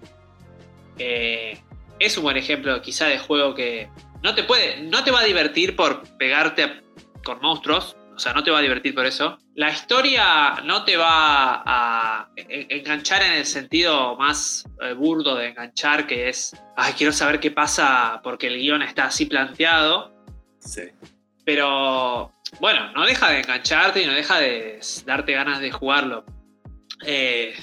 Eh, 0.97 1.57
es 1.99 2.17
un 2.17 2.23
buen 2.23 2.37
ejemplo, 2.37 2.81
quizá, 2.81 3.05
de 3.05 3.19
juego 3.19 3.55
que 3.55 3.89
no 4.21 4.35
te 4.35 4.43
puede. 4.43 4.81
No 4.81 5.03
te 5.03 5.11
va 5.11 5.21
a 5.21 5.23
divertir 5.23 5.75
por 5.75 6.03
pegarte 6.17 6.81
con 7.23 7.39
monstruos. 7.41 7.95
Sea, 8.21 8.33
no 8.33 8.43
te 8.43 8.51
va 8.51 8.59
a 8.59 8.61
divertir 8.61 8.93
por 8.93 9.05
eso. 9.05 9.37
La 9.55 9.71
historia 9.71 10.61
no 10.63 10.83
te 10.83 10.95
va 10.95 11.63
a 11.65 12.29
enganchar 12.35 13.23
en 13.23 13.33
el 13.33 13.45
sentido 13.45 14.15
más 14.15 14.65
eh, 14.81 14.93
burdo 14.93 15.35
de 15.35 15.47
enganchar, 15.47 16.07
que 16.07 16.29
es, 16.29 16.55
ay, 16.77 16.93
quiero 16.93 17.11
saber 17.11 17.39
qué 17.39 17.51
pasa 17.51 18.21
porque 18.23 18.47
el 18.47 18.59
guion 18.59 18.81
está 18.81 19.05
así 19.05 19.25
planteado. 19.25 20.13
Sí. 20.59 20.83
Pero, 21.45 22.31
bueno, 22.59 22.91
no 22.93 23.05
deja 23.05 23.31
de 23.31 23.39
engancharte 23.39 24.03
y 24.03 24.05
no 24.05 24.13
deja 24.13 24.39
de 24.39 24.79
darte 25.05 25.33
ganas 25.33 25.59
de 25.59 25.71
jugarlo. 25.71 26.23
Eh, 27.05 27.55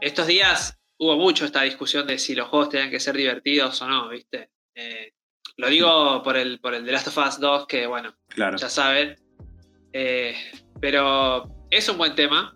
estos 0.00 0.26
días 0.26 0.78
hubo 0.98 1.16
mucho 1.16 1.44
esta 1.44 1.62
discusión 1.62 2.06
de 2.06 2.18
si 2.18 2.34
los 2.34 2.48
juegos 2.48 2.70
tenían 2.70 2.90
que 2.90 3.00
ser 3.00 3.16
divertidos 3.16 3.80
o 3.82 3.88
no, 3.88 4.08
¿viste? 4.08 4.50
Eh, 4.74 5.12
lo 5.56 5.68
digo 5.68 6.22
por 6.22 6.36
el, 6.36 6.58
por 6.60 6.74
el 6.74 6.84
The 6.84 6.92
Last 6.92 7.08
of 7.08 7.18
Us 7.18 7.38
2, 7.38 7.66
que 7.66 7.86
bueno, 7.86 8.16
ya 8.36 8.68
saben. 8.68 9.16
Eh, 9.94 10.34
pero 10.80 11.48
es 11.70 11.88
un 11.88 11.96
buen 11.96 12.14
tema. 12.14 12.54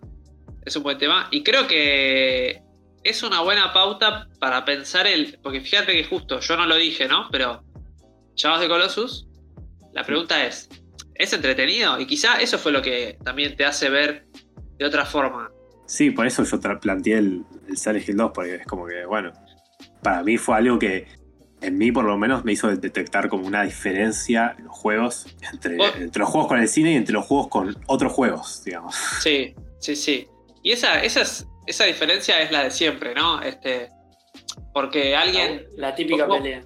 Es 0.65 0.75
un 0.75 0.83
buen 0.83 0.97
tema. 0.97 1.27
Y 1.31 1.41
creo 1.41 1.65
que 1.65 2.61
es 3.03 3.23
una 3.23 3.41
buena 3.41 3.73
pauta 3.73 4.27
para 4.39 4.65
pensar 4.65 5.07
el. 5.07 5.39
Porque 5.41 5.61
fíjate 5.61 5.93
que 5.93 6.03
justo, 6.03 6.39
yo 6.41 6.57
no 6.57 6.67
lo 6.67 6.75
dije, 6.75 7.07
¿no? 7.07 7.29
Pero 7.31 7.63
Llamados 8.35 8.61
de 8.61 8.67
Colossus, 8.67 9.27
la 9.93 10.03
pregunta 10.03 10.45
es: 10.45 10.69
¿es 11.15 11.33
entretenido? 11.33 11.99
Y 11.99 12.05
quizá 12.05 12.39
eso 12.39 12.59
fue 12.59 12.71
lo 12.71 12.81
que 12.81 13.17
también 13.23 13.55
te 13.55 13.65
hace 13.65 13.89
ver 13.89 14.25
de 14.77 14.85
otra 14.85 15.05
forma. 15.05 15.49
Sí, 15.87 16.11
por 16.11 16.27
eso 16.27 16.43
yo 16.43 16.59
planteé 16.79 17.17
el, 17.17 17.43
el 17.67 17.77
Silent 17.77 18.07
Hill 18.07 18.17
2, 18.17 18.31
porque 18.33 18.55
es 18.55 18.67
como 18.67 18.85
que, 18.85 19.05
bueno, 19.05 19.31
para 20.03 20.21
mí 20.23 20.37
fue 20.37 20.57
algo 20.57 20.77
que 20.77 21.07
en 21.61 21.77
mí 21.77 21.91
por 21.91 22.05
lo 22.05 22.17
menos 22.17 22.45
me 22.45 22.53
hizo 22.53 22.73
detectar 22.75 23.29
como 23.29 23.45
una 23.45 23.63
diferencia 23.63 24.55
en 24.57 24.65
los 24.65 24.75
juegos, 24.77 25.27
entre, 25.51 25.77
entre, 25.97 26.19
los 26.19 26.29
juegos 26.29 26.47
con 26.47 26.59
el 26.59 26.67
cine 26.67 26.93
y 26.93 26.95
entre 26.95 27.13
los 27.13 27.25
juegos 27.25 27.47
con 27.47 27.77
otros 27.87 28.13
juegos, 28.13 28.63
digamos. 28.63 28.95
Sí, 29.21 29.53
sí, 29.79 29.95
sí. 29.95 30.27
Y 30.63 30.71
esa, 30.71 31.01
esa, 31.01 31.23
esa 31.65 31.85
diferencia 31.85 32.41
es 32.41 32.51
la 32.51 32.63
de 32.63 32.71
siempre, 32.71 33.13
¿no? 33.13 33.41
Este, 33.41 33.89
porque 34.73 35.15
alguien... 35.15 35.67
La, 35.75 35.95
típica 35.95 36.27
pelea. 36.27 36.61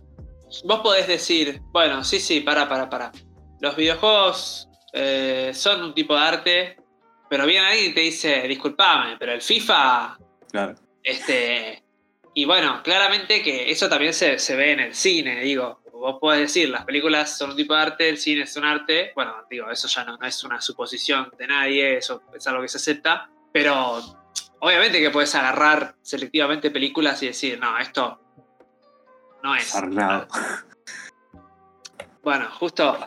Vos 0.66 0.80
podés 0.82 1.08
decir, 1.08 1.62
bueno, 1.72 2.04
sí, 2.04 2.20
sí, 2.20 2.42
para, 2.42 2.70
para, 2.70 2.90
para. 2.90 3.12
Los 3.60 3.76
videojuegos 3.76 4.70
eh, 4.94 5.52
son 5.54 5.84
un 5.84 5.94
tipo 5.94 6.16
de 6.16 6.22
arte, 6.22 6.78
pero 7.30 7.46
viene 7.46 7.66
alguien 7.66 7.92
y 7.92 7.94
te 7.94 8.02
dice, 8.02 8.48
disculpame, 8.48 9.18
pero 9.18 9.34
el 9.34 9.42
FIFA... 9.42 10.18
Claro. 10.52 10.76
Este, 11.02 11.83
y 12.34 12.46
bueno, 12.46 12.82
claramente 12.84 13.44
que 13.44 13.70
eso 13.70 13.88
también 13.88 14.14
se, 14.14 14.38
ve 14.56 14.72
en 14.72 14.80
el 14.80 14.96
cine, 14.96 15.42
digo. 15.42 15.82
Vos 15.92 16.18
podés 16.20 16.42
decir, 16.42 16.70
las 16.70 16.84
películas 16.84 17.38
son 17.38 17.52
un 17.52 17.56
tipo 17.56 17.74
de 17.74 17.82
arte, 17.82 18.10
el 18.10 18.18
cine 18.18 18.44
es 18.44 18.58
un 18.58 18.66
arte. 18.66 19.14
Bueno, 19.16 19.36
digo, 19.50 19.70
eso 19.72 19.88
ya 19.88 20.04
no, 20.04 20.18
es 20.22 20.44
una 20.44 20.60
suposición 20.60 21.32
de 21.38 21.48
nadie, 21.48 21.98
eso 21.98 22.24
es 22.36 22.46
algo 22.48 22.62
que 22.62 22.68
se 22.68 22.78
acepta. 22.78 23.30
Pero 23.54 24.02
obviamente 24.60 25.00
que 25.00 25.12
puedes 25.12 25.34
agarrar 25.36 25.96
selectivamente 26.02 26.72
películas 26.72 27.24
y 27.24 27.28
decir, 27.28 27.58
no, 27.58 27.78
esto 27.78 28.20
no 29.44 29.56
es. 29.56 29.74
Bueno, 32.22 32.50
justo. 32.52 32.98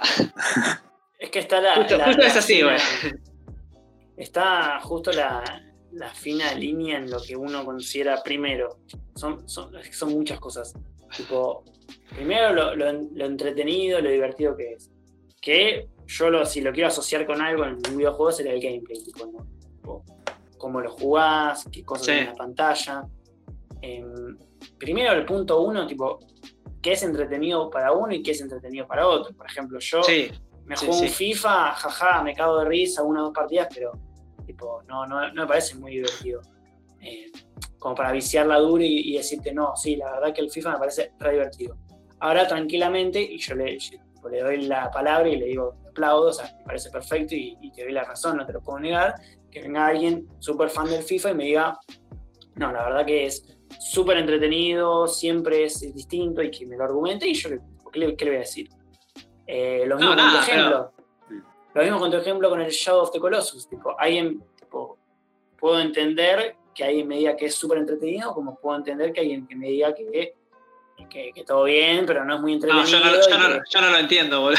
Es 1.19 1.31
que 1.31 1.39
está 1.39 1.61
la. 1.61 1.77
Justo, 1.77 1.97
es 1.97 2.37
así, 2.37 2.63
güey. 2.63 2.77
Está 4.17 4.79
justo 4.81 5.13
la, 5.13 5.66
la 5.97 6.11
fina 6.11 6.53
línea 6.55 6.99
en 6.99 7.11
lo 7.11 7.21
que 7.21 7.37
uno 7.37 7.65
considera 7.65 8.23
primero. 8.23 8.79
Son, 9.15 9.49
son, 9.49 9.73
son 9.91 10.11
muchas 10.11 10.39
cosas. 10.39 10.75
Tipo, 11.17 11.65
primero 12.11 12.75
lo, 12.75 13.25
entretenido, 13.25 14.01
lo 14.01 14.11
divertido 14.11 14.57
que 14.57 14.75
es. 14.75 14.91
Que 15.41 15.89
yo 16.07 16.31
lo, 16.31 16.45
si 16.45 16.61
lo 16.61 16.73
quiero 16.73 16.89
asociar 16.89 17.27
con 17.27 17.41
algo 17.41 17.65
en 17.65 17.75
un 17.75 17.97
videojuego 17.97 18.33
sería 18.33 18.53
el 18.53 18.61
gameplay, 18.61 19.03
tipo, 19.03 20.05
cómo 20.59 20.81
lo 20.81 20.91
jugás, 20.91 21.65
qué 21.71 21.83
cosas 21.85 22.09
en 22.09 22.27
la 22.27 22.35
pantalla. 22.35 23.05
Em, 23.81 24.37
primero 24.79 25.13
el 25.13 25.25
punto 25.25 25.61
uno, 25.61 25.87
tipo, 25.87 26.19
qué 26.83 26.93
es 26.93 27.03
entretenido 27.03 27.71
para 27.71 27.93
uno 27.93 28.15
y 28.15 28.23
qué 28.23 28.33
es 28.33 28.41
entretenido 28.41 28.87
para 28.87 29.07
otro. 29.07 29.35
Por 29.35 29.47
ejemplo, 29.47 29.79
yo 29.79 30.03
me 30.65 30.77
juego 30.77 30.99
un 30.99 31.09
FIFA, 31.09 31.73
jaja, 31.73 32.23
me 32.23 32.35
cago 32.35 32.59
de 32.59 32.65
risa 32.67 33.03
una 33.03 33.23
o 33.23 33.25
dos 33.27 33.35
partidas, 33.35 33.69
pero 33.73 33.93
Tipo, 34.47 34.83
no, 34.85 35.07
no, 35.07 35.33
me 35.33 35.47
parece 35.47 35.75
muy 35.75 35.93
divertido. 35.93 36.41
Eh, 37.01 37.31
como 37.79 37.95
para 37.95 38.13
viciar 38.13 38.47
la 38.47 38.59
dura 38.59 38.85
y, 38.85 39.17
decirte, 39.17 39.53
no, 39.53 39.77
sí, 39.77 39.97
la 39.97 40.13
verdad 40.13 40.35
que 40.35 40.41
el 40.41 40.51
FIFA 40.51 40.73
me 40.73 40.79
parece 40.79 41.13
re 41.19 41.33
divertido. 41.33 41.77
Ahora 42.21 42.47
tranquilamente, 42.49 43.21
y 43.21 43.39
yo 43.39 43.55
le, 43.55 43.79
le 44.31 44.41
doy 44.41 44.63
la 44.63 44.91
palabra 44.91 45.29
y 45.29 45.37
le 45.37 45.47
digo, 45.47 45.77
aplaudo, 45.89 46.29
o 46.29 46.33
sea, 46.33 46.53
me 46.59 46.65
parece 46.65 46.91
perfecto 46.91 47.35
y, 47.35 47.71
te 47.75 47.85
doy 47.85 47.93
la 47.93 48.05
razón, 48.05 48.37
no 48.37 48.47
te 48.47 48.53
lo 48.53 48.61
puedo 48.61 48.79
negar, 48.81 49.15
que 49.51 49.63
venga 49.63 49.87
alguien 49.87 50.27
súper 50.39 50.71
fan 50.71 50.89
del 50.89 51.03
FIFA 51.03 51.31
y 51.31 51.35
me 51.35 51.45
diga, 51.45 51.79
no, 52.55 52.73
la 52.73 52.85
verdad 52.85 53.07
que 53.07 53.27
es 53.27 53.47
súper 53.79 54.19
entretenido, 54.19 55.07
siempre 55.07 55.65
es 55.65 55.81
distinto 55.95 56.43
y 56.43 56.51
que 56.51 56.67
me 56.67 56.77
lo 56.77 56.85
argumente 56.85 57.29
y 57.29 57.35
yo, 57.35 57.51
¿qué 57.93 57.99
le, 57.99 58.17
qué 58.17 58.25
le 58.25 58.31
voy 58.31 58.37
a 58.37 58.41
decir? 58.41 58.69
Eh, 59.47 59.85
lo 59.87 59.97
mismo 59.97 60.15
no, 60.15 60.41
ejemplo. 60.41 60.93
Lo 61.77 61.83
mismo 61.83 61.99
con 61.99 62.11
tu 62.11 62.17
ejemplo 62.17 62.49
con 62.49 62.63
el 62.63 62.71
Shadow 62.71 63.03
of 63.03 63.13
the 63.13 63.21
Colossus. 63.21 63.69
Tipo, 63.69 63.95
alguien, 64.01 64.43
tipo, 64.59 64.97
puedo 65.59 65.79
entender 65.79 66.57
que 66.75 66.85
alguien 66.85 67.07
me 67.07 67.17
diga 67.17 67.37
que 67.37 67.47
es 67.47 67.55
súper 67.55 67.77
entretenido, 67.77 68.33
como 68.33 68.59
puedo 68.59 68.79
entender 68.79 69.13
que 69.13 69.21
alguien 69.21 69.47
que 69.47 69.57
me 69.57 69.67
diga 69.67 69.95
que, 69.95 70.35
que, 71.11 71.45
todo 71.47 71.65
bien, 71.65 72.07
pero 72.07 72.25
no 72.25 72.37
es 72.37 72.41
muy 72.41 72.55
entretenido. 72.55 72.83
No, 72.83 72.91
yo 72.91 72.99
no, 72.99 73.63
yo 73.69 73.81
no, 73.83 73.91
lo 73.91 73.99
entiendo, 73.99 74.41
boludo. 74.41 74.59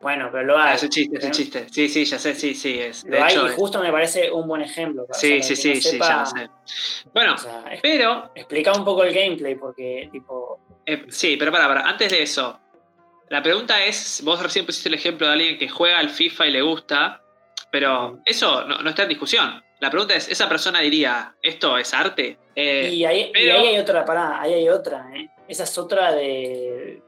Bueno, 0.00 0.30
pero 0.32 0.44
lo 0.44 0.58
hay. 0.58 0.72
Ah, 0.72 0.74
ese 0.74 0.88
chiste, 0.88 1.18
ese 1.18 1.30
chiste. 1.30 1.66
Sí, 1.70 1.88
sí, 1.88 2.04
ya 2.06 2.18
sé, 2.18 2.34
sí, 2.34 2.54
sí. 2.54 2.78
Es. 2.78 3.04
Lo 3.04 3.22
hay 3.22 3.36
y 3.36 3.48
justo 3.50 3.80
me 3.80 3.92
parece 3.92 4.30
un 4.30 4.48
buen 4.48 4.62
ejemplo. 4.62 5.06
Sí, 5.12 5.42
sí, 5.42 5.56
sí, 5.56 5.80
sí, 5.80 5.98
ya 5.98 6.24
sé. 6.24 6.48
Bueno, 7.12 7.36
pero. 7.82 8.30
Explica 8.34 8.72
un 8.72 8.84
poco 8.84 9.02
el 9.04 9.12
gameplay, 9.14 9.56
porque, 9.56 10.08
tipo. 10.10 10.60
Eh, 10.86 11.04
sí, 11.08 11.36
pero 11.38 11.52
para, 11.52 11.68
para, 11.68 11.80
antes 11.82 12.10
de 12.10 12.22
eso, 12.22 12.60
la 13.28 13.42
pregunta 13.42 13.84
es, 13.84 14.22
vos 14.24 14.42
recién 14.42 14.66
pusiste 14.66 14.88
el 14.88 14.94
ejemplo 14.94 15.26
de 15.26 15.32
alguien 15.32 15.58
que 15.58 15.68
juega 15.68 15.98
al 15.98 16.10
FIFA 16.10 16.46
y 16.46 16.50
le 16.50 16.62
gusta, 16.62 17.22
pero 17.70 18.20
eso 18.24 18.64
no, 18.64 18.88
está 18.88 19.04
en 19.04 19.08
discusión. 19.08 19.62
La 19.80 19.90
pregunta 19.90 20.14
es, 20.14 20.28
¿esa 20.28 20.48
persona 20.48 20.80
diría, 20.80 21.34
esto 21.42 21.76
es 21.78 21.92
arte? 21.94 22.38
Eh, 22.54 22.90
y, 22.92 23.04
ahí, 23.04 23.32
hay 23.34 23.78
otra, 23.78 24.04
pará, 24.04 24.40
ahí 24.40 24.54
hay 24.54 24.68
otra. 24.68 25.10
¿eh? 25.14 25.28
Esa 25.48 25.64
es 25.64 25.76
otra 25.76 26.12
de, 26.12 27.02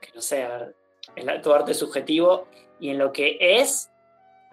que 0.00 0.08
no 0.14 0.20
sé, 0.20 0.42
a 0.42 0.70
ver, 1.14 1.42
tu 1.42 1.52
arte 1.52 1.74
subjetivo 1.74 2.48
y 2.80 2.90
en 2.90 2.98
lo 2.98 3.12
que 3.12 3.36
es, 3.40 3.90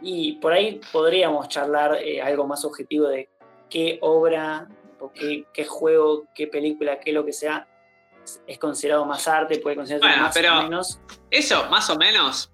y 0.02 0.34
por 0.34 0.54
ahí 0.54 0.80
podríamos 0.91 1.50
charlar 1.50 1.95
eh, 1.95 2.22
algo 2.22 2.45
más 2.45 2.64
objetivo 2.66 3.08
de 3.08 3.30
qué 3.70 3.97
obra, 4.02 4.68
qué, 5.14 5.45
qué 5.54 5.66
juego, 5.66 6.28
qué 6.36 6.47
película, 6.47 7.00
qué 7.00 7.12
lo 7.12 7.26
que 7.26 7.34
sea, 7.34 7.68
es 8.47 8.59
considerado 8.59 9.05
más 9.05 9.27
arte, 9.27 9.59
puede 9.59 9.75
considerarse 9.75 10.19
más 10.19 10.38
o 10.38 10.63
menos. 10.63 10.99
Eso, 11.32 11.69
más 11.69 11.89
o 11.89 11.95
menos. 11.97 12.51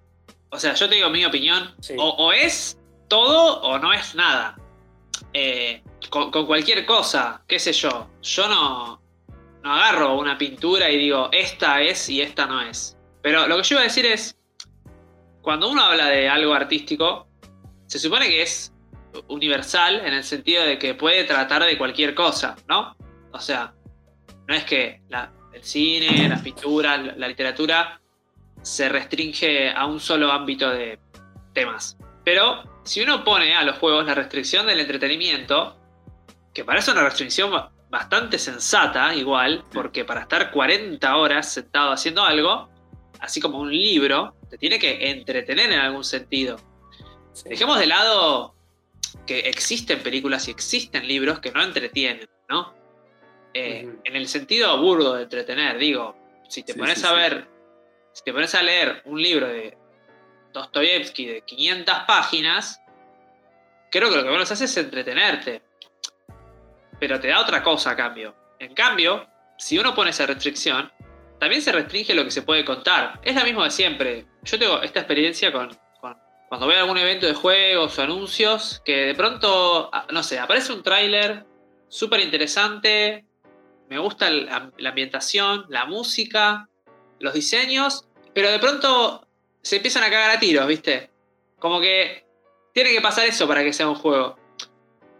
O 0.49 0.57
sea, 0.57 0.73
yo 0.73 0.87
te 0.87 0.95
digo 0.95 1.09
mi 1.09 1.25
opinión. 1.25 1.75
O, 1.97 2.31
es 2.31 2.77
todo 3.07 3.61
o 3.61 3.77
no 3.79 3.93
es 3.93 4.15
nada. 4.15 4.57
Eh, 5.33 5.83
con, 6.09 6.31
cualquier 6.31 6.85
cosa, 6.85 7.43
qué 7.47 7.59
sé 7.59 7.73
yo. 7.73 8.09
Yo 8.21 8.47
no, 8.47 9.01
no 9.63 9.73
agarro 9.73 10.17
una 10.17 10.37
pintura 10.37 10.89
y 10.89 10.97
digo, 10.97 11.29
esta 11.31 11.81
es 11.81 12.09
y 12.09 12.21
esta 12.21 12.45
no 12.45 12.61
es. 12.61 12.97
Pero 13.21 13.47
lo 13.47 13.57
que 13.57 13.63
yo 13.63 13.75
iba 13.75 13.81
a 13.81 13.85
decir 13.85 14.05
es, 14.05 14.37
cuando 15.41 15.69
uno 15.69 15.83
habla 15.83 16.07
de 16.07 16.29
algo 16.29 16.53
artístico, 16.53 17.27
se 17.87 17.99
supone 17.99 18.27
que 18.27 18.41
es 18.41 18.73
universal 19.27 20.01
en 20.05 20.13
el 20.13 20.23
sentido 20.23 20.63
de 20.63 20.77
que 20.77 20.93
puede 20.93 21.23
tratar 21.23 21.63
de 21.63 21.77
cualquier 21.77 22.15
cosa, 22.15 22.55
¿no? 22.67 22.95
O 23.31 23.39
sea, 23.39 23.73
no 24.47 24.55
es 24.55 24.63
que 24.63 25.01
la, 25.09 25.31
el 25.55 25.63
cine, 25.63 26.29
la 26.29 26.37
pintura, 26.43 26.97
la 26.97 27.27
literatura, 27.27 27.99
se 28.61 28.89
restringe 28.89 29.71
a 29.71 29.85
un 29.85 29.99
solo 29.99 30.31
ámbito 30.31 30.69
de 30.69 30.99
temas. 31.53 31.97
Pero 32.23 32.63
si 32.83 33.01
uno 33.01 33.23
pone 33.23 33.55
a 33.55 33.63
los 33.63 33.77
juegos 33.77 34.05
la 34.05 34.15
restricción 34.15 34.65
del 34.65 34.79
entretenimiento, 34.79 35.77
que 36.53 36.63
parece 36.63 36.91
una 36.91 37.03
restricción 37.03 37.51
bastante 37.89 38.39
sensata 38.39 39.13
igual, 39.13 39.63
porque 39.71 40.05
para 40.05 40.21
estar 40.21 40.51
40 40.51 41.15
horas 41.15 41.51
sentado 41.51 41.91
haciendo 41.91 42.23
algo, 42.23 42.69
así 43.19 43.39
como 43.39 43.59
un 43.59 43.71
libro, 43.71 44.35
te 44.49 44.57
tiene 44.57 44.79
que 44.79 45.09
entretener 45.11 45.71
en 45.71 45.79
algún 45.79 46.03
sentido. 46.03 46.57
Dejemos 47.43 47.79
de 47.79 47.85
lado 47.87 48.55
que 49.25 49.39
existen 49.39 50.01
películas 50.01 50.47
y 50.47 50.51
existen 50.51 51.07
libros 51.07 51.39
que 51.39 51.51
no 51.51 51.61
entretienen, 51.61 52.27
¿no? 52.49 52.73
Eh, 53.57 53.87
en 54.03 54.15
el 54.17 54.27
sentido 54.27 54.77
burdo 54.81 55.13
de 55.13 55.23
entretener, 55.23 55.77
digo, 55.77 56.13
si 56.49 56.63
te 56.63 56.73
pones 56.73 57.01
a 57.05 57.13
ver, 57.13 57.47
si 58.11 58.21
te 58.21 58.33
pones 58.33 58.53
a 58.53 58.61
leer 58.61 59.01
un 59.05 59.21
libro 59.21 59.47
de 59.47 59.77
Dostoyevsky 60.51 61.25
de 61.25 61.41
500 61.41 61.99
páginas, 62.05 62.81
creo 63.89 64.09
que 64.09 64.17
lo 64.17 64.23
que 64.23 64.29
menos 64.29 64.51
hace 64.51 64.65
es 64.65 64.75
entretenerte. 64.75 65.61
Pero 66.99 67.17
te 67.21 67.29
da 67.29 67.39
otra 67.39 67.63
cosa 67.63 67.91
a 67.91 67.95
cambio. 67.95 68.35
En 68.59 68.73
cambio, 68.73 69.25
si 69.57 69.79
uno 69.79 69.95
pone 69.95 70.09
esa 70.09 70.25
restricción, 70.25 70.91
también 71.39 71.61
se 71.61 71.71
restringe 71.71 72.13
lo 72.13 72.25
que 72.25 72.31
se 72.31 72.41
puede 72.41 72.65
contar. 72.65 73.21
Es 73.23 73.35
lo 73.35 73.43
mismo 73.45 73.63
de 73.63 73.71
siempre. 73.71 74.25
Yo 74.43 74.59
tengo 74.59 74.81
esta 74.81 74.99
experiencia 74.99 75.53
con, 75.53 75.69
cuando 76.49 76.69
a 76.69 76.79
algún 76.79 76.97
evento 76.97 77.25
de 77.25 77.33
juegos 77.33 77.97
o 77.97 78.01
anuncios, 78.01 78.81
que 78.83 78.97
de 78.97 79.15
pronto, 79.15 79.89
ah, 79.93 80.07
no 80.11 80.23
sé, 80.23 80.39
aparece 80.39 80.73
un 80.73 80.83
tráiler 80.83 81.45
súper 81.87 82.19
interesante, 82.19 83.23
me 83.89 83.99
gusta 83.99 84.29
la, 84.29 84.71
ambientación, 84.89 85.65
la 85.69 85.85
música, 85.85 86.69
los 87.19 87.33
diseños, 87.33 88.05
pero 88.33 88.51
de 88.51 88.59
pronto 88.59 89.27
se 89.61 89.77
empiezan 89.77 90.03
a 90.03 90.09
cagar 90.09 90.31
a 90.31 90.39
tiros, 90.39 90.67
¿viste? 90.67 91.09
Como 91.59 91.79
que 91.79 92.25
tiene 92.73 92.91
que 92.91 93.01
pasar 93.01 93.25
eso 93.25 93.47
para 93.47 93.63
que 93.63 93.73
sea 93.73 93.87
un 93.87 93.95
juego. 93.95 94.37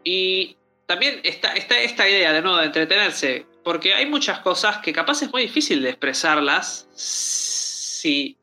Y 0.04 0.58
también 0.86 1.22
está, 1.24 1.54
está 1.54 1.80
esta 1.80 2.08
idea 2.10 2.34
de 2.34 2.42
nuevo 2.42 2.58
de 2.58 2.66
entretenerse, 2.66 3.46
porque 3.64 3.94
hay 3.94 4.06
muchas 4.06 4.40
cosas 4.40 4.78
que 4.80 4.94
capaz 4.94 5.22
es 5.22 5.32
muy 5.32 5.44
difícil 5.44 5.82
de 5.82 5.90
expresarlas 5.90 6.88
si 6.94 8.38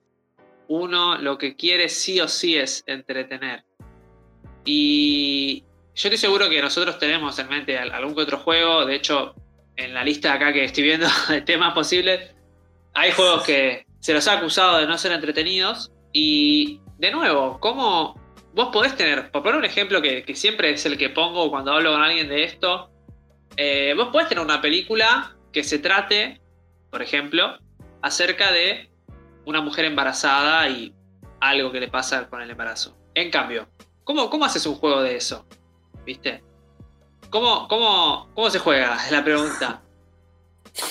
uno 0.68 1.18
lo 1.18 1.38
que 1.38 1.54
quiere 1.54 1.88
sí 1.88 2.20
o 2.20 2.28
sí 2.28 2.56
es 2.56 2.82
entretener. 2.86 3.64
Y 4.64 5.64
yo 5.94 6.08
estoy 6.08 6.18
seguro 6.18 6.48
que 6.48 6.62
nosotros 6.62 6.98
tenemos 6.98 7.38
en 7.38 7.48
mente 7.48 7.78
algún 7.78 8.14
que 8.14 8.22
otro 8.22 8.38
juego, 8.38 8.86
de 8.86 8.94
hecho, 8.94 9.34
en 9.76 9.94
la 9.94 10.04
lista 10.04 10.34
acá 10.34 10.52
que 10.52 10.64
estoy 10.64 10.84
viendo 10.84 11.06
de 11.28 11.40
temas 11.42 11.74
posibles, 11.74 12.34
hay 12.94 13.12
juegos 13.12 13.44
que 13.44 13.86
se 14.00 14.12
los 14.12 14.26
ha 14.28 14.38
acusado 14.38 14.78
de 14.78 14.86
no 14.86 14.98
ser 14.98 15.12
entretenidos. 15.12 15.92
Y 16.12 16.80
de 16.98 17.10
nuevo, 17.10 17.58
¿cómo 17.60 18.20
vos 18.54 18.68
podés 18.72 18.96
tener, 18.96 19.30
por 19.30 19.42
poner 19.42 19.58
un 19.58 19.64
ejemplo 19.64 20.02
que, 20.02 20.24
siempre 20.34 20.70
es 20.70 20.84
el 20.86 20.98
que 20.98 21.10
pongo 21.10 21.50
cuando 21.50 21.72
hablo 21.72 21.92
con 21.92 22.02
alguien 22.02 22.28
de 22.28 22.44
esto, 22.44 22.90
eh, 23.56 23.94
vos 23.96 24.08
podés 24.08 24.28
tener 24.28 24.44
una 24.44 24.60
película 24.60 25.36
que 25.52 25.64
se 25.64 25.78
trate, 25.78 26.40
por 26.90 27.02
ejemplo, 27.02 27.58
acerca 28.02 28.52
de 28.52 28.90
una 29.46 29.60
mujer 29.60 29.84
embarazada 29.84 30.68
y 30.68 30.94
algo 31.40 31.72
que 31.72 31.80
le 31.80 31.88
pasa 31.88 32.28
con 32.28 32.42
el 32.42 32.50
embarazo. 32.50 32.96
En 33.14 33.30
cambio, 33.30 33.68
¿cómo, 34.04 34.30
cómo 34.30 34.44
haces 34.44 34.66
un 34.66 34.74
juego 34.74 35.02
de 35.02 35.16
eso? 35.16 35.46
¿Viste? 36.04 36.42
¿Cómo, 37.32 37.66
cómo, 37.66 38.28
cómo 38.34 38.50
se 38.50 38.58
juega? 38.58 38.94
Es 39.02 39.10
la 39.10 39.24
pregunta. 39.24 39.80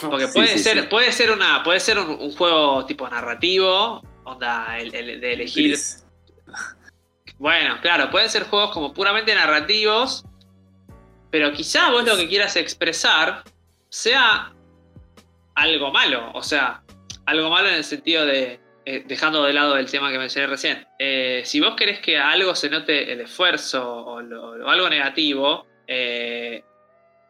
Porque 0.02 0.28
puede, 0.28 0.58
ser, 0.58 0.90
puede 0.90 1.12
ser 1.12 1.32
una. 1.32 1.62
Puede 1.64 1.80
ser 1.80 2.00
un, 2.00 2.34
juego 2.34 2.84
tipo 2.88 3.08
narrativo. 3.08 4.02
Onda, 4.24 4.80
el, 4.80 4.92
de 4.92 5.34
elegir. 5.34 5.78
Bueno, 7.38 7.78
claro, 7.82 8.10
pueden 8.10 8.30
ser 8.30 8.44
juegos 8.44 8.72
como 8.72 8.92
puramente 8.92 9.36
narrativos. 9.36 10.26
Pero 11.30 11.52
quizá 11.54 11.92
vos 11.92 12.06
lo 12.06 12.18
que 12.18 12.28
quieras 12.28 12.56
expresar 12.56 13.44
sea 13.90 14.52
algo 15.54 15.92
malo. 15.92 16.32
O 16.34 16.42
sea, 16.42 16.82
algo 17.28 17.52
malo 17.52 17.70
en 17.70 17.76
el 17.76 17.84
sentido 17.84 18.26
de, 18.26 18.60
eh, 18.84 19.04
dejando 19.06 19.44
de 19.44 19.54
lado 19.54 19.78
el 19.78 19.90
tema 19.92 20.12
que 20.12 20.18
mencioné 20.18 20.48
recién, 20.48 20.88
eh, 20.98 21.44
si 21.46 21.60
vos 21.60 21.76
querés 21.76 22.00
que 22.00 22.18
a 22.18 22.32
algo 22.32 22.56
se 22.56 22.68
note 22.68 23.14
el 23.14 23.22
esfuerzo 23.22 23.88
o, 23.88 24.18
algo 24.18 24.90
negativo, 24.90 25.68
eh, 25.94 26.64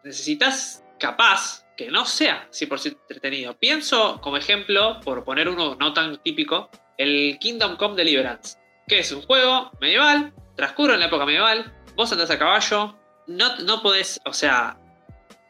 necesitas 0.04 0.84
capaz 1.00 1.66
que 1.76 1.90
no 1.90 2.06
sea 2.06 2.48
100% 2.52 2.96
entretenido. 3.02 3.58
Pienso 3.58 4.22
como 4.22 4.38
ejemplo, 4.38 5.00
por 5.04 5.24
poner 5.24 5.50
uno 5.50 5.76
no 5.80 5.94
tan 5.94 6.22
típico, 6.22 6.70
el 6.96 7.40
Kingdom 7.40 7.76
Come 7.76 7.96
Deliverance, 7.96 8.60
que 8.88 9.00
es 9.00 9.12
un 9.12 9.24
juego 9.24 9.72
medieval, 9.82 10.32
transcurre 10.56 10.94
en 10.94 11.00
la 11.00 11.08
época 11.08 11.26
medieval, 11.26 11.74
vos 11.96 12.12
andás 12.12 12.30
a 12.30 12.38
caballo, 12.38 12.96
no, 13.26 13.58
no 13.62 13.82
podés, 13.82 14.22
o 14.26 14.34
sea, 14.34 14.78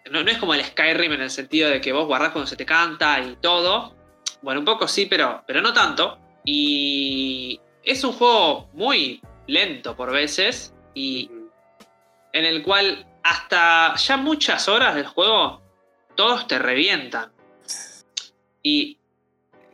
no, 0.10 0.24
no 0.24 0.32
es 0.32 0.38
como 0.38 0.54
el 0.54 0.64
Skyrim 0.64 1.12
en 1.12 1.22
el 1.22 1.30
sentido 1.30 1.70
de 1.70 1.82
que 1.82 1.92
vos 1.92 2.08
guardás 2.08 2.32
cuando 2.32 2.48
se 2.48 2.56
te 2.56 2.66
canta 2.66 3.20
y 3.20 3.36
todo, 3.42 3.94
bueno, 4.42 4.62
un 4.62 4.66
poco 4.66 4.88
sí, 4.88 5.06
pero, 5.06 5.44
pero 5.46 5.62
no 5.62 5.74
tanto. 5.74 6.18
Y 6.46 7.60
es 7.84 8.06
un 8.06 8.14
juego 8.14 8.70
muy 8.72 9.22
lento 9.48 9.98
por 9.98 10.14
veces 10.14 10.74
y 10.94 11.30
en 12.34 12.46
el 12.46 12.64
cual 12.64 13.06
hasta 13.24 13.96
ya 13.96 14.18
muchas 14.18 14.68
horas 14.68 14.96
del 14.96 15.06
juego 15.06 15.62
todos 16.16 16.48
te 16.48 16.60
revientan. 16.60 17.32
Y 18.64 18.98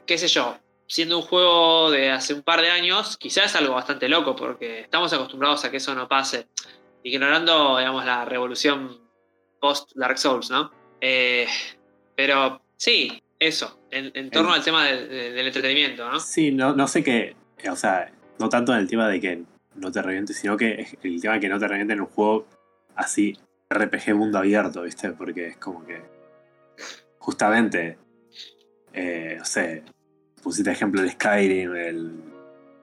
qué 0.06 0.18
sé 0.18 0.28
yo, 0.28 0.58
siendo 0.88 1.18
un 1.18 1.24
juego 1.24 1.92
de 1.92 2.12
hace 2.12 2.34
un 2.34 2.42
par 2.42 2.62
de 2.62 2.70
años, 2.70 3.18
quizás 3.18 3.46
es 3.46 3.56
algo 3.56 3.76
bastante 3.76 4.08
loco 4.08 4.36
porque 4.36 4.82
estamos 4.82 5.12
acostumbrados 5.14 5.66
a 5.66 5.72
que 5.72 5.78
eso 5.78 5.94
no 5.94 6.08
pase, 6.08 6.48
ignorando, 7.04 7.78
digamos, 7.78 8.06
la 8.06 8.26
revolución 8.26 9.02
post 9.60 9.92
Dark 9.96 10.18
Souls, 10.18 10.50
¿no? 10.50 10.72
Eh, 11.02 11.48
pero 12.16 12.62
sí, 12.78 13.22
eso, 13.40 13.80
en, 13.92 14.30
torno 14.30 14.54
al 14.54 14.64
tema 14.64 14.86
del 14.86 15.46
entretenimiento, 15.46 16.10
¿no? 16.10 16.20
Sí, 16.20 16.52
no, 16.52 16.74
no 16.74 16.88
sé 16.88 17.04
qué, 17.04 17.36
o 17.70 17.76
sea, 17.76 18.12
no 18.40 18.50
tanto 18.50 18.74
en 18.74 18.80
el 18.80 18.88
tema 18.88 19.08
de 19.10 19.20
que 19.20 19.44
no 19.78 19.92
te 19.92 20.02
reviente, 20.02 20.34
sino 20.34 20.58
que 20.58 20.88
el 21.04 21.22
tema 21.22 21.40
que 21.40 21.50
no 21.50 21.60
te 21.60 21.68
reviente 21.68 21.94
en 21.94 22.02
un 22.02 22.08
juego 22.08 22.48
así, 22.96 23.38
RPG 23.70 24.16
mundo 24.16 24.40
abierto, 24.40 24.84
¿viste? 24.84 25.12
Porque 25.12 25.48
es 25.48 25.58
como 25.58 25.86
que, 25.86 26.02
justamente, 27.20 27.98
eh, 28.94 29.36
no 29.38 29.46
sé, 29.46 29.84
pusiste 30.42 30.72
ejemplo 30.72 31.02
el 31.02 31.12
Skyrim, 31.12 31.76
el, 31.76 32.24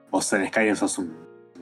vos 0.09 0.31
en 0.33 0.47
Skyrim 0.47 0.75
sos 0.75 0.97
un 0.97 1.13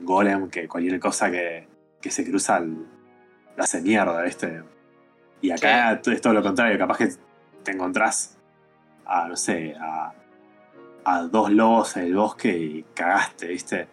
golem 0.02 0.48
que 0.48 0.68
cualquier 0.68 1.00
cosa 1.00 1.30
que, 1.30 1.66
que 2.00 2.10
se 2.10 2.24
cruza 2.24 2.60
la 2.60 3.64
hace 3.64 3.80
mierda, 3.80 4.22
¿viste? 4.22 4.62
Y 5.40 5.50
acá 5.50 6.00
es 6.04 6.20
todo 6.20 6.32
lo 6.32 6.42
contrario, 6.42 6.78
capaz 6.78 6.98
que 6.98 7.08
te 7.62 7.72
encontrás 7.72 8.38
a, 9.06 9.28
no 9.28 9.36
sé, 9.36 9.74
a, 9.78 10.12
dos 11.30 11.50
lobos 11.50 11.96
en 11.98 12.04
el 12.04 12.14
bosque 12.16 12.56
y 12.56 12.82
cagaste, 12.94 13.48
¿viste? 13.48 13.88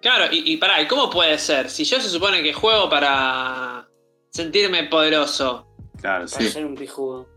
Claro, 0.00 0.26
y, 0.30 0.56
pará, 0.56 0.80
¿y 0.80 0.86
cómo 0.86 1.08
puede 1.10 1.38
ser? 1.38 1.70
Si 1.70 1.84
yo 1.84 2.00
se 2.00 2.08
supone 2.08 2.42
que 2.42 2.52
juego 2.52 2.88
para 2.88 3.88
sentirme 4.30 4.84
poderoso. 4.84 5.66
Claro, 6.00 6.26
para 6.26 6.48
ser 6.48 6.66
un 6.66 6.74
pijudo. 6.74 7.28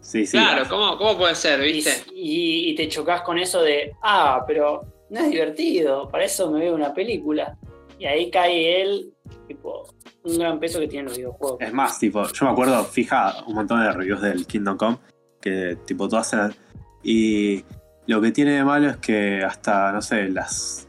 Sí, 0.00 0.26
sí. 0.26 0.36
Claro, 0.36 0.68
¿cómo, 0.68 1.16
puede 1.16 1.34
ser, 1.34 1.60
viste? 1.60 2.04
Y, 2.14 2.70
y, 2.70 2.74
te 2.74 2.88
chocas 2.88 3.22
con 3.22 3.38
eso 3.38 3.62
de, 3.62 3.92
ah, 4.02 4.44
pero 4.46 4.82
no 5.08 5.20
es 5.20 5.30
divertido, 5.30 6.08
para 6.10 6.24
eso 6.24 6.50
me 6.50 6.60
veo 6.60 6.74
una 6.74 6.92
película. 6.92 7.56
Y 7.98 8.04
ahí 8.04 8.30
cae 8.30 8.82
él, 8.82 9.12
tipo, 9.48 9.88
un 10.24 10.38
gran 10.38 10.58
peso 10.58 10.80
que 10.80 10.88
tienen 10.88 11.06
los 11.06 11.16
videojuegos. 11.16 11.60
Es 11.60 11.72
más, 11.72 11.98
tipo, 11.98 12.26
yo 12.30 12.46
me 12.46 12.52
acuerdo, 12.52 12.84
fija 12.84 13.44
un 13.46 13.54
montón 13.54 13.82
de 13.82 13.92
reviews 13.92 14.20
del 14.20 14.46
Kingdom 14.46 14.76
Come 14.76 14.98
que 15.44 15.76
tipo 15.84 16.08
todas 16.08 16.32
eran... 16.32 16.54
Y 17.02 17.62
lo 18.06 18.20
que 18.22 18.32
tiene 18.32 18.52
de 18.52 18.64
malo 18.64 18.88
es 18.88 18.96
que 18.96 19.42
hasta, 19.44 19.92
no 19.92 20.00
sé, 20.00 20.28
las... 20.30 20.88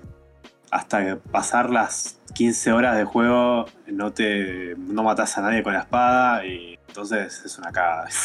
Hasta 0.76 1.20
pasar 1.32 1.70
las 1.70 2.20
15 2.34 2.74
horas 2.74 2.98
de 2.98 3.06
juego 3.06 3.66
no 3.88 4.12
te 4.12 4.76
no 4.76 5.04
matas 5.04 5.38
a 5.38 5.42
nadie 5.42 5.64
con 5.64 5.72
la 5.72 5.80
espada 5.80 6.46
y 6.46 6.78
entonces 6.90 7.42
es 7.46 7.58
una 7.58 7.72
cagada. 7.72 8.10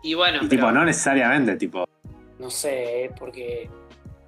Y 0.00 0.14
bueno, 0.14 0.38
y 0.42 0.48
tipo, 0.48 0.70
no 0.70 0.84
necesariamente, 0.84 1.56
tipo. 1.56 1.84
No 2.38 2.50
sé, 2.50 3.10
porque 3.18 3.68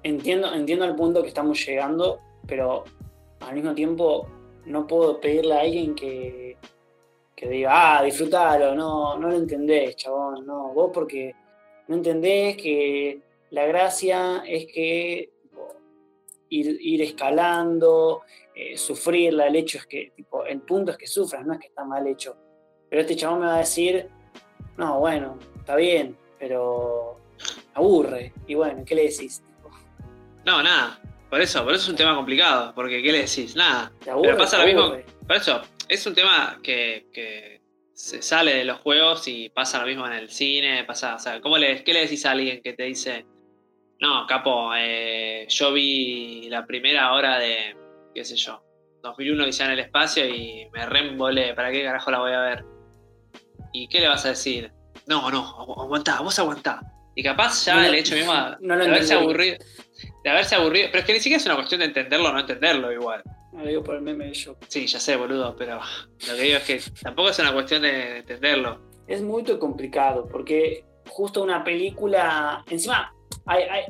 entiendo, 0.03 0.53
entiendo 0.53 0.83
el 0.83 0.95
punto 0.95 1.21
que 1.21 1.29
estamos 1.29 1.65
llegando, 1.65 2.19
pero 2.45 2.83
al 3.39 3.55
mismo 3.55 3.73
tiempo 3.73 4.27
no 4.65 4.85
puedo 4.85 5.21
pedirle 5.21 5.53
a 5.53 5.61
alguien 5.61 5.95
que, 5.95 6.57
que 7.35 7.47
diga, 7.47 7.99
ah, 7.99 8.03
disfrútalo, 8.03 8.75
no, 8.75 9.17
no 9.17 9.29
lo 9.29 9.37
entendés, 9.37 9.95
chabón, 9.95 10.45
no, 10.45 10.73
vos 10.73 10.91
porque 10.93 11.33
no 11.87 11.95
entendés 11.95 12.57
que 12.57 13.21
la 13.51 13.65
gracia 13.65 14.43
es 14.45 14.65
que 14.65 15.29
ir, 16.51 17.01
escalando, 17.01 18.21
eh, 18.53 18.77
sufrirla, 18.77 19.47
el 19.47 19.55
hecho 19.55 19.77
es 19.77 19.85
que, 19.85 20.11
tipo, 20.15 20.45
el 20.45 20.61
punto 20.61 20.91
es 20.91 20.97
que 20.97 21.07
sufras, 21.07 21.45
no 21.45 21.53
es 21.53 21.59
que 21.59 21.67
está 21.67 21.83
mal 21.83 22.05
hecho. 22.05 22.35
Pero 22.89 23.01
este 23.01 23.15
chabón 23.15 23.39
me 23.39 23.45
va 23.47 23.55
a 23.55 23.59
decir, 23.59 24.09
no, 24.77 24.99
bueno, 24.99 25.39
está 25.57 25.75
bien, 25.75 26.17
pero 26.37 27.19
aburre. 27.73 28.33
Y 28.47 28.55
bueno, 28.55 28.83
¿qué 28.85 28.95
le 28.95 29.03
decís? 29.03 29.41
No, 30.45 30.61
nada. 30.61 30.99
Por 31.29 31.39
eso, 31.39 31.63
por 31.63 31.73
eso 31.73 31.83
es 31.83 31.89
un 31.89 31.95
tema 31.95 32.13
complicado, 32.13 32.73
porque 32.75 33.01
¿qué 33.01 33.11
le 33.11 33.19
decís? 33.19 33.55
Nada. 33.55 33.91
pero 34.03 34.37
pasa 34.37 34.57
lo 34.59 34.65
mismo. 34.65 34.97
Por 35.25 35.35
eso, 35.37 35.61
es 35.87 36.05
un 36.05 36.13
tema 36.13 36.59
que, 36.61 37.61
se 37.93 38.21
sale 38.21 38.55
de 38.55 38.65
los 38.65 38.79
juegos 38.79 39.27
y 39.27 39.49
pasa 39.49 39.79
lo 39.79 39.85
mismo 39.85 40.07
en 40.07 40.13
el 40.13 40.29
cine, 40.29 40.83
pasa, 40.85 41.15
o 41.15 41.19
sea, 41.19 41.39
¿cómo 41.39 41.57
le, 41.59 41.83
¿qué 41.83 41.93
le 41.93 42.01
decís 42.01 42.25
a 42.25 42.31
alguien 42.31 42.59
que 42.61 42.73
te 42.73 42.83
dice, 42.83 43.27
no, 44.01 44.25
capo, 44.25 44.71
eh, 44.75 45.45
yo 45.47 45.71
vi 45.71 46.49
la 46.49 46.65
primera 46.65 47.13
hora 47.13 47.37
de, 47.37 47.77
qué 48.15 48.25
sé 48.25 48.35
yo, 48.35 48.63
2001 49.03 49.43
Odisea 49.43 49.67
en 49.67 49.71
el 49.73 49.79
espacio 49.79 50.27
y 50.27 50.67
me 50.73 50.85
reembolé, 50.87 51.53
¿para 51.53 51.71
qué 51.71 51.83
carajo 51.83 52.09
la 52.09 52.19
voy 52.19 52.33
a 52.33 52.41
ver? 52.41 52.65
¿Y 53.71 53.87
qué 53.87 53.99
le 53.99 54.07
vas 54.07 54.25
a 54.25 54.29
decir? 54.29 54.71
No, 55.05 55.29
no, 55.29 55.45
aguantá, 55.79 56.19
vos 56.21 56.37
aguantá. 56.39 56.81
Y 57.15 57.21
capaz 57.21 57.65
ya 57.65 57.85
el 57.85 57.93
hecho 57.93 58.15
mismo 58.15 58.33
de 58.33 58.73
haberse 58.73 59.13
aburrido, 59.13 59.57
de 60.23 60.29
haberse 60.29 60.55
aburrido, 60.55 60.87
pero 60.91 61.01
es 61.01 61.05
que 61.05 61.13
ni 61.13 61.19
siquiera 61.19 61.37
es 61.37 61.45
una 61.45 61.55
cuestión 61.55 61.79
de 61.79 61.85
entenderlo 61.85 62.29
o 62.29 62.33
no 62.33 62.39
entenderlo 62.39 62.91
igual. 62.91 63.21
No 63.53 63.59
lo 63.59 63.67
digo 63.67 63.83
por 63.83 63.95
el 63.95 64.01
meme 64.01 64.25
de 64.25 64.33
yo. 64.33 64.55
Sí, 64.67 64.87
ya 64.87 64.99
sé, 64.99 65.15
boludo, 65.15 65.55
pero 65.55 65.79
lo 66.27 66.35
que 66.35 66.41
digo 66.41 66.57
es 66.57 66.63
que 66.63 66.81
tampoco 67.01 67.29
es 67.29 67.37
una 67.37 67.53
cuestión 67.53 67.83
de 67.83 68.19
entenderlo. 68.19 68.81
Es 69.07 69.21
muy 69.21 69.43
complicado, 69.43 70.27
porque 70.27 70.85
justo 71.09 71.43
una 71.43 71.63
película. 71.63 72.63
Encima, 72.69 73.13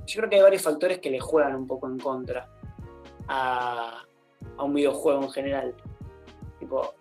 yo 0.06 0.20
creo 0.20 0.30
que 0.30 0.36
hay 0.38 0.42
varios 0.42 0.62
factores 0.62 1.00
que 1.00 1.10
le 1.10 1.20
juegan 1.20 1.56
un 1.56 1.68
poco 1.68 1.88
en 1.88 2.00
contra 2.00 2.50
a, 3.28 4.04
un 4.60 4.74
videojuego 4.74 5.24
en 5.24 5.32
general. 5.32 5.76
Tipo, 6.60 6.94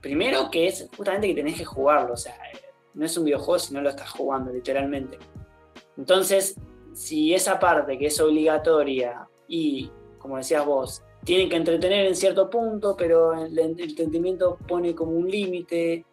primero 0.00 0.50
que 0.50 0.66
es 0.66 0.88
justamente 0.96 1.28
que 1.28 1.34
tenés 1.34 1.56
que 1.56 1.64
jugarlo, 1.64 2.14
o 2.14 2.16
sea, 2.16 2.36
no 2.94 3.04
es 3.04 3.16
un 3.16 3.24
videojuego 3.24 3.58
si 3.58 3.74
no 3.74 3.80
lo 3.80 3.90
estás 3.90 4.10
jugando, 4.10 4.52
literalmente. 4.52 5.18
Entonces, 5.96 6.56
si 6.92 7.34
esa 7.34 7.58
parte 7.58 7.98
que 7.98 8.06
es 8.06 8.20
obligatoria 8.20 9.28
y, 9.48 9.90
como 10.18 10.36
decías 10.36 10.64
vos, 10.64 11.02
tiene 11.24 11.48
que 11.48 11.56
entretener 11.56 12.06
en 12.06 12.16
cierto 12.16 12.48
punto, 12.48 12.96
pero 12.96 13.34
el, 13.34 13.58
entretenimiento 13.58 14.56
pone 14.66 14.94
como 14.94 15.12
un 15.12 15.30
límite 15.30 16.04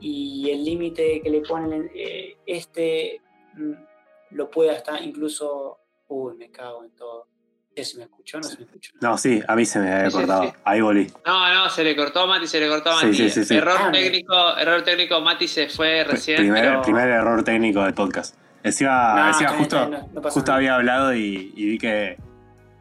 y 0.00 0.50
el 0.50 0.64
límite 0.64 1.20
que 1.22 1.30
le 1.30 1.40
ponen 1.42 1.90
eh, 1.94 2.36
este 2.46 3.20
mm, 3.54 3.89
lo 4.32 4.50
puede 4.50 4.70
hasta 4.70 5.00
incluso... 5.00 5.78
Uy, 6.08 6.34
me 6.36 6.50
cago 6.50 6.84
en 6.84 6.90
todo. 6.96 7.28
¿Se 7.76 7.96
me 7.96 8.04
escuchó 8.04 8.38
o 8.38 8.40
no 8.40 8.48
se 8.48 8.58
me 8.58 8.64
escuchó? 8.64 8.92
No, 9.00 9.16
sí, 9.16 9.40
a 9.46 9.54
mí 9.54 9.64
se 9.64 9.78
me 9.78 9.92
había 9.92 10.10
cortado. 10.10 10.52
Ahí 10.64 10.80
volví. 10.80 11.10
No, 11.24 11.54
no, 11.54 11.70
se 11.70 11.84
le 11.84 11.96
cortó 11.96 12.20
a 12.20 12.26
Mati, 12.26 12.46
se 12.46 12.60
le 12.60 12.68
cortó 12.68 12.90
a 12.90 13.02
Mati. 13.02 13.54
error 13.54 13.78
ah, 13.80 13.92
técnico, 13.92 14.58
error 14.58 14.82
técnico, 14.82 15.20
Mati 15.20 15.48
se 15.48 15.68
fue 15.68 16.04
recién. 16.04 16.38
Primer, 16.38 16.82
primer 16.82 17.08
error 17.08 17.42
técnico 17.42 17.82
del 17.82 17.94
podcast. 17.94 18.36
Encima, 18.62 19.32
justo, 19.56 19.90
justo 20.30 20.52
había 20.52 20.74
hablado 20.74 21.14
y, 21.14 21.52
vi 21.54 21.78
que, 21.78 22.18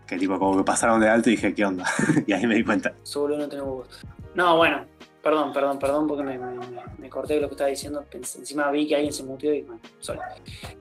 que 0.06 0.18
tipo 0.18 0.38
como 0.38 0.58
que 0.58 0.64
pasaron 0.64 1.00
de 1.00 1.08
alto 1.08 1.30
y 1.30 1.36
dije, 1.36 1.54
¿qué 1.54 1.66
onda? 1.66 1.86
y 2.28 2.34
ahí 2.34 2.46
me 2.46 2.56
di 2.56 2.64
cuenta. 2.64 2.94
Solo 3.04 3.38
no 3.38 3.48
tengo 3.48 3.88
No, 4.36 4.58
bueno, 4.58 4.86
perdón, 5.22 5.54
perdón, 5.54 5.80
perdón 5.80 6.08
porque 6.08 6.24
me, 6.24 7.10
corté 7.10 7.40
lo 7.40 7.48
que 7.48 7.54
estaba 7.54 7.70
diciendo. 7.70 8.06
encima 8.12 8.72
vi 8.72 8.88
que 8.88 8.96
alguien 8.96 9.14
se 9.14 9.24
mutió 9.24 9.54
y 9.54 9.62
bueno, 9.62 9.82
solo. 10.00 10.22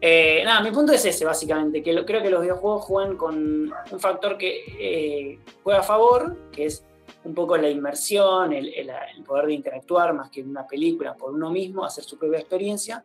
Eh, 0.01 0.43
nada, 0.45 0.61
mi 0.63 0.71
punto 0.71 0.93
es 0.93 1.05
ese, 1.05 1.25
básicamente, 1.25 1.83
que 1.83 2.05
creo 2.05 2.23
que 2.23 2.31
los 2.31 2.43
videojuegos 2.43 2.85
juegan 2.85 3.17
con 3.17 3.73
un 3.91 4.01
factor 4.01 4.37
que 4.37 4.65
eh, 4.79 5.39
juega 5.63 5.81
a 5.81 5.85
favor, 5.85 6.51
que 6.53 6.67
es 6.67 6.85
un 7.25 7.35
poco 7.35 7.57
la 7.57 7.69
inmersión, 7.69 8.53
el, 8.53 8.73
el, 8.75 8.91
poder 9.25 9.47
de 9.47 9.55
interactuar 9.55 10.15
más 10.15 10.31
que 10.31 10.41
en 10.41 10.51
una 10.51 10.67
película 10.67 11.15
por 11.15 11.33
uno 11.33 11.51
mismo, 11.51 11.85
hacer 11.85 12.05
su 12.05 12.19
propia 12.19 12.39
experiencia 12.39 13.05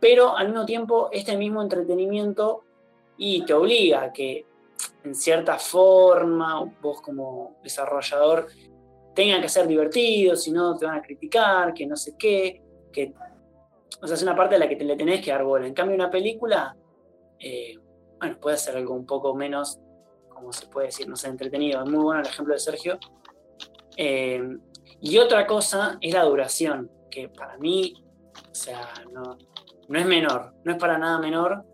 pero 0.00 0.36
al 0.36 0.48
mismo 0.48 0.66
tiempo 0.66 1.08
este 1.12 1.36
mismo 1.36 1.62
entretenimiento 1.62 2.64
y 3.16 3.44
te 3.44 3.54
obliga 3.54 4.02
a 4.02 4.12
que 4.12 4.46
en 5.04 5.14
cierta 5.14 5.58
forma 5.58 6.70
vos 6.82 7.00
como 7.00 7.56
desarrollador 7.62 8.48
tenga 9.16 9.40
que 9.40 9.48
ser 9.48 9.66
divertido, 9.66 10.36
si 10.36 10.52
no 10.52 10.76
te 10.76 10.84
van 10.86 10.98
a 10.98 11.02
criticar, 11.02 11.72
que 11.74 11.86
no 11.86 11.96
sé 11.96 12.14
qué, 12.16 12.62
que 12.92 13.14
o 14.00 14.06
sea, 14.06 14.14
es 14.14 14.22
una 14.22 14.36
parte 14.36 14.56
de 14.56 14.58
la 14.58 14.68
que 14.68 14.76
le 14.76 14.94
tenés 14.94 15.24
que 15.24 15.30
dar 15.30 15.42
bola. 15.42 15.66
En 15.66 15.74
cambio, 15.74 15.96
una 15.96 16.10
película, 16.10 16.76
eh, 17.38 17.74
bueno, 18.18 18.38
puede 18.38 18.58
ser 18.58 18.76
algo 18.76 18.94
un 18.94 19.06
poco 19.06 19.34
menos, 19.34 19.80
como 20.28 20.52
se 20.52 20.66
puede 20.66 20.88
decir, 20.88 21.08
no 21.08 21.16
sé, 21.16 21.28
entretenido. 21.28 21.82
Es 21.82 21.88
muy 21.88 22.04
bueno 22.04 22.20
el 22.20 22.26
ejemplo 22.26 22.52
de 22.52 22.60
Sergio. 22.60 22.98
Eh, 23.96 24.42
y 25.00 25.18
otra 25.18 25.46
cosa 25.46 25.96
es 26.00 26.12
la 26.12 26.24
duración, 26.24 26.90
que 27.10 27.30
para 27.30 27.56
mí, 27.56 27.94
o 28.50 28.54
sea, 28.54 28.92
no, 29.12 29.38
no 29.88 29.98
es 29.98 30.06
menor, 30.06 30.52
no 30.64 30.72
es 30.72 30.78
para 30.78 30.98
nada 30.98 31.18
menor, 31.18 31.64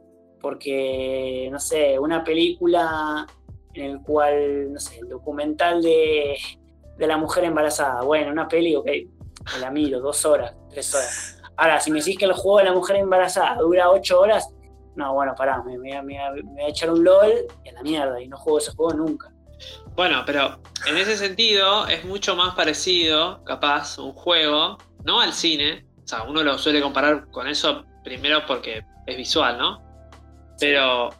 porque, 0.40 1.48
no 1.50 1.58
sé, 1.58 1.98
una 1.98 2.22
película 2.22 3.26
en 3.74 3.84
el 3.84 4.02
cual, 4.02 4.72
no 4.72 4.78
sé, 4.78 5.00
el 5.00 5.08
documental 5.08 5.82
de, 5.82 6.36
la 6.98 7.16
mujer 7.16 7.44
embarazada, 7.44 8.02
bueno, 8.02 8.30
una 8.30 8.48
peli, 8.48 8.76
ok, 8.76 8.86
la 9.60 9.70
miro, 9.70 10.00
dos 10.00 10.24
horas, 10.24 10.54
tres 10.70 10.94
horas. 10.94 11.38
Ahora, 11.56 11.80
si 11.80 11.90
me 11.90 11.98
decís 11.98 12.18
que 12.18 12.24
el 12.24 12.32
juego 12.32 12.58
de 12.58 12.64
la 12.64 12.72
mujer 12.72 12.96
embarazada 12.96 13.56
dura 13.56 13.90
ocho 13.90 14.20
horas, 14.20 14.48
no, 14.94 15.14
bueno, 15.14 15.34
pará, 15.34 15.62
me, 15.62 15.78
me, 15.78 16.02
me, 16.02 16.42
voy 16.42 16.62
a 16.62 16.68
echar 16.68 16.90
un 16.90 17.02
LOL 17.02 17.32
y 17.64 17.68
a 17.68 17.72
la 17.72 17.82
mierda, 17.82 18.20
y 18.20 18.28
no 18.28 18.36
juego 18.36 18.58
ese 18.58 18.72
juego 18.72 18.92
nunca. 18.94 19.32
Bueno, 19.94 20.22
pero 20.26 20.58
en 20.86 20.96
ese 20.96 21.16
sentido 21.16 21.86
es 21.86 22.04
mucho 22.04 22.34
más 22.36 22.54
parecido, 22.54 23.42
capaz, 23.44 23.98
un 23.98 24.12
juego, 24.12 24.78
no 25.04 25.20
al 25.20 25.32
cine. 25.32 25.86
O 26.04 26.06
sea, 26.06 26.22
uno 26.24 26.42
lo 26.42 26.58
suele 26.58 26.80
comparar 26.80 27.30
con 27.30 27.46
eso 27.46 27.84
primero 28.02 28.44
porque 28.46 28.82
es 29.06 29.16
visual, 29.16 29.58
¿no? 29.58 29.82
Pero 30.58 31.10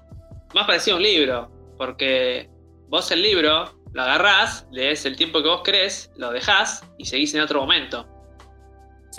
más 0.55 0.67
parecido 0.67 0.97
a 0.97 0.99
un 0.99 1.03
libro, 1.03 1.51
porque 1.77 2.51
vos 2.89 3.11
el 3.11 3.23
libro 3.23 3.82
lo 3.93 4.03
agarrás, 4.03 4.67
lees 4.71 5.05
el 5.07 5.17
tiempo 5.17 5.43
que 5.43 5.49
vos 5.49 5.63
crees, 5.65 6.11
lo 6.17 6.31
dejás 6.31 6.85
y 6.99 7.05
seguís 7.05 7.35
en 7.35 7.41
otro 7.41 7.61
momento. 7.61 8.07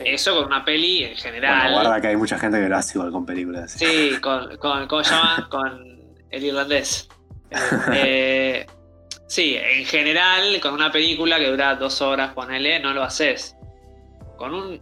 Eso 0.03 0.35
con 0.35 0.45
una 0.45 0.65
peli 0.65 1.03
en 1.03 1.15
general. 1.15 1.71
Bueno, 1.71 1.81
guarda 1.81 2.01
que 2.01 2.07
hay 2.07 2.15
mucha 2.15 2.39
gente 2.39 2.59
que 2.59 2.67
lo 2.67 2.77
hace 2.77 2.97
igual 2.97 3.11
con 3.11 3.25
películas. 3.25 3.73
Sí, 3.73 4.17
con, 4.21 4.57
con 4.57 4.87
¿cómo 4.87 5.03
se 5.03 5.11
llama? 5.11 5.47
con 5.51 6.15
el 6.31 6.43
irlandés. 6.43 7.07
Eh, 7.93 8.65
sí, 9.27 9.55
en 9.55 9.85
general, 9.85 10.59
con 10.61 10.73
una 10.73 10.91
película 10.91 11.37
que 11.37 11.47
dura 11.47 11.75
dos 11.75 12.01
horas, 12.01 12.33
ponele, 12.33 12.79
no 12.79 12.93
lo 12.93 13.03
haces. 13.03 13.55
Con 14.37 14.55
un 14.55 14.81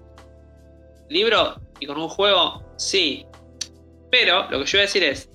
libro 1.10 1.60
y 1.82 1.86
con 1.86 1.98
un 1.98 2.08
juego 2.08 2.72
Sí, 2.82 3.28
pero 4.10 4.50
lo 4.50 4.60
que 4.60 4.66
yo 4.66 4.78
voy 4.78 4.80
a 4.80 4.82
decir 4.88 5.04
es, 5.04 5.30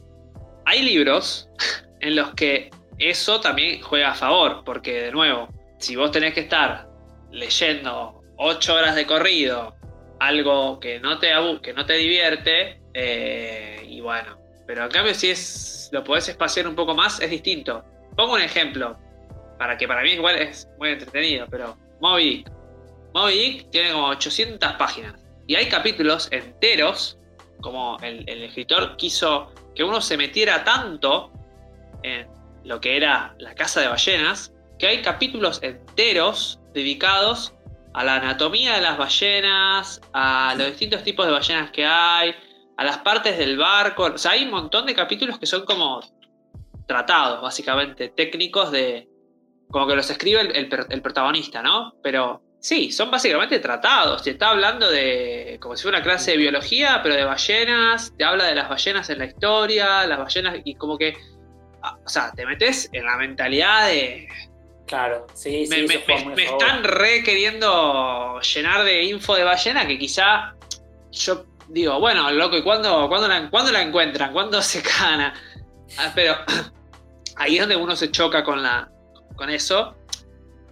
hay 0.64 0.82
libros 0.82 1.48
en 2.00 2.16
los 2.16 2.34
que 2.34 2.70
eso 2.99 3.40
también 3.40 3.80
juega 3.82 4.11
a 4.11 4.14
favor, 4.14 4.62
porque 4.64 5.03
de 5.03 5.12
nuevo, 5.12 5.49
si 5.78 5.97
vos 5.97 6.11
tenés 6.11 6.34
que 6.34 6.40
estar 6.40 6.88
leyendo 7.30 8.22
ocho 8.38 8.74
horas 8.74 8.94
de 8.94 9.07
corrido, 9.07 9.74
algo 10.20 10.80
que 10.80 10.99
no 11.01 11.18
te, 11.18 11.32
que 11.62 11.72
no 11.72 11.84
te 11.84 11.94
divierte, 11.94 12.80
eh, 12.94 13.84
y 13.86 14.01
bueno, 14.01 14.38
pero 14.66 14.84
en 14.84 14.90
cambio 14.90 15.14
si 15.14 15.30
es, 15.30 15.90
lo 15.92 16.03
podés 16.03 16.28
espaciar 16.28 16.66
un 16.66 16.74
poco 16.74 16.94
más, 16.94 17.20
es 17.20 17.30
distinto. 17.30 17.84
Pongo 18.16 18.34
un 18.34 18.40
ejemplo, 18.40 18.99
para 19.59 19.76
que 19.76 19.86
para 19.86 20.03
mí 20.03 20.12
igual 20.12 20.36
es 20.36 20.68
muy 20.78 20.90
entretenido, 20.90 21.47
pero 21.51 21.76
Moby 22.01 22.36
Dick. 22.38 22.53
Moby 23.14 23.32
Dick 23.32 23.70
tiene 23.70 23.92
como 23.92 24.09
800 24.09 24.72
páginas, 24.72 25.14
y 25.47 25.55
hay 25.55 25.68
capítulos 25.68 26.28
enteros 26.32 27.18
como 27.61 27.99
el, 28.01 28.28
escritor 28.28 28.97
quiso 28.97 29.53
que 29.74 29.84
uno 29.84 30.01
se 30.01 30.16
metiera 30.16 30.64
tanto 30.64 31.30
en 32.03 32.26
lo 32.66 32.80
que 32.80 32.96
era 32.96 33.34
la 33.38 33.54
casa 33.54 33.80
de 33.80 33.88
ballenas, 33.88 34.52
que 34.78 34.86
hay 34.86 35.02
capítulos 35.02 35.60
enteros 35.62 36.60
dedicados 36.74 37.54
a 37.94 38.04
la 38.04 38.16
anatomía 38.16 38.74
de 38.74 38.82
las 38.82 38.98
ballenas, 38.98 40.00
a 40.12 40.54
los 40.58 40.66
distintos 40.66 41.02
tipos 41.02 41.24
de 41.26 41.32
ballenas 41.32 41.70
que 41.70 41.86
hay, 41.86 42.34
a 42.76 42.84
las 42.84 42.98
partes 42.98 43.38
del 43.38 43.56
barco. 43.56 44.04
O 44.04 44.18
sea, 44.18 44.32
hay 44.32 44.44
un 44.44 44.50
montón 44.50 44.84
de 44.84 44.94
capítulos 44.94 45.38
que 45.38 45.46
son 45.46 45.64
como 45.64 46.00
tratados, 46.86 47.40
básicamente, 47.40 48.10
técnicos 48.10 48.70
de. 48.70 49.08
como 49.70 49.86
que 49.86 49.96
los 49.96 50.10
escribe 50.10 50.40
el, 50.42 50.68
el 50.90 51.02
protagonista, 51.02 51.62
¿no? 51.62 51.94
Pero 52.02 52.42
Sí, 52.66 52.90
son 52.90 53.12
básicamente 53.12 53.60
tratados. 53.60 54.24
Te 54.24 54.30
está 54.30 54.50
hablando 54.50 54.90
de 54.90 55.56
como 55.60 55.76
si 55.76 55.84
fuera 55.84 55.98
una 55.98 56.04
clase 56.04 56.32
de 56.32 56.36
biología, 56.38 57.00
pero 57.00 57.14
de 57.14 57.24
ballenas. 57.24 58.12
Te 58.18 58.24
habla 58.24 58.44
de 58.46 58.56
las 58.56 58.68
ballenas 58.68 59.08
en 59.08 59.18
la 59.20 59.26
historia, 59.26 60.04
las 60.06 60.18
ballenas 60.18 60.56
y 60.64 60.74
como 60.74 60.98
que. 60.98 61.16
O 62.05 62.09
sea, 62.09 62.32
te 62.32 62.47
metes 62.47 62.89
en 62.93 63.05
la 63.05 63.16
mentalidad 63.16 63.89
de. 63.89 64.28
Claro, 64.87 65.26
sí, 65.34 65.66
sí. 65.66 65.87
Me, 65.87 66.45
están 66.45 66.84
re 66.84 67.22
queriendo 67.24 68.41
llenar 68.41 68.84
de 68.84 69.05
info 69.05 69.34
de 69.34 69.43
ballena 69.43 69.87
que 69.87 69.99
quizá 69.99 70.55
yo 71.11 71.45
digo, 71.68 71.99
bueno, 71.99 72.30
loco, 72.30 72.57
¿y 72.57 72.62
cuándo, 72.62 73.09
la, 73.09 73.72
la 73.72 73.82
encuentran? 73.82 74.32
¿Cuándo 74.32 74.62
se 74.62 74.82
gana? 75.01 75.34
Ah, 75.99 76.12
pero 76.14 76.37
ahí 77.37 77.55
es 77.55 77.61
donde 77.61 77.76
uno 77.76 77.97
se 77.97 78.11
choca 78.11 78.45
con, 78.45 78.62
la, 78.62 78.89
con 79.34 79.51
eso. 79.51 79.97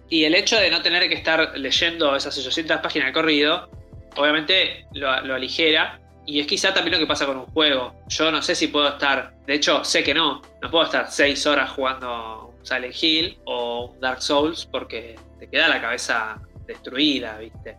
Y 0.09 0.23
el 0.23 0.35
hecho 0.35 0.57
de 0.57 0.69
no 0.69 0.81
tener 0.81 1.07
que 1.09 1.15
estar 1.15 1.57
leyendo 1.57 2.15
esas 2.15 2.37
800 2.37 2.77
páginas 2.77 3.07
de 3.07 3.13
corrido, 3.13 3.69
obviamente 4.15 4.85
lo, 4.93 5.09
aligera. 5.09 5.99
Y 6.25 6.39
es 6.39 6.47
quizá 6.47 6.73
también 6.73 6.93
lo 6.93 6.99
que 6.99 7.07
pasa 7.07 7.25
con 7.25 7.37
un 7.37 7.45
juego. 7.45 7.93
Yo 8.07 8.31
no 8.31 8.41
sé 8.41 8.55
si 8.55 8.67
puedo 8.67 8.87
estar, 8.89 9.33
de 9.45 9.53
hecho 9.53 9.83
sé 9.83 10.03
que 10.03 10.13
no, 10.13 10.41
no 10.61 10.71
puedo 10.71 10.85
estar 10.85 11.09
6 11.09 11.45
horas 11.45 11.69
jugando 11.71 12.53
un 12.57 12.65
Silent 12.65 12.95
Hill 12.99 13.37
o 13.45 13.91
un 13.91 13.99
Dark 13.99 14.21
Souls 14.21 14.65
porque 14.65 15.15
te 15.39 15.47
queda 15.47 15.67
la 15.67 15.81
cabeza 15.81 16.41
destruida, 16.65 17.37
¿viste? 17.37 17.77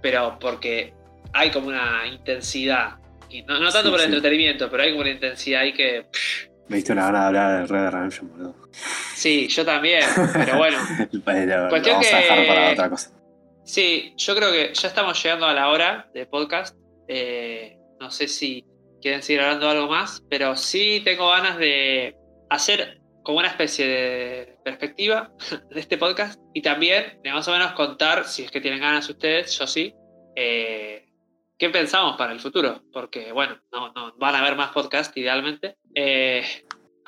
Pero 0.00 0.38
porque 0.40 0.94
hay 1.32 1.50
como 1.50 1.68
una 1.68 2.06
intensidad. 2.06 2.96
Y 3.28 3.42
no, 3.42 3.70
tanto 3.70 3.90
por 3.90 4.00
el 4.00 4.06
entretenimiento, 4.06 4.70
pero 4.70 4.84
hay 4.84 4.90
como 4.90 5.02
una 5.02 5.10
intensidad 5.10 5.62
ahí 5.62 5.72
que... 5.72 6.06
Me 6.68 6.76
diste 6.76 6.92
una 6.92 7.06
gana 7.06 7.20
de 7.20 7.26
hablar 7.26 7.60
de 7.60 7.66
Red 7.66 7.80
Dead 7.80 7.90
Redemption, 7.90 8.30
boludo. 8.30 8.54
Sí, 9.14 9.48
yo 9.48 9.64
también, 9.64 10.04
pero 10.32 10.58
bueno. 10.58 10.78
Cuestión 11.70 12.00
que... 12.00 12.14
a 12.14 12.18
dejar 12.18 12.46
para 12.46 12.72
otra 12.72 12.90
cosa. 12.90 13.10
Sí, 13.64 14.14
yo 14.16 14.34
creo 14.34 14.50
que 14.50 14.72
ya 14.72 14.88
estamos 14.88 15.22
llegando 15.22 15.46
a 15.46 15.52
la 15.52 15.68
hora 15.68 16.08
de 16.14 16.26
podcast. 16.26 16.76
Eh, 17.06 17.77
no 18.00 18.10
sé 18.10 18.28
si 18.28 18.64
quieren 19.00 19.22
seguir 19.22 19.42
hablando 19.42 19.68
algo 19.68 19.88
más, 19.88 20.24
pero 20.28 20.56
sí 20.56 21.00
tengo 21.04 21.28
ganas 21.28 21.58
de 21.58 22.16
hacer 22.50 23.00
como 23.22 23.38
una 23.38 23.48
especie 23.48 23.86
de 23.86 24.58
perspectiva 24.64 25.32
de 25.70 25.80
este 25.80 25.98
podcast 25.98 26.40
y 26.54 26.62
también 26.62 27.20
de 27.22 27.32
más 27.32 27.46
o 27.48 27.52
menos 27.52 27.72
contar, 27.72 28.24
si 28.24 28.42
es 28.42 28.50
que 28.50 28.60
tienen 28.60 28.80
ganas 28.80 29.08
ustedes, 29.08 29.56
yo 29.58 29.66
sí, 29.66 29.94
eh, 30.34 31.06
qué 31.58 31.70
pensamos 31.70 32.16
para 32.16 32.32
el 32.32 32.40
futuro, 32.40 32.82
porque 32.92 33.32
bueno, 33.32 33.60
no, 33.72 33.92
no 33.92 34.14
van 34.16 34.34
a 34.34 34.40
haber 34.40 34.56
más 34.56 34.70
podcasts 34.72 35.16
idealmente. 35.16 35.76
Eh, 35.94 36.44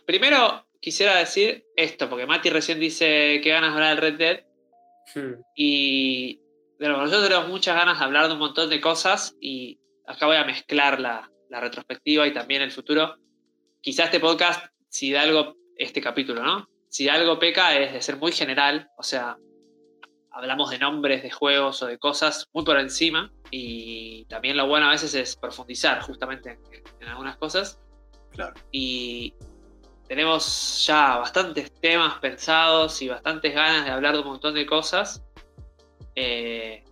primero 0.07 0.67
quisiera 0.81 1.17
decir 1.17 1.65
esto, 1.77 2.09
porque 2.09 2.27
Mati 2.27 2.51
recién 2.51 2.81
dice 2.81 3.41
que 3.43 3.51
ganas 3.51 3.71
de 3.71 3.75
hablar 3.75 3.95
del 3.95 4.11
Red 4.11 4.19
Dead, 4.19 4.41
Hmm. 5.15 5.43
Y 5.55 6.41
bueno, 6.79 6.99
nosotros 6.99 7.29
tenemos 7.29 7.49
muchas 7.49 7.77
ganas 7.77 7.99
de 7.99 8.05
hablar 8.05 8.29
de 8.29 8.35
un 8.35 8.39
montón 8.39 8.71
de 8.71 8.81
cosas 8.81 9.37
y 9.41 9.80
acá 10.11 10.27
voy 10.27 10.37
a 10.37 10.45
mezclar 10.45 11.01
la, 11.01 11.31
la 11.49 11.61
retrospectiva 11.61 12.27
y 12.27 12.33
también 12.33 12.63
el 12.63 12.73
futuro. 12.73 13.17
Quizá 13.81 14.05
este 14.05 14.21
podcast, 14.21 14.67
si 14.89 15.11
de 15.11 15.19
algo, 15.19 15.57
este 15.77 16.01
capítulo, 16.01 16.43
¿no? 16.43 16.67
Si 16.89 17.05
de 17.05 17.11
algo 17.11 17.39
peca 17.39 17.77
es 17.77 17.93
de 17.93 18.03
ser 18.03 18.17
muy 18.17 18.33
general, 18.33 18.89
o 18.97 19.03
sea, 19.03 19.37
hablamos 20.33 20.71
de 20.71 20.79
nombres 20.79 21.23
de 21.23 21.31
juegos 21.31 21.83
o 21.83 21.87
de 21.87 21.99
cosas 21.99 22.49
muy 22.53 22.65
por 22.65 22.79
encima 22.79 23.33
y 23.51 24.25
también 24.27 24.57
lo 24.57 24.67
bueno 24.67 24.87
a 24.87 24.91
veces 24.91 25.15
es 25.15 25.37
profundizar 25.37 26.01
justamente 26.03 26.59
en, 27.01 27.09
algunas 27.09 27.37
cosas. 27.37 27.81
Claro. 28.33 28.55
Y 28.71 29.35
tenemos 30.07 30.85
ya 30.87 31.19
bastantes 31.19 31.73
temas 31.81 32.19
pensados 32.19 33.01
y 33.03 33.09
bastantes 33.09 33.55
ganas 33.55 33.85
de 33.85 33.91
hablar 33.91 34.15
de 34.15 34.21
un 34.21 34.29
montón 34.29 34.55
de 34.55 34.67
cosas. 34.67 35.23
Eh, 36.17 36.85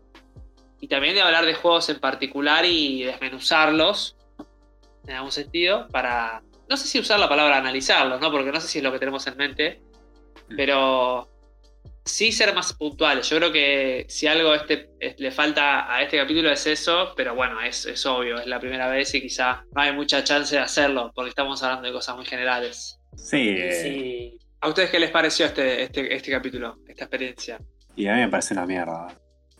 y 0.80 0.88
también 0.88 1.14
de 1.14 1.22
hablar 1.22 1.44
de 1.46 1.54
juegos 1.54 1.88
en 1.88 2.00
particular 2.00 2.64
y 2.64 3.04
desmenuzarlos 3.04 4.16
en 5.06 5.14
algún 5.14 5.32
sentido 5.32 5.88
para, 5.88 6.42
no 6.68 6.76
sé 6.76 6.86
si 6.86 6.98
usar 7.00 7.18
la 7.18 7.28
palabra 7.28 7.56
analizarlos, 7.56 8.20
¿no? 8.20 8.30
Porque 8.30 8.52
no 8.52 8.60
sé 8.60 8.68
si 8.68 8.78
es 8.78 8.84
lo 8.84 8.92
que 8.92 8.98
tenemos 8.98 9.26
en 9.26 9.36
mente, 9.36 9.80
mm. 10.48 10.56
pero 10.56 11.28
sí 12.04 12.32
ser 12.32 12.54
más 12.54 12.72
puntuales. 12.72 13.28
Yo 13.28 13.36
creo 13.36 13.52
que 13.52 14.06
si 14.08 14.26
algo 14.26 14.54
este, 14.54 14.90
le 15.18 15.30
falta 15.30 15.92
a 15.92 16.02
este 16.02 16.18
capítulo 16.18 16.50
es 16.50 16.66
eso, 16.66 17.12
pero 17.16 17.34
bueno, 17.34 17.60
es, 17.60 17.86
es, 17.86 18.04
obvio, 18.06 18.38
es 18.38 18.46
la 18.46 18.60
primera 18.60 18.88
vez 18.88 19.14
y 19.14 19.20
quizá 19.20 19.64
no 19.74 19.82
hay 19.82 19.92
mucha 19.92 20.24
chance 20.24 20.54
de 20.54 20.60
hacerlo, 20.60 21.12
porque 21.14 21.30
estamos 21.30 21.62
hablando 21.62 21.86
de 21.86 21.92
cosas 21.92 22.16
muy 22.16 22.26
generales. 22.26 22.98
Sí. 23.16 23.56
sí. 23.82 24.38
¿A 24.60 24.68
ustedes 24.68 24.90
qué 24.90 24.98
les 24.98 25.10
pareció 25.10 25.46
este, 25.46 25.82
este, 25.82 26.14
este 26.14 26.30
capítulo, 26.30 26.78
esta 26.88 27.04
experiencia? 27.04 27.60
Y 27.94 28.06
a 28.06 28.14
mí 28.14 28.20
me 28.20 28.28
parece 28.28 28.54
una 28.54 28.66
mierda. 28.66 29.08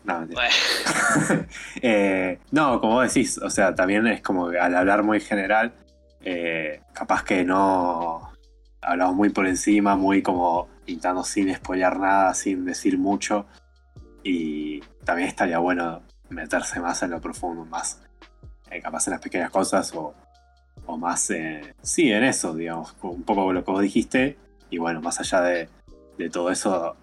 No, 0.03 0.25
eh, 1.81 2.39
no, 2.51 2.79
como 2.79 3.01
decís, 3.01 3.37
o 3.37 3.49
sea, 3.49 3.75
también 3.75 4.07
es 4.07 4.21
como 4.21 4.49
que 4.49 4.57
al 4.57 4.75
hablar 4.75 5.03
muy 5.03 5.19
general, 5.19 5.73
eh, 6.21 6.81
capaz 6.93 7.23
que 7.23 7.43
no 7.43 8.31
hablamos 8.81 9.15
muy 9.15 9.29
por 9.29 9.45
encima, 9.45 9.95
muy 9.95 10.21
como 10.21 10.67
pintando 10.85 11.23
sin 11.23 11.53
spoiler 11.53 11.97
nada, 11.97 12.33
sin 12.33 12.65
decir 12.65 12.97
mucho. 12.97 13.45
Y 14.23 14.79
también 15.03 15.27
estaría 15.27 15.59
bueno 15.59 16.01
meterse 16.29 16.79
más 16.79 17.03
en 17.03 17.11
lo 17.11 17.21
profundo, 17.21 17.65
más 17.65 18.01
eh, 18.71 18.81
capaz 18.81 19.07
en 19.07 19.11
las 19.11 19.21
pequeñas 19.21 19.51
cosas 19.51 19.93
o, 19.95 20.13
o 20.85 20.97
más, 20.97 21.31
sí, 21.81 22.11
en 22.11 22.23
eso, 22.23 22.53
digamos, 22.53 22.95
un 23.01 23.23
poco 23.23 23.51
lo 23.51 23.63
que 23.63 23.71
vos 23.71 23.81
dijiste. 23.81 24.37
Y 24.69 24.77
bueno, 24.77 25.01
más 25.01 25.19
allá 25.19 25.41
de, 25.41 25.69
de 26.17 26.29
todo 26.29 26.51
eso, 26.51 26.95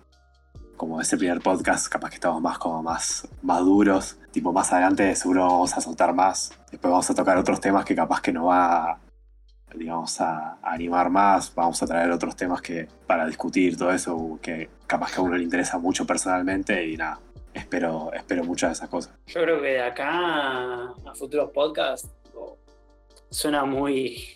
como 0.77 1.01
ese 1.01 1.17
primer 1.17 1.41
podcast, 1.41 1.89
capaz 1.89 2.11
que 2.11 2.17
estamos 2.17 2.41
más 2.41 2.59
como 2.59 2.83
más 2.83 3.27
maduros. 3.43 4.17
Tipo, 4.31 4.53
más 4.53 4.73
adelante 4.73 5.15
seguro 5.17 5.47
vamos 5.47 5.77
a 5.77 5.81
soltar 5.81 6.15
más. 6.15 6.53
Después 6.71 6.91
vamos 6.91 7.11
a 7.11 7.15
tocar 7.15 7.39
otros 7.39 7.61
temas 7.61 7.85
que 7.85 7.95
capaz 7.95 8.21
que 8.21 8.33
nos 8.33 8.49
va, 8.49 8.99
digamos, 9.75 10.21
a, 10.21 10.59
animar 10.63 11.11
más. 11.11 11.55
Vamos 11.55 11.83
a 11.83 11.87
traer 11.87 12.11
otros 12.11 12.37
temas 12.37 12.61
que 12.61 12.89
para 13.07 13.27
discutir 13.27 13.77
todo 13.77 13.91
eso, 13.91 14.39
que 14.43 14.69
capaz 14.87 15.13
que 15.13 15.21
a 15.21 15.23
uno 15.23 15.37
le 15.37 15.45
interesa 15.45 15.79
mucho 15.79 16.07
personalmente 16.07 16.87
y 16.87 16.97
nada. 16.97 17.19
Espero, 17.55 18.13
espero 18.13 18.45
muchas 18.45 18.71
de 18.71 18.73
esas 18.75 18.89
cosas. 18.89 19.15
Yo 19.27 19.41
creo 19.43 19.61
que 19.63 19.69
de 19.69 19.83
acá 19.83 20.89
a 20.91 21.15
futuros 21.15 21.51
podcasts 21.53 22.09
suena 23.31 23.65
muy, 23.65 24.35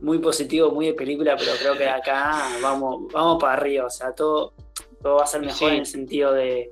muy 0.00 0.18
positivo, 0.18 0.70
muy 0.70 0.86
de 0.86 0.94
película, 0.94 1.36
pero 1.36 1.52
creo 1.58 1.74
que 1.74 1.84
de 1.84 1.90
acá 1.90 2.42
vamos, 2.60 3.12
vamos 3.12 3.40
para 3.40 3.54
arriba. 3.54 3.86
O 3.86 3.90
sea, 3.90 4.12
todo, 4.12 4.52
todo 5.02 5.16
va 5.16 5.24
a 5.24 5.26
ser 5.26 5.40
mejor 5.40 5.72
en 5.72 5.80
el 5.80 5.86
sentido 5.86 6.32
de, 6.32 6.70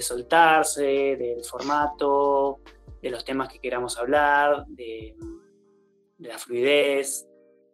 soltarse, 0.00 1.16
del 1.16 1.44
formato, 1.44 2.60
de 3.02 3.10
los 3.10 3.24
temas 3.24 3.48
que 3.48 3.60
queramos 3.60 3.98
hablar, 3.98 4.64
de, 4.68 5.16
la 6.18 6.38
fluidez, 6.38 7.26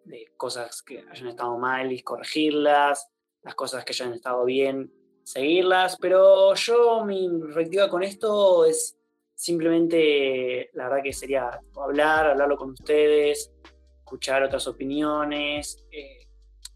de 0.05 0.33
cosas 0.37 0.83
que 0.83 1.05
hayan 1.11 1.29
estado 1.29 1.59
mal 1.59 1.93
y 1.93 2.03
corregirlas, 2.03 3.09
las 3.43 3.55
cosas 3.55 3.85
que 3.85 3.93
hayan 3.93 4.13
estado 4.13 4.45
bien, 4.45 4.93
seguirlas. 5.23 5.97
Pero 6.01 6.55
yo, 6.55 7.05
mi 7.05 7.29
perspectiva 7.41 7.89
con 7.89 8.03
esto 8.03 8.65
es 8.65 8.97
simplemente, 9.35 10.71
la 10.75 10.89
verdad 10.89 11.03
que 11.03 11.13
sería 11.13 11.61
hablar, 11.77 12.27
hablarlo 12.27 12.57
con 12.57 12.71
ustedes, 12.71 13.51
escuchar 13.99 14.43
otras 14.43 14.67
opiniones, 14.67 15.85
eh, 15.91 16.27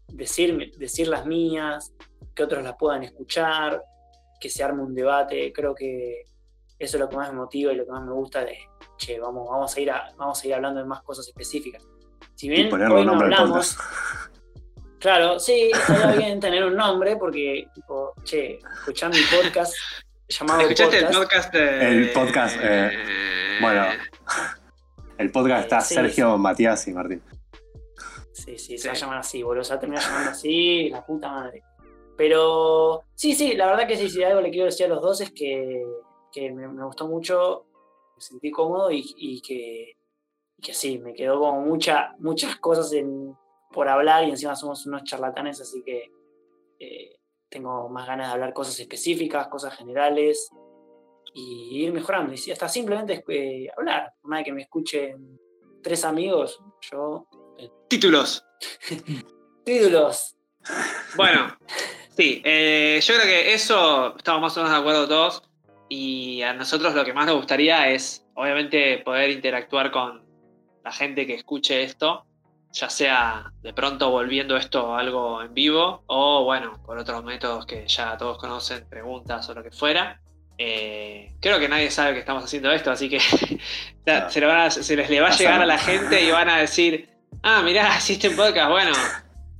decir, 0.07 0.73
decir 0.77 1.07
las 1.07 1.25
mías, 1.25 1.93
que 2.39 2.45
otros 2.45 2.63
la 2.63 2.77
puedan 2.77 3.03
escuchar, 3.03 3.83
que 4.39 4.49
se 4.49 4.63
arme 4.63 4.81
un 4.81 4.95
debate. 4.95 5.51
Creo 5.51 5.75
que 5.75 6.23
eso 6.77 6.95
es 6.95 7.01
lo 7.01 7.09
que 7.09 7.17
más 7.17 7.33
me 7.33 7.37
motiva 7.37 7.73
y 7.73 7.75
lo 7.75 7.85
que 7.85 7.91
más 7.91 8.05
me 8.05 8.13
gusta 8.13 8.45
de, 8.45 8.57
che, 8.95 9.19
vamos, 9.19 9.45
vamos, 9.49 9.75
a, 9.75 9.79
ir 9.81 9.91
vamos 10.15 10.41
a 10.41 10.47
ir 10.47 10.53
hablando 10.53 10.79
de 10.79 10.85
más 10.85 11.03
cosas 11.03 11.27
específicas. 11.27 11.85
Si 12.35 12.47
bien 12.47 12.73
hoy 12.73 13.05
no 13.05 13.13
hablamos... 13.13 13.77
Claro, 14.99 15.37
sí, 15.39 15.71
estaría 15.73 16.15
bien 16.15 16.39
tener 16.39 16.63
un 16.63 16.75
nombre 16.75 17.17
porque, 17.17 17.67
tipo, 17.73 18.13
che, 18.23 18.59
escuchar 18.79 19.11
mi 19.11 19.19
podcast 19.19 19.73
llamado 20.29 20.61
¿Escuchaste 20.61 20.99
el 20.99 21.07
podcast? 21.07 21.55
El 21.55 22.11
podcast, 22.11 22.57
eh, 22.61 22.91
bueno, 23.61 23.85
el 25.17 25.31
podcast 25.31 25.63
está 25.63 25.81
Sergio, 25.81 26.37
Matías 26.37 26.87
y 26.87 26.93
Martín. 26.93 27.21
Sí, 28.31 28.57
sí, 28.57 28.77
se 28.77 28.87
va 28.87 28.93
a 28.93 28.97
llamar 28.97 29.17
así, 29.19 29.43
boludo, 29.43 29.63
se 29.63 29.71
va 29.71 29.77
a 29.77 29.79
terminar 29.79 30.03
llamando 30.03 30.31
así, 30.31 30.89
la 30.89 31.05
puta 31.05 31.29
madre. 31.29 31.63
Pero 32.19 33.05
sí, 33.15 33.33
sí, 33.33 33.55
la 33.55 33.67
verdad 33.67 33.87
que 33.87 33.95
sí, 33.95 34.09
si 34.09 34.21
algo 34.21 34.41
le 34.41 34.49
quiero 34.49 34.65
decir 34.65 34.87
a 34.87 34.89
los 34.89 35.01
dos 35.01 35.21
es 35.21 35.31
que, 35.31 35.85
me, 36.51 36.83
gustó 36.83 37.07
mucho, 37.07 37.67
me 38.13 38.21
sentí 38.21 38.51
cómodo 38.51 38.91
y, 38.91 39.41
que, 39.41 39.93
que, 40.61 40.73
sí, 40.73 40.99
me 40.99 41.13
quedó 41.13 41.39
como 41.39 41.61
mucha, 41.61 42.13
muchas 42.19 42.57
cosas 42.57 42.91
por 43.71 43.87
hablar 43.87 44.25
y 44.25 44.31
encima 44.31 44.53
somos 44.57 44.85
unos 44.85 45.05
charlatanes, 45.05 45.61
así 45.61 45.81
que 45.81 46.11
eh, 46.79 47.15
tengo 47.47 47.87
más 47.87 48.05
ganas 48.05 48.27
de 48.27 48.33
hablar 48.33 48.51
cosas 48.51 48.77
específicas, 48.77 49.47
cosas 49.47 49.77
generales 49.77 50.51
y 51.33 51.85
ir 51.85 51.93
mejorando. 51.93 52.33
Y 52.33 52.51
hasta 52.51 52.67
simplemente 52.67 53.23
eh, 53.29 53.69
hablar, 53.77 54.13
más 54.23 54.39
de 54.39 54.43
que 54.43 54.51
me 54.51 54.63
escuchen 54.63 55.39
tres 55.81 56.03
amigos, 56.03 56.61
yo... 56.91 57.29
Eh, 57.57 57.71
Títulos. 57.87 58.43
Títulos. 59.63 60.35
Bueno, 61.15 61.57
Sí, 62.19 62.41
eh, 62.43 62.99
yo 63.01 63.13
creo 63.13 63.25
que 63.25 63.53
eso 63.53 64.13
estamos 64.17 64.41
más 64.41 64.57
o 64.57 64.59
menos 64.59 64.73
de 64.73 64.79
acuerdo 64.81 65.07
todos. 65.07 65.41
Y 65.87 66.41
a 66.41 66.51
nosotros 66.51 66.93
lo 66.93 67.05
que 67.05 67.13
más 67.13 67.25
nos 67.25 67.37
gustaría 67.37 67.91
es, 67.91 68.25
obviamente, 68.35 68.97
poder 68.97 69.29
interactuar 69.29 69.89
con 69.89 70.25
la 70.83 70.91
gente 70.91 71.25
que 71.25 71.35
escuche 71.35 71.81
esto, 71.81 72.25
ya 72.73 72.89
sea 72.89 73.53
de 73.61 73.71
pronto 73.73 74.11
volviendo 74.11 74.57
esto 74.57 74.97
algo 74.97 75.41
en 75.41 75.53
vivo 75.53 76.03
o, 76.07 76.43
bueno, 76.43 76.83
por 76.85 76.97
otros 76.97 77.23
métodos 77.23 77.65
que 77.65 77.87
ya 77.87 78.17
todos 78.17 78.37
conocen, 78.37 78.85
preguntas 78.89 79.47
o 79.47 79.53
lo 79.53 79.63
que 79.63 79.71
fuera. 79.71 80.19
Eh, 80.57 81.37
creo 81.39 81.57
que 81.57 81.69
nadie 81.69 81.89
sabe 81.89 82.15
que 82.15 82.19
estamos 82.19 82.43
haciendo 82.43 82.69
esto, 82.73 82.91
así 82.91 83.09
que 83.09 83.19
se, 84.29 84.95
les 84.97 85.09
le 85.09 85.21
va 85.21 85.29
a 85.29 85.37
llegar 85.37 85.61
a 85.61 85.65
la 85.65 85.77
gente 85.77 86.21
y 86.21 86.31
van 86.31 86.49
a 86.49 86.57
decir, 86.57 87.09
ah, 87.43 87.61
mirá, 87.63 87.95
hiciste 87.97 88.27
un 88.27 88.35
podcast, 88.35 88.71
bueno. 88.71 88.91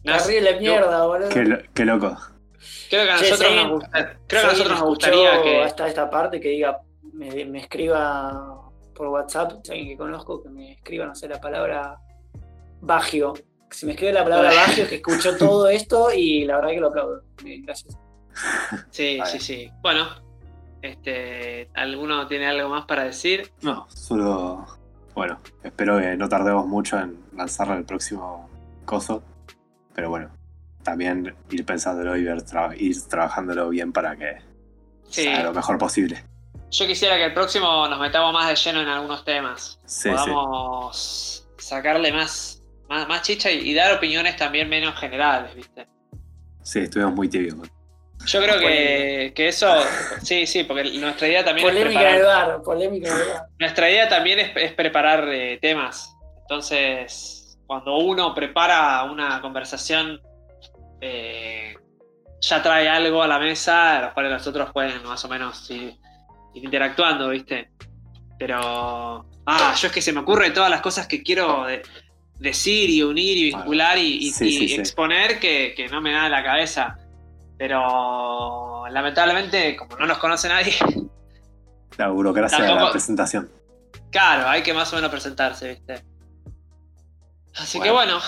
Terrible 0.04 0.60
mierda, 0.60 1.06
boludo. 1.06 1.30
qué 1.74 1.86
loco. 1.86 2.18
Creo 2.90 3.06
que 3.06 3.12
a 3.12 3.18
nosotros, 3.18 3.56
nos, 3.56 3.84
creo 4.28 4.28
que 4.28 4.38
a 4.38 4.44
nosotros 4.52 4.80
nos 4.80 4.88
gustaría 4.88 5.42
que. 5.44 5.62
Hasta 5.62 5.88
esta 5.88 6.10
parte 6.10 6.40
que 6.40 6.50
diga, 6.50 6.80
me, 7.14 7.60
escriba 7.60 8.72
por 8.96 9.08
WhatsApp, 9.08 9.60
si 9.64 9.72
alguien 9.72 9.90
que 9.90 9.98
conozco, 9.98 10.42
que 10.42 10.50
me 10.50 10.72
escriba, 10.74 11.06
no 11.06 11.16
sé, 11.16 11.28
la 11.28 11.40
palabra 11.40 12.00
bagio. 12.82 13.34
Si 13.70 13.86
me 13.86 13.92
escribe 13.92 14.14
la 14.14 14.24
palabra 14.24 14.52
bagio, 14.54 14.88
que 14.88 14.96
escuchó 14.96 15.38
todo 15.38 15.70
esto 15.70 16.12
y 16.12 16.46
la 16.46 16.56
verdad 16.56 16.70
que 16.72 16.80
lo 16.80 16.88
aplaudo. 16.88 17.22
Gracias. 17.44 17.98
Sí, 18.90 19.20
sí, 19.26 19.40
sí. 19.40 19.72
Bueno, 19.82 20.08
este, 20.82 21.70
¿alguno 21.76 22.26
tiene 22.28 22.48
algo 22.48 22.70
más 22.70 22.86
para 22.86 23.04
decir? 23.04 23.52
No, 23.62 23.88
solo. 23.90 24.66
Bueno, 25.14 25.40
espero 25.64 26.00
que 26.00 26.16
no 26.16 26.30
tardemos 26.30 26.66
mucho 26.66 26.98
en 26.98 27.20
lanzarlo 27.36 27.76
el 27.76 27.86
próximo 27.86 28.50
coso. 28.86 29.22
Pero 29.94 30.10
bueno, 30.10 30.32
también 30.84 31.36
ir 31.50 31.66
pensándolo 31.66 32.18
y 32.18 32.28
ir 32.78 33.08
trabajándolo 33.08 33.70
bien 33.70 33.92
para 33.92 34.16
que 34.16 34.38
sea 35.10 35.44
lo 35.44 35.54
mejor 35.54 35.78
posible. 35.78 36.24
Yo 36.72 36.86
quisiera 36.86 37.18
que 37.18 37.26
el 37.26 37.34
próximo 37.34 37.88
nos 37.88 38.00
metamos 38.00 38.32
más 38.32 38.48
de 38.48 38.56
lleno 38.56 38.82
en 38.82 38.88
algunos 38.88 39.26
temas. 39.26 39.80
Podamos 40.04 41.48
sacarle 41.58 42.12
más, 42.12 42.62
más, 42.88 43.22
chicha 43.24 43.52
y, 43.52 43.74
dar 43.74 43.94
opiniones 43.94 44.36
también 44.36 44.70
menos 44.70 45.00
generales, 45.00 45.56
¿viste? 45.56 45.88
Sí, 46.62 46.80
estuvimos 46.80 47.14
muy 47.14 47.28
tibios. 47.28 47.56
Yo 48.26 48.42
creo 48.42 48.60
que, 48.60 49.48
eso, 49.48 49.68
sí, 50.22 50.46
sí, 50.46 50.64
porque 50.64 50.84
nuestra 51.00 51.28
idea 51.28 51.44
también 51.44 51.68
polémica 51.68 52.10
es 52.10 52.16
preparar, 52.18 52.62
polémica 52.62 53.48
Nuestra 53.58 53.90
idea 53.90 54.10
también 54.10 54.40
es, 54.40 54.74
preparar 54.74 55.28
eh, 55.30 55.58
temas. 55.62 56.16
Entonces, 56.42 57.58
cuando 57.66 57.98
uno 57.98 58.36
prepara 58.36 59.04
una 59.06 59.42
conversación 59.42 60.22
eh, 61.02 61.76
ya 62.42 62.62
trae 62.62 62.88
algo 62.88 63.22
a 63.22 63.28
la 63.28 63.40
mesa, 63.40 63.98
a 63.98 64.02
los 64.02 64.14
cuales 64.14 64.32
nosotros 64.32 64.70
pueden 64.72 65.04
más 65.04 65.24
o 65.26 65.28
menos 65.28 65.70
ir, 65.72 65.96
interactuando, 66.54 67.30
¿viste? 67.30 67.72
Pero. 68.38 69.26
Ah, 69.46 69.74
yo 69.76 69.88
es 69.88 69.94
que 69.94 70.02
se 70.02 70.14
me 70.14 70.20
ocurre 70.20 70.52
todas 70.52 70.70
las 70.70 70.82
cosas 70.82 71.08
que 71.08 71.24
quiero 71.24 71.66
decir 72.40 72.90
y 72.90 73.04
unir 73.04 73.38
y 73.38 73.44
vincular 73.46 73.98
y, 73.98 74.30
exponer 74.78 75.40
que, 75.40 75.88
no 75.92 76.02
me 76.02 76.14
da 76.14 76.30
la 76.30 76.44
cabeza. 76.44 76.98
Pero 77.58 78.88
lamentablemente, 78.90 79.76
como 79.76 79.98
no 79.98 80.06
nos 80.06 80.18
conoce 80.18 80.48
nadie. 80.48 80.74
La 81.98 82.08
burocracia 82.08 82.64
de 82.64 82.74
la 82.74 82.92
presentación. 82.92 83.52
Claro, 84.10 84.48
hay 84.48 84.64
que 84.64 84.74
más 84.74 84.94
o 84.94 84.96
menos 84.96 85.12
presentarse, 85.12 85.68
¿viste? 85.68 86.02
Así 87.56 87.78
que 87.82 87.92
bueno. 87.92 88.22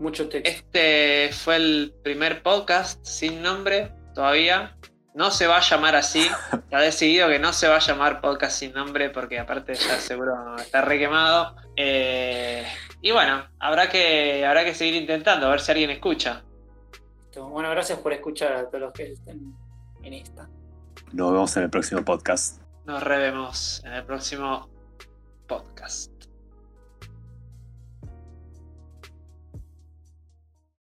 Mucho 0.00 0.30
texto. 0.30 0.48
Este 0.48 1.30
fue 1.32 1.56
el 1.56 1.94
primer 2.02 2.42
podcast 2.42 3.04
sin 3.04 3.42
nombre 3.42 3.92
todavía. 4.14 4.76
No 5.14 5.30
se 5.30 5.46
va 5.46 5.58
a 5.58 5.60
llamar 5.60 5.94
así. 5.94 6.26
Ha 6.72 6.80
decidido 6.80 7.28
que 7.28 7.40
no 7.40 7.52
se 7.52 7.66
va 7.66 7.76
a 7.76 7.80
llamar 7.80 8.20
podcast 8.20 8.56
sin 8.56 8.72
nombre 8.72 9.10
porque 9.10 9.40
aparte 9.40 9.74
ya 9.74 9.98
seguro 9.98 10.56
está 10.56 10.82
requemado. 10.82 11.56
Eh, 11.74 12.64
y 13.02 13.10
bueno, 13.10 13.44
habrá 13.58 13.90
que, 13.90 14.46
habrá 14.46 14.64
que 14.64 14.72
seguir 14.72 14.94
intentando, 14.94 15.48
a 15.48 15.50
ver 15.50 15.60
si 15.60 15.72
alguien 15.72 15.90
escucha. 15.90 16.44
Bueno, 17.36 17.70
gracias 17.70 17.98
por 17.98 18.12
escuchar 18.12 18.52
a 18.52 18.66
todos 18.68 18.80
los 18.80 18.92
que 18.92 19.12
estén 19.12 19.52
en 20.04 20.14
esta. 20.14 20.48
Nos 21.12 21.32
vemos 21.32 21.56
en 21.56 21.64
el 21.64 21.70
próximo 21.70 22.04
podcast. 22.04 22.62
Nos 22.84 23.02
revemos 23.02 23.82
en 23.84 23.94
el 23.94 24.04
próximo 24.04 24.68
podcast. 25.48 26.09